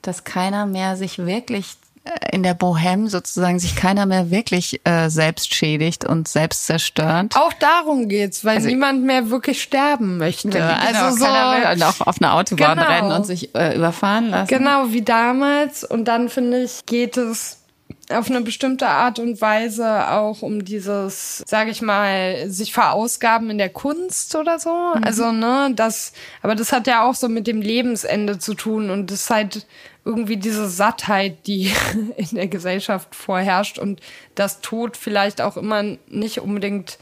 dass 0.00 0.24
keiner 0.24 0.64
mehr 0.64 0.96
sich 0.96 1.18
wirklich 1.18 1.66
äh, 1.66 1.87
in 2.32 2.42
der 2.42 2.58
Bohème 2.58 3.08
sozusagen 3.08 3.58
sich 3.58 3.76
keiner 3.76 4.06
mehr 4.06 4.30
wirklich 4.30 4.80
äh, 4.84 5.08
selbst 5.08 5.54
schädigt 5.54 6.04
und 6.04 6.28
selbst 6.28 6.66
zerstört. 6.66 7.34
Auch 7.36 7.52
darum 7.54 8.08
geht's, 8.08 8.44
weil 8.44 8.60
niemand 8.60 9.02
mehr 9.04 9.30
wirklich 9.30 9.62
sterben 9.62 10.18
möchte. 10.18 10.48
Genau, 10.48 10.66
also 10.66 11.16
so 11.18 11.24
keiner 11.24 11.56
will 11.56 11.76
und 11.76 11.82
auch 11.84 12.06
auf 12.06 12.20
einer 12.20 12.34
Autobahn 12.34 12.78
Genau. 12.78 12.88
rennen 12.90 13.12
und 13.12 13.24
sich 13.24 13.54
äh, 13.54 13.76
überfahren 13.76 14.30
lassen. 14.30 14.48
Genau, 14.48 14.90
wie 14.90 15.02
damals. 15.02 15.84
Und 15.84 16.06
dann 16.06 16.28
finde 16.28 16.62
ich, 16.62 16.86
geht 16.86 17.16
es 17.16 17.58
auf 18.10 18.30
eine 18.30 18.40
bestimmte 18.40 18.88
Art 18.88 19.18
und 19.18 19.40
Weise 19.40 20.10
auch 20.10 20.42
um 20.42 20.64
dieses, 20.64 21.42
sage 21.46 21.70
ich 21.70 21.82
mal, 21.82 22.48
sich 22.48 22.72
verausgaben 22.72 23.50
in 23.50 23.58
der 23.58 23.68
Kunst 23.68 24.34
oder 24.34 24.58
so. 24.58 24.74
Also, 25.02 25.32
ne, 25.32 25.70
das, 25.74 26.12
aber 26.42 26.54
das 26.54 26.72
hat 26.72 26.86
ja 26.86 27.04
auch 27.06 27.14
so 27.14 27.28
mit 27.28 27.46
dem 27.46 27.60
Lebensende 27.60 28.38
zu 28.38 28.54
tun 28.54 28.90
und 28.90 29.10
das 29.10 29.22
ist 29.22 29.30
halt 29.30 29.66
irgendwie 30.08 30.38
diese 30.38 30.68
Sattheit, 30.68 31.46
die 31.46 31.70
in 32.16 32.28
der 32.32 32.48
Gesellschaft 32.48 33.14
vorherrscht 33.14 33.78
und 33.78 34.00
das 34.34 34.60
Tod 34.60 34.96
vielleicht 34.96 35.40
auch 35.40 35.56
immer 35.56 35.82
nicht 36.08 36.40
unbedingt 36.40 36.98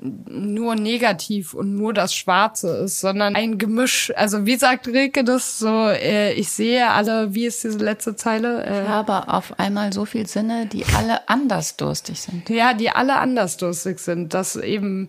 nur 0.00 0.74
negativ 0.74 1.54
und 1.54 1.76
nur 1.76 1.94
das 1.94 2.12
Schwarze 2.12 2.68
ist, 2.78 2.98
sondern 3.00 3.36
ein 3.36 3.58
Gemisch. 3.58 4.12
Also 4.16 4.44
wie 4.44 4.56
sagt 4.56 4.88
Rilke 4.88 5.22
das 5.22 5.60
so? 5.60 5.86
Äh, 5.88 6.32
ich 6.32 6.48
sehe 6.50 6.90
alle, 6.90 7.32
wie 7.32 7.46
ist 7.46 7.62
diese 7.62 7.78
letzte 7.78 8.16
Zeile? 8.16 8.64
Ich 8.64 8.70
Äh, 8.70 8.88
habe 8.88 9.28
auf 9.28 9.56
einmal 9.60 9.92
so 9.92 10.04
viel 10.04 10.26
Sinne, 10.26 10.66
die 10.66 10.84
alle 10.96 11.28
anders 11.28 11.76
durstig 11.76 12.18
sind. 12.20 12.48
ja, 12.50 12.74
die 12.74 12.90
alle 12.90 13.16
andersdurstig 13.18 14.00
sind, 14.00 14.34
dass 14.34 14.56
eben 14.56 15.08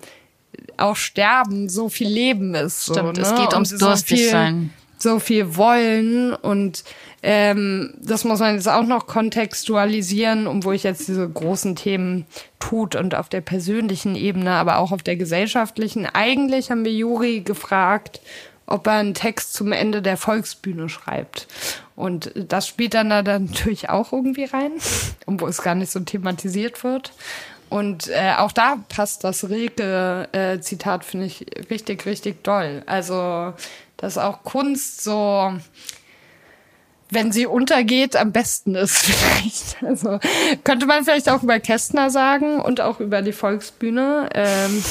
auch 0.77 0.95
Sterben 0.95 1.67
so 1.67 1.89
viel 1.89 2.07
Leben 2.07 2.53
ist. 2.53 2.85
So, 2.85 2.93
Stimmt, 2.93 3.17
ne? 3.17 3.23
es 3.23 3.29
geht 3.31 3.47
Und 3.47 3.53
ums 3.53 3.69
so 3.71 3.77
durstig 3.87 4.19
viel- 4.19 4.29
sein. 4.29 4.73
So 4.99 5.19
viel 5.19 5.55
wollen 5.55 6.33
und 6.33 6.83
ähm, 7.23 7.93
das 8.01 8.23
muss 8.23 8.39
man 8.39 8.55
jetzt 8.55 8.67
auch 8.67 8.85
noch 8.85 9.07
kontextualisieren, 9.07 10.47
um 10.47 10.63
wo 10.63 10.71
ich 10.71 10.83
jetzt 10.83 11.07
diese 11.07 11.27
großen 11.27 11.75
Themen 11.75 12.25
tut 12.59 12.95
und 12.95 13.15
auf 13.15 13.29
der 13.29 13.41
persönlichen 13.41 14.15
Ebene, 14.15 14.51
aber 14.51 14.77
auch 14.77 14.91
auf 14.91 15.03
der 15.03 15.15
gesellschaftlichen. 15.15 16.05
Eigentlich 16.05 16.71
haben 16.71 16.85
wir 16.85 16.93
Juri 16.93 17.41
gefragt, 17.41 18.21
ob 18.69 18.87
er 18.87 18.93
einen 18.93 19.13
Text 19.13 19.53
zum 19.53 19.71
Ende 19.71 20.01
der 20.01 20.15
Volksbühne 20.15 20.89
schreibt. 20.89 21.47
Und 21.95 22.31
das 22.35 22.67
spielt 22.67 22.93
dann 22.93 23.09
da 23.09 23.21
natürlich 23.21 23.89
auch 23.89 24.13
irgendwie 24.13 24.45
rein, 24.45 24.71
wo 25.25 25.47
es 25.47 25.61
gar 25.61 25.75
nicht 25.75 25.91
so 25.91 25.99
thematisiert 25.99 26.83
wird. 26.83 27.11
Und 27.69 28.07
äh, 28.07 28.33
auch 28.37 28.51
da 28.51 28.77
passt 28.89 29.23
das 29.23 29.47
Rilke-Zitat, 29.49 31.05
finde 31.05 31.25
ich, 31.27 31.45
richtig, 31.69 32.05
richtig 32.05 32.43
doll. 32.43 32.81
Also, 32.87 33.53
dass 33.99 34.17
auch 34.17 34.43
Kunst 34.43 35.03
so, 35.03 35.53
wenn 37.11 37.31
sie 37.31 37.45
untergeht, 37.45 38.15
am 38.15 38.31
besten 38.31 38.75
ist 38.75 38.97
vielleicht. 39.05 39.83
Also 39.83 40.19
könnte 40.63 40.85
man 40.85 41.03
vielleicht 41.03 41.29
auch 41.29 41.43
über 41.43 41.59
Kästner 41.59 42.09
sagen 42.09 42.59
und 42.59 42.81
auch 42.81 42.99
über 42.99 43.21
die 43.21 43.33
Volksbühne, 43.33 44.29
ähm, 44.33 44.83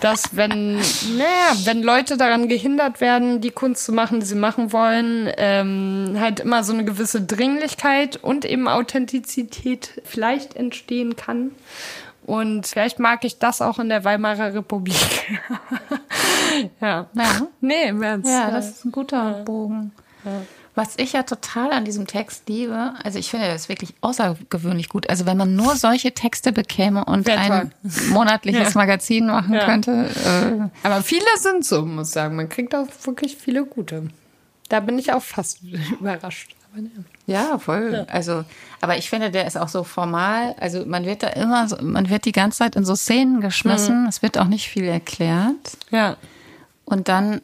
dass 0.00 0.36
wenn, 0.36 0.76
naja, 0.76 1.54
wenn 1.64 1.82
Leute 1.82 2.16
daran 2.16 2.48
gehindert 2.48 3.00
werden, 3.00 3.40
die 3.40 3.50
Kunst 3.50 3.84
zu 3.84 3.92
machen, 3.92 4.20
die 4.20 4.26
sie 4.26 4.34
machen 4.34 4.72
wollen, 4.72 5.30
ähm, 5.36 6.16
halt 6.18 6.40
immer 6.40 6.64
so 6.64 6.72
eine 6.72 6.84
gewisse 6.84 7.22
Dringlichkeit 7.22 8.16
und 8.16 8.44
eben 8.44 8.68
Authentizität 8.68 10.02
vielleicht 10.04 10.56
entstehen 10.56 11.16
kann. 11.16 11.52
Und 12.26 12.66
vielleicht 12.66 12.98
mag 12.98 13.24
ich 13.24 13.38
das 13.38 13.62
auch 13.62 13.78
in 13.78 13.88
der 13.88 14.02
Weimarer 14.04 14.52
Republik. 14.52 14.96
ja. 16.80 17.06
Ja. 17.14 17.46
Nee, 17.60 17.84
im 17.88 18.02
Ernst. 18.02 18.28
Ja, 18.28 18.50
das 18.50 18.70
ist 18.70 18.84
ein 18.84 18.92
guter 18.92 19.44
Bogen. 19.44 19.92
Was 20.74 20.94
ich 20.98 21.12
ja 21.12 21.22
total 21.22 21.72
an 21.72 21.84
diesem 21.84 22.06
Text 22.06 22.48
liebe, 22.48 22.92
also 23.02 23.18
ich 23.18 23.30
finde 23.30 23.46
das 23.46 23.68
wirklich 23.68 23.94
außergewöhnlich 24.00 24.88
gut. 24.88 25.08
Also 25.08 25.24
wenn 25.24 25.36
man 25.36 25.54
nur 25.54 25.76
solche 25.76 26.12
Texte 26.12 26.52
bekäme 26.52 27.04
und 27.04 27.26
Wär 27.26 27.38
ein 27.40 27.72
monatliches 28.10 28.74
Ja. 28.74 28.80
Magazin 28.80 29.26
machen 29.26 29.54
Ja. 29.54 29.64
könnte, 29.64 30.10
äh, 30.24 30.86
Aber 30.86 31.02
viele 31.02 31.24
sind 31.38 31.64
so, 31.64 31.86
muss 31.86 32.08
ich 32.08 32.14
sagen. 32.14 32.36
Man 32.36 32.48
kriegt 32.48 32.74
auch 32.74 32.88
wirklich 33.04 33.36
viele 33.36 33.64
gute. 33.64 34.08
Da 34.68 34.80
bin 34.80 34.98
ich 34.98 35.12
auch 35.12 35.22
fast 35.22 35.60
überrascht. 36.00 36.50
Aber 36.76 36.82
ne. 36.82 36.90
ja, 37.26 37.58
voll. 37.58 38.06
Also, 38.10 38.44
aber 38.82 38.98
ich 38.98 39.08
finde, 39.08 39.30
der 39.30 39.46
ist 39.46 39.56
auch 39.56 39.68
so 39.68 39.82
formal. 39.82 40.54
Also 40.60 40.84
man 40.84 41.06
wird 41.06 41.22
da 41.22 41.28
immer, 41.28 41.66
so, 41.68 41.76
man 41.80 42.10
wird 42.10 42.24
die 42.26 42.32
ganze 42.32 42.58
Zeit 42.58 42.76
in 42.76 42.84
so 42.84 42.94
Szenen 42.94 43.40
geschmissen. 43.40 44.06
Es 44.06 44.20
wird 44.22 44.36
auch 44.38 44.44
nicht 44.46 44.68
viel 44.68 44.84
erklärt. 44.84 45.78
Ja. 45.90 46.16
Und 46.84 47.08
dann 47.08 47.40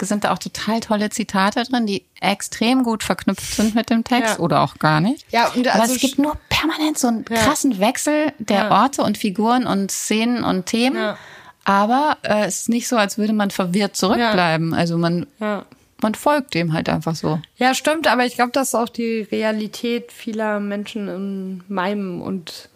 sind 0.00 0.24
da 0.24 0.32
auch 0.32 0.38
total 0.38 0.80
tolle 0.80 1.10
Zitate 1.10 1.62
drin, 1.64 1.86
die 1.86 2.04
extrem 2.20 2.84
gut 2.84 3.02
verknüpft 3.02 3.54
sind 3.56 3.74
mit 3.74 3.90
dem 3.90 4.04
Text 4.04 4.34
Ja. 4.34 4.40
oder 4.40 4.60
auch 4.62 4.76
gar 4.78 5.00
nicht. 5.00 5.26
Ja, 5.30 5.48
und 5.48 5.66
Aber 5.68 5.82
also 5.82 5.94
es 5.94 6.00
gibt 6.00 6.18
nur 6.18 6.36
permanent 6.48 6.96
so 6.96 7.08
einen 7.08 7.24
Ja. 7.28 7.36
krassen 7.38 7.78
Wechsel 7.80 8.32
der 8.38 8.56
Ja. 8.56 8.70
Orte 8.82 9.02
und 9.02 9.18
Figuren 9.18 9.66
und 9.66 9.90
Szenen 9.90 10.44
und 10.44 10.66
Themen. 10.66 10.96
Ja. 10.96 11.18
Aber 11.64 12.16
äh, 12.22 12.46
es 12.46 12.60
ist 12.62 12.68
nicht 12.70 12.88
so, 12.88 12.96
als 12.96 13.18
würde 13.18 13.32
man 13.34 13.50
verwirrt 13.50 13.94
zurückbleiben. 13.96 14.72
Also 14.72 14.96
man, 14.96 15.26
Ja. 15.40 15.64
Man 16.02 16.14
folgt 16.14 16.54
dem 16.54 16.72
halt 16.72 16.88
einfach 16.88 17.14
so. 17.14 17.40
Ja, 17.56 17.74
stimmt, 17.74 18.06
aber 18.06 18.24
ich 18.24 18.34
glaube, 18.34 18.52
das 18.52 18.68
ist 18.68 18.74
auch 18.74 18.88
die 18.88 19.22
Realität 19.22 20.12
vieler 20.12 20.60
Menschen 20.60 21.08
in 21.08 21.62
meinem 21.68 22.20
und 22.22 22.68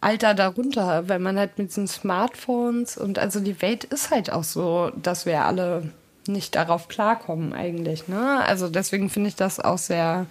Alter 0.00 0.34
darunter, 0.34 1.08
weil 1.08 1.18
man 1.18 1.38
halt 1.38 1.58
mit 1.58 1.70
diesen 1.70 1.88
Smartphones 1.88 2.96
und 2.96 3.18
also 3.18 3.40
die 3.40 3.60
Welt 3.60 3.84
ist 3.84 4.10
halt 4.10 4.30
auch 4.30 4.44
so, 4.44 4.92
dass 5.02 5.26
wir 5.26 5.44
alle 5.44 5.90
nicht 6.28 6.54
darauf 6.54 6.88
klarkommen 6.88 7.52
eigentlich. 7.52 8.06
Ne? 8.06 8.44
Also 8.44 8.68
deswegen 8.68 9.10
finde 9.10 9.30
ich 9.30 9.36
das 9.36 9.58
auch 9.58 9.78
sehr 9.78 10.26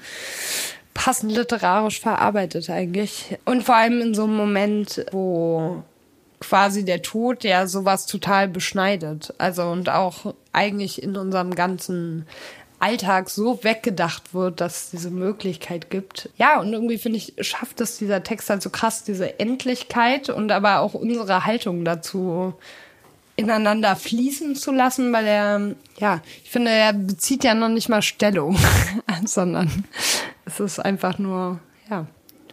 passend 0.93 1.31
literarisch 1.31 1.99
verarbeitet 1.99 2.69
eigentlich. 2.69 3.37
Und 3.45 3.63
vor 3.63 3.75
allem 3.75 4.01
in 4.01 4.15
so 4.15 4.23
einem 4.23 4.35
Moment, 4.35 5.05
wo 5.11 5.83
quasi 6.39 6.85
der 6.85 7.01
Tod 7.01 7.43
ja 7.43 7.67
sowas 7.67 8.05
total 8.05 8.47
beschneidet. 8.47 9.33
Also 9.37 9.63
und 9.63 9.89
auch 9.89 10.33
eigentlich 10.53 11.01
in 11.01 11.15
unserem 11.15 11.55
ganzen 11.55 12.25
Alltag 12.79 13.29
so 13.29 13.63
weggedacht 13.63 14.33
wird, 14.33 14.61
dass 14.61 14.83
es 14.83 14.89
diese 14.91 15.09
Möglichkeit 15.09 15.89
gibt. 15.89 16.29
Ja, 16.37 16.59
und 16.59 16.71
irgendwie 16.71 16.99
finde 16.99 17.17
ich, 17.17 17.33
schafft 17.41 17.81
es 17.81 17.97
dieser 17.97 18.23
Text 18.23 18.49
halt 18.49 18.61
so 18.61 18.69
krass, 18.69 19.03
diese 19.03 19.39
Endlichkeit 19.39 20.29
und 20.29 20.51
aber 20.51 20.79
auch 20.79 20.93
unsere 20.93 21.45
Haltung 21.45 21.85
dazu 21.85 22.53
ineinander 23.35 23.95
fließen 23.95 24.55
zu 24.55 24.71
lassen, 24.71 25.13
weil 25.13 25.25
er, 25.25 25.75
ja, 25.97 26.21
ich 26.43 26.49
finde, 26.49 26.71
er 26.71 26.93
bezieht 26.93 27.43
ja 27.43 27.53
noch 27.53 27.69
nicht 27.69 27.89
mal 27.89 28.01
Stellung, 28.01 28.57
sondern 29.25 29.85
es 30.45 30.59
ist 30.59 30.79
einfach 30.79 31.17
nur, 31.19 31.59
ja, 31.89 32.07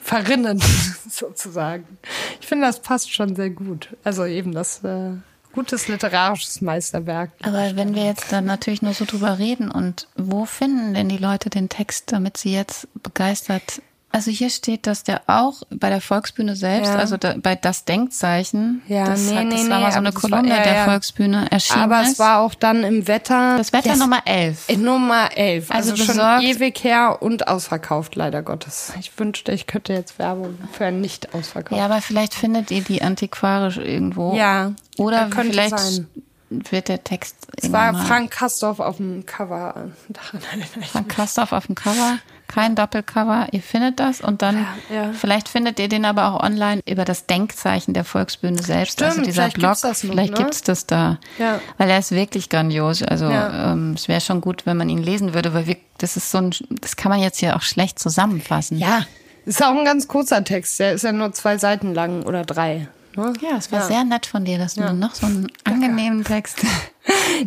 verrinnen 0.04 0.62
sozusagen. 1.08 1.98
Ich 2.40 2.46
finde, 2.46 2.66
das 2.66 2.80
passt 2.80 3.12
schon 3.12 3.34
sehr 3.34 3.50
gut. 3.50 3.88
Also 4.04 4.26
eben 4.26 4.52
das 4.52 4.84
äh, 4.84 5.12
Gutes 5.54 5.86
literarisches 5.86 6.60
Meisterwerk. 6.62 7.30
Aber 7.42 7.76
wenn 7.76 7.94
wir 7.94 8.04
jetzt 8.04 8.32
dann 8.32 8.44
natürlich 8.44 8.82
nur 8.82 8.92
so 8.92 9.04
drüber 9.04 9.38
reden 9.38 9.70
und 9.70 10.08
wo 10.16 10.46
finden 10.46 10.94
denn 10.94 11.08
die 11.08 11.16
Leute 11.16 11.48
den 11.48 11.68
Text, 11.68 12.10
damit 12.10 12.36
sie 12.36 12.52
jetzt 12.52 12.88
begeistert 13.04 13.80
also 14.14 14.30
hier 14.30 14.48
steht, 14.48 14.86
dass 14.86 15.02
der 15.02 15.22
auch 15.26 15.62
bei 15.70 15.90
der 15.90 16.00
Volksbühne 16.00 16.54
selbst, 16.54 16.92
ja. 16.92 16.98
also 16.98 17.16
da, 17.16 17.34
bei 17.36 17.56
das 17.56 17.84
Denkzeichen, 17.84 18.80
ja, 18.86 19.06
das, 19.06 19.22
nee, 19.22 19.36
hat, 19.36 19.52
das 19.52 19.64
nee, 19.64 19.68
war 19.70 19.78
nee, 19.78 19.84
mal 19.84 19.92
so 19.92 19.98
eine 19.98 20.12
Kolumne 20.12 20.50
war, 20.50 20.56
ja, 20.58 20.62
der. 20.62 20.84
Volksbühne 20.84 21.50
erschienen 21.50 21.82
Aber 21.82 22.02
ist. 22.02 22.12
es 22.12 22.18
war 22.20 22.38
auch 22.40 22.54
dann 22.54 22.84
im 22.84 23.08
Wetter. 23.08 23.58
das 23.58 23.72
Wetter 23.72 23.90
Yes. 23.90 23.98
Nummer 23.98 24.20
11. 24.24 24.68
Äh, 24.68 24.76
Nummer 24.76 25.36
11. 25.36 25.70
Also, 25.70 25.90
Also 25.92 26.04
schon 26.04 26.14
besorgt- 26.16 26.44
ewig 26.44 26.84
her 26.84 27.18
und 27.20 27.48
ausverkauft, 27.48 28.14
leider 28.14 28.42
Gottes. 28.42 28.92
Ich 29.00 29.18
wünschte, 29.18 29.50
ich 29.52 29.66
könnte 29.66 29.92
jetzt 29.92 30.18
Werbung 30.20 30.58
für 30.72 30.86
ein 30.86 31.00
nicht 31.00 31.34
ausverkauft. 31.34 31.76
Ja, 31.78 31.86
aber 31.86 32.00
vielleicht 32.00 32.34
findet 32.34 32.70
ihr 32.70 32.82
die 32.82 33.02
antiquarisch 33.02 33.78
irgendwo. 33.78 34.34
Ja, 34.36 34.72
Oder 34.96 35.28
vielleicht 35.32 35.76
sein. 35.78 36.06
wird 36.50 36.88
der 36.88 37.02
Text 37.02 37.48
Es 37.56 37.72
war 37.72 37.94
Frank 38.06 38.30
Kastorf 38.30 38.78
auf 38.78 38.98
dem 38.98 39.26
Cover. 39.26 39.90
Frank 40.92 41.08
Kastorf 41.08 41.52
auf 41.52 41.66
dem 41.66 41.74
Cover, 41.74 42.18
kein 42.54 42.74
Doppelcover. 42.76 43.48
Ihr 43.52 43.62
findet 43.62 43.98
das 43.98 44.20
und 44.20 44.42
dann 44.42 44.66
Ja, 44.90 44.94
ja. 44.96 45.12
vielleicht 45.12 45.48
findet 45.48 45.78
ihr 45.80 45.88
den 45.88 46.04
aber 46.04 46.32
auch 46.32 46.42
online 46.42 46.80
über 46.86 47.04
das 47.04 47.26
Denkzeichen 47.26 47.94
der 47.94 48.04
Volksbühne 48.04 48.62
selbst. 48.62 49.02
also 49.02 49.12
Stimmt, 49.14 49.26
dieser 49.26 49.42
vielleicht 49.50 49.56
Blog, 49.56 49.70
gibt's 49.82 50.02
noch, 50.04 50.10
vielleicht 50.10 50.32
ne? 50.32 50.38
gibt's 50.38 50.62
das 50.62 50.86
da. 50.86 51.18
Ja. 51.38 51.60
Weil 51.78 51.90
er 51.90 51.98
ist 51.98 52.12
wirklich 52.12 52.48
grandios. 52.48 53.02
Also 53.02 53.28
Ja. 53.28 53.72
ähm, 53.72 53.94
es 53.94 54.06
wäre 54.08 54.20
schon 54.20 54.40
gut, 54.40 54.66
wenn 54.66 54.76
man 54.76 54.88
ihn 54.88 55.02
lesen 55.02 55.34
würde, 55.34 55.52
weil 55.54 55.66
wir, 55.66 55.76
das 55.98 56.16
ist 56.16 56.30
so 56.30 56.38
ein, 56.38 56.54
das 56.70 56.96
kann 56.96 57.10
man 57.10 57.20
jetzt 57.20 57.38
hier 57.38 57.56
auch 57.56 57.62
schlecht 57.62 57.98
zusammenfassen. 57.98 58.78
Ja, 58.78 59.04
ist 59.46 59.62
auch 59.62 59.76
ein 59.76 59.84
ganz 59.84 60.06
kurzer 60.08 60.42
Text. 60.44 60.78
Der 60.80 60.92
ist 60.92 61.02
ja 61.02 61.12
nur 61.12 61.32
zwei 61.32 61.58
Seiten 61.58 61.92
lang 61.92 62.22
oder 62.22 62.44
drei. 62.44 62.88
Ne? 63.16 63.32
Ja, 63.42 63.56
es 63.58 63.70
war 63.70 63.80
Ja. 63.80 63.86
sehr 63.86 64.04
nett 64.04 64.26
von 64.26 64.44
dir, 64.44 64.58
dass 64.58 64.74
du 64.74 64.80
mir 64.82 64.92
noch 64.92 65.14
so 65.14 65.26
einen 65.26 65.48
angenehmen 65.64 66.24
Text. 66.24 66.58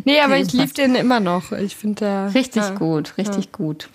Nee, 0.04 0.20
aber 0.20 0.36
ich 0.38 0.52
liebe 0.52 0.72
den 0.72 0.94
immer 0.94 1.18
noch. 1.18 1.50
Ich 1.50 1.74
finde 1.74 2.04
der 2.04 2.34
Richtig 2.34 2.62
ja, 2.62 2.70
gut, 2.74 3.14
richtig 3.18 3.50
gut. 3.52 3.88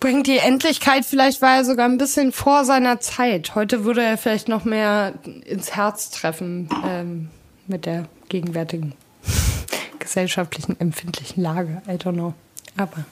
Bringt 0.00 0.26
die 0.26 0.38
Endlichkeit. 0.38 1.04
Vielleicht 1.04 1.42
war 1.42 1.56
er 1.56 1.64
sogar 1.64 1.86
ein 1.88 1.98
bisschen 1.98 2.32
vor 2.32 2.64
seiner 2.64 3.00
Zeit. 3.00 3.54
Heute 3.54 3.84
würde 3.84 4.02
er 4.02 4.18
vielleicht 4.18 4.48
noch 4.48 4.64
mehr 4.64 5.14
ins 5.44 5.74
Herz 5.74 6.10
treffen 6.10 6.68
ähm, 6.84 7.28
mit 7.66 7.86
der 7.86 8.08
gegenwärtigen 8.28 8.94
gesellschaftlichen 9.98 10.78
empfindlichen 10.78 11.42
Lage. 11.42 11.82
I 11.88 11.92
don't 11.92 12.12
know. 12.12 12.34
Aber 12.76 13.04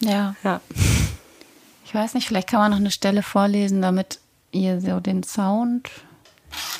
Ja. 0.00 0.34
ja. 0.42 0.60
Ich 1.86 1.94
weiß 1.94 2.14
nicht, 2.14 2.26
vielleicht 2.26 2.48
kann 2.48 2.60
man 2.60 2.72
noch 2.72 2.78
eine 2.78 2.90
Stelle 2.90 3.22
vorlesen, 3.22 3.80
damit 3.82 4.18
ihr 4.50 4.80
so 4.80 4.98
den 5.00 5.22
Sound. 5.22 5.90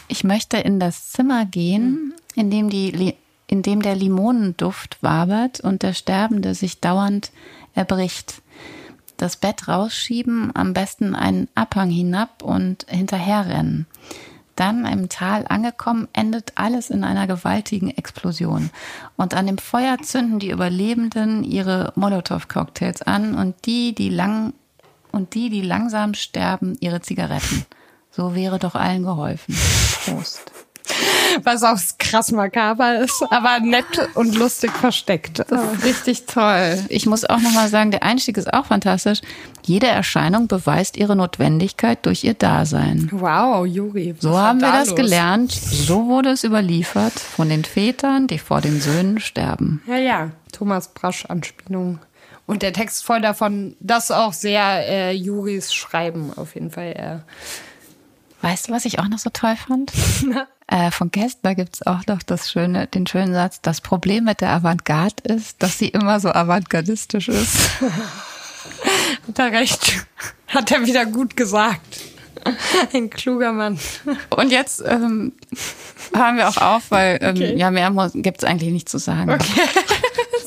Ich 0.08 0.24
möchte 0.24 0.56
in 0.56 0.80
das 0.80 1.12
Zimmer 1.12 1.44
gehen, 1.46 2.14
in 2.34 2.50
dem, 2.50 2.68
die, 2.68 3.14
in 3.46 3.62
dem 3.62 3.80
der 3.80 3.94
Limonenduft 3.94 5.00
wabert 5.02 5.60
und 5.60 5.82
der 5.82 5.94
Sterbende 5.94 6.54
sich 6.54 6.80
dauernd 6.80 7.30
erbricht. 7.74 8.42
Das 9.16 9.36
Bett 9.36 9.68
rausschieben, 9.68 10.50
am 10.54 10.72
besten 10.72 11.14
einen 11.14 11.48
Abhang 11.54 11.90
hinab 11.90 12.42
und 12.42 12.86
hinterherrennen. 12.88 13.86
Dann 14.56 14.86
im 14.86 15.08
Tal 15.08 15.46
angekommen, 15.48 16.08
endet 16.12 16.52
alles 16.54 16.90
in 16.90 17.02
einer 17.02 17.26
gewaltigen 17.26 17.90
Explosion. 17.90 18.70
Und 19.16 19.34
an 19.34 19.46
dem 19.46 19.58
Feuer 19.58 19.98
zünden 20.02 20.38
die 20.38 20.50
Überlebenden 20.50 21.42
ihre 21.42 21.92
Molotow-Cocktails 21.96 23.02
an 23.02 23.34
und 23.34 23.66
die, 23.66 23.94
die 23.94 24.10
lang 24.10 24.52
und 25.10 25.34
die, 25.34 25.48
die 25.48 25.62
langsam 25.62 26.14
sterben, 26.14 26.76
ihre 26.80 27.00
Zigaretten. 27.00 27.66
So 28.10 28.34
wäre 28.34 28.58
doch 28.58 28.74
allen 28.74 29.02
geholfen. 29.02 29.56
Prost. 30.04 30.53
Was 31.42 31.62
auch 31.62 31.78
krass 31.98 32.30
makaber 32.30 32.98
ist, 33.00 33.24
aber 33.30 33.58
nett 33.60 33.84
und 34.14 34.34
lustig 34.36 34.70
versteckt. 34.72 35.42
Richtig 35.82 36.26
toll. 36.26 36.78
Ich 36.88 37.06
muss 37.06 37.24
auch 37.24 37.40
nochmal 37.40 37.68
sagen, 37.68 37.90
der 37.90 38.02
Einstieg 38.02 38.36
ist 38.36 38.52
auch 38.52 38.66
fantastisch. 38.66 39.20
Jede 39.64 39.86
Erscheinung 39.86 40.46
beweist 40.46 40.96
ihre 40.96 41.16
Notwendigkeit 41.16 42.04
durch 42.04 42.22
ihr 42.24 42.34
Dasein. 42.34 43.08
Wow, 43.12 43.66
Juri. 43.66 44.14
was 44.14 44.22
So 44.22 44.32
war 44.32 44.48
haben 44.48 44.60
wir 44.60 44.68
da 44.68 44.78
das 44.80 44.88
los? 44.90 44.96
gelernt. 44.96 45.52
So 45.52 46.06
wurde 46.06 46.30
es 46.30 46.44
überliefert 46.44 47.14
von 47.18 47.48
den 47.48 47.64
Vätern, 47.64 48.26
die 48.26 48.38
vor 48.38 48.60
den 48.60 48.80
Söhnen 48.80 49.20
sterben. 49.20 49.82
Ja, 49.86 49.96
ja. 49.96 50.30
Thomas 50.52 50.88
Brasch 50.88 51.24
Anspielung. 51.26 51.98
Und 52.46 52.60
der 52.62 52.74
Text 52.74 53.04
voll 53.04 53.22
davon, 53.22 53.74
das 53.80 54.10
auch 54.10 54.34
sehr 54.34 54.86
äh, 54.86 55.12
Juris 55.12 55.72
Schreiben 55.72 56.30
auf 56.36 56.54
jeden 56.54 56.70
Fall. 56.70 56.92
Äh, 56.92 57.18
Weißt 58.44 58.68
du, 58.68 58.72
was 58.72 58.84
ich 58.84 58.98
auch 58.98 59.08
noch 59.08 59.18
so 59.18 59.30
toll 59.30 59.56
fand? 59.56 59.90
äh, 60.66 60.90
von 60.90 61.10
Kästner 61.10 61.54
gibt's 61.54 61.86
auch 61.86 62.06
noch 62.06 62.22
das 62.22 62.50
schöne, 62.50 62.86
den 62.86 63.06
schönen 63.06 63.32
Satz, 63.32 63.60
das 63.62 63.80
Problem 63.80 64.24
mit 64.24 64.40
der 64.42 64.50
Avantgarde 64.50 65.22
ist, 65.24 65.62
dass 65.62 65.78
sie 65.78 65.88
immer 65.88 66.20
so 66.20 66.28
avantgardistisch 66.30 67.28
ist. 67.28 67.70
hat 69.28 69.38
er 69.38 69.52
recht. 69.52 70.06
Hat 70.48 70.70
er 70.70 70.84
wieder 70.84 71.06
gut 71.06 71.36
gesagt. 71.36 72.00
Ein 72.92 73.08
kluger 73.08 73.52
Mann. 73.52 73.78
Und 74.36 74.52
jetzt 74.52 74.82
ähm, 74.86 75.32
hören 76.14 76.36
wir 76.36 76.48
auch 76.48 76.58
auf, 76.58 76.90
weil 76.90 77.18
ähm, 77.22 77.36
Okay. 77.36 77.56
ja, 77.56 77.70
mehr 77.70 77.88
muss- 77.90 78.12
gibt's 78.14 78.44
eigentlich 78.44 78.70
nicht 78.72 78.88
zu 78.90 78.98
sagen. 78.98 79.38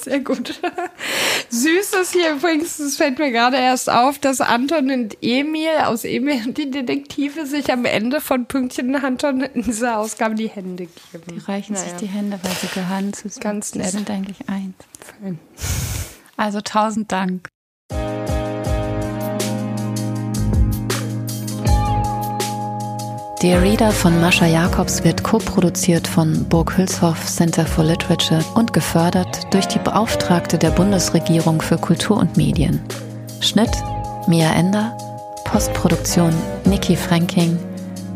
Sehr 0.07 0.21
gut. 0.21 0.61
Süß 1.49 1.93
ist 2.01 2.13
hier 2.13 2.31
übrigens, 2.31 2.79
es 2.79 2.95
fällt 2.95 3.19
mir 3.19 3.29
gerade 3.31 3.57
erst 3.57 3.89
auf, 3.89 4.19
dass 4.19 4.39
Anton 4.39 4.89
und 4.89 5.17
Emil 5.21 5.67
aus 5.83 6.05
Emil 6.05 6.41
und 6.47 6.57
die 6.57 6.71
Detektive 6.71 7.45
sich 7.45 7.73
am 7.73 7.83
Ende 7.83 8.21
von 8.21 8.45
Pünktchen 8.45 8.95
Anton 8.95 9.41
in 9.41 9.63
dieser 9.63 9.97
Ausgabe 9.97 10.35
die 10.35 10.47
Hände 10.47 10.85
geben. 11.11 11.23
Die 11.35 11.39
reichen 11.39 11.75
sich 11.75 11.87
Naja. 11.87 11.97
die 11.99 12.05
Hände, 12.05 12.39
weil 12.41 12.51
sie 12.53 12.67
gehören 12.67 13.11
zu 13.11 13.27
Ganz 13.41 13.71
Die 13.71 13.79
nett. 13.79 13.91
sind 13.91 14.09
eigentlich 14.09 14.47
eins. 14.47 14.75
Fein. 15.21 15.39
Also 16.37 16.61
tausend 16.61 17.11
Dank. 17.11 17.49
Dear 23.39 23.61
Reader 23.61 23.91
von 23.91 24.19
Mascha 24.19 24.47
Jacobs 24.47 25.03
wird 25.03 25.23
co-produziert 25.23 26.07
von 26.07 26.43
Burg 26.49 26.75
Hülshoff 26.75 27.23
Center 27.27 27.67
for 27.67 27.83
Literature 27.83 28.43
und 28.55 28.73
gefördert 28.73 29.53
durch 29.53 29.67
die 29.67 29.77
Beauftragte 29.77 30.57
der 30.57 30.71
Bundesregierung 30.71 31.61
für 31.61 31.77
Kultur 31.77 32.17
und 32.17 32.35
Medien. 32.35 32.81
Schnitt 33.39 33.69
Mia 34.27 34.51
Ender, 34.53 34.97
Postproduktion 35.45 36.33
Niki 36.65 36.95
Franking, 36.95 37.59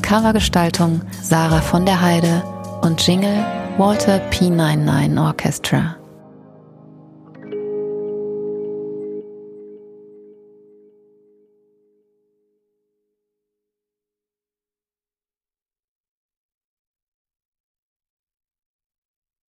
Covergestaltung 0.02 1.02
Sarah 1.22 1.62
von 1.62 1.86
der 1.86 2.02
Heide 2.02 2.42
und 2.82 3.06
Jingle 3.06 3.46
Walter 3.78 4.20
P99 4.32 5.24
Orchestra. 5.24 6.01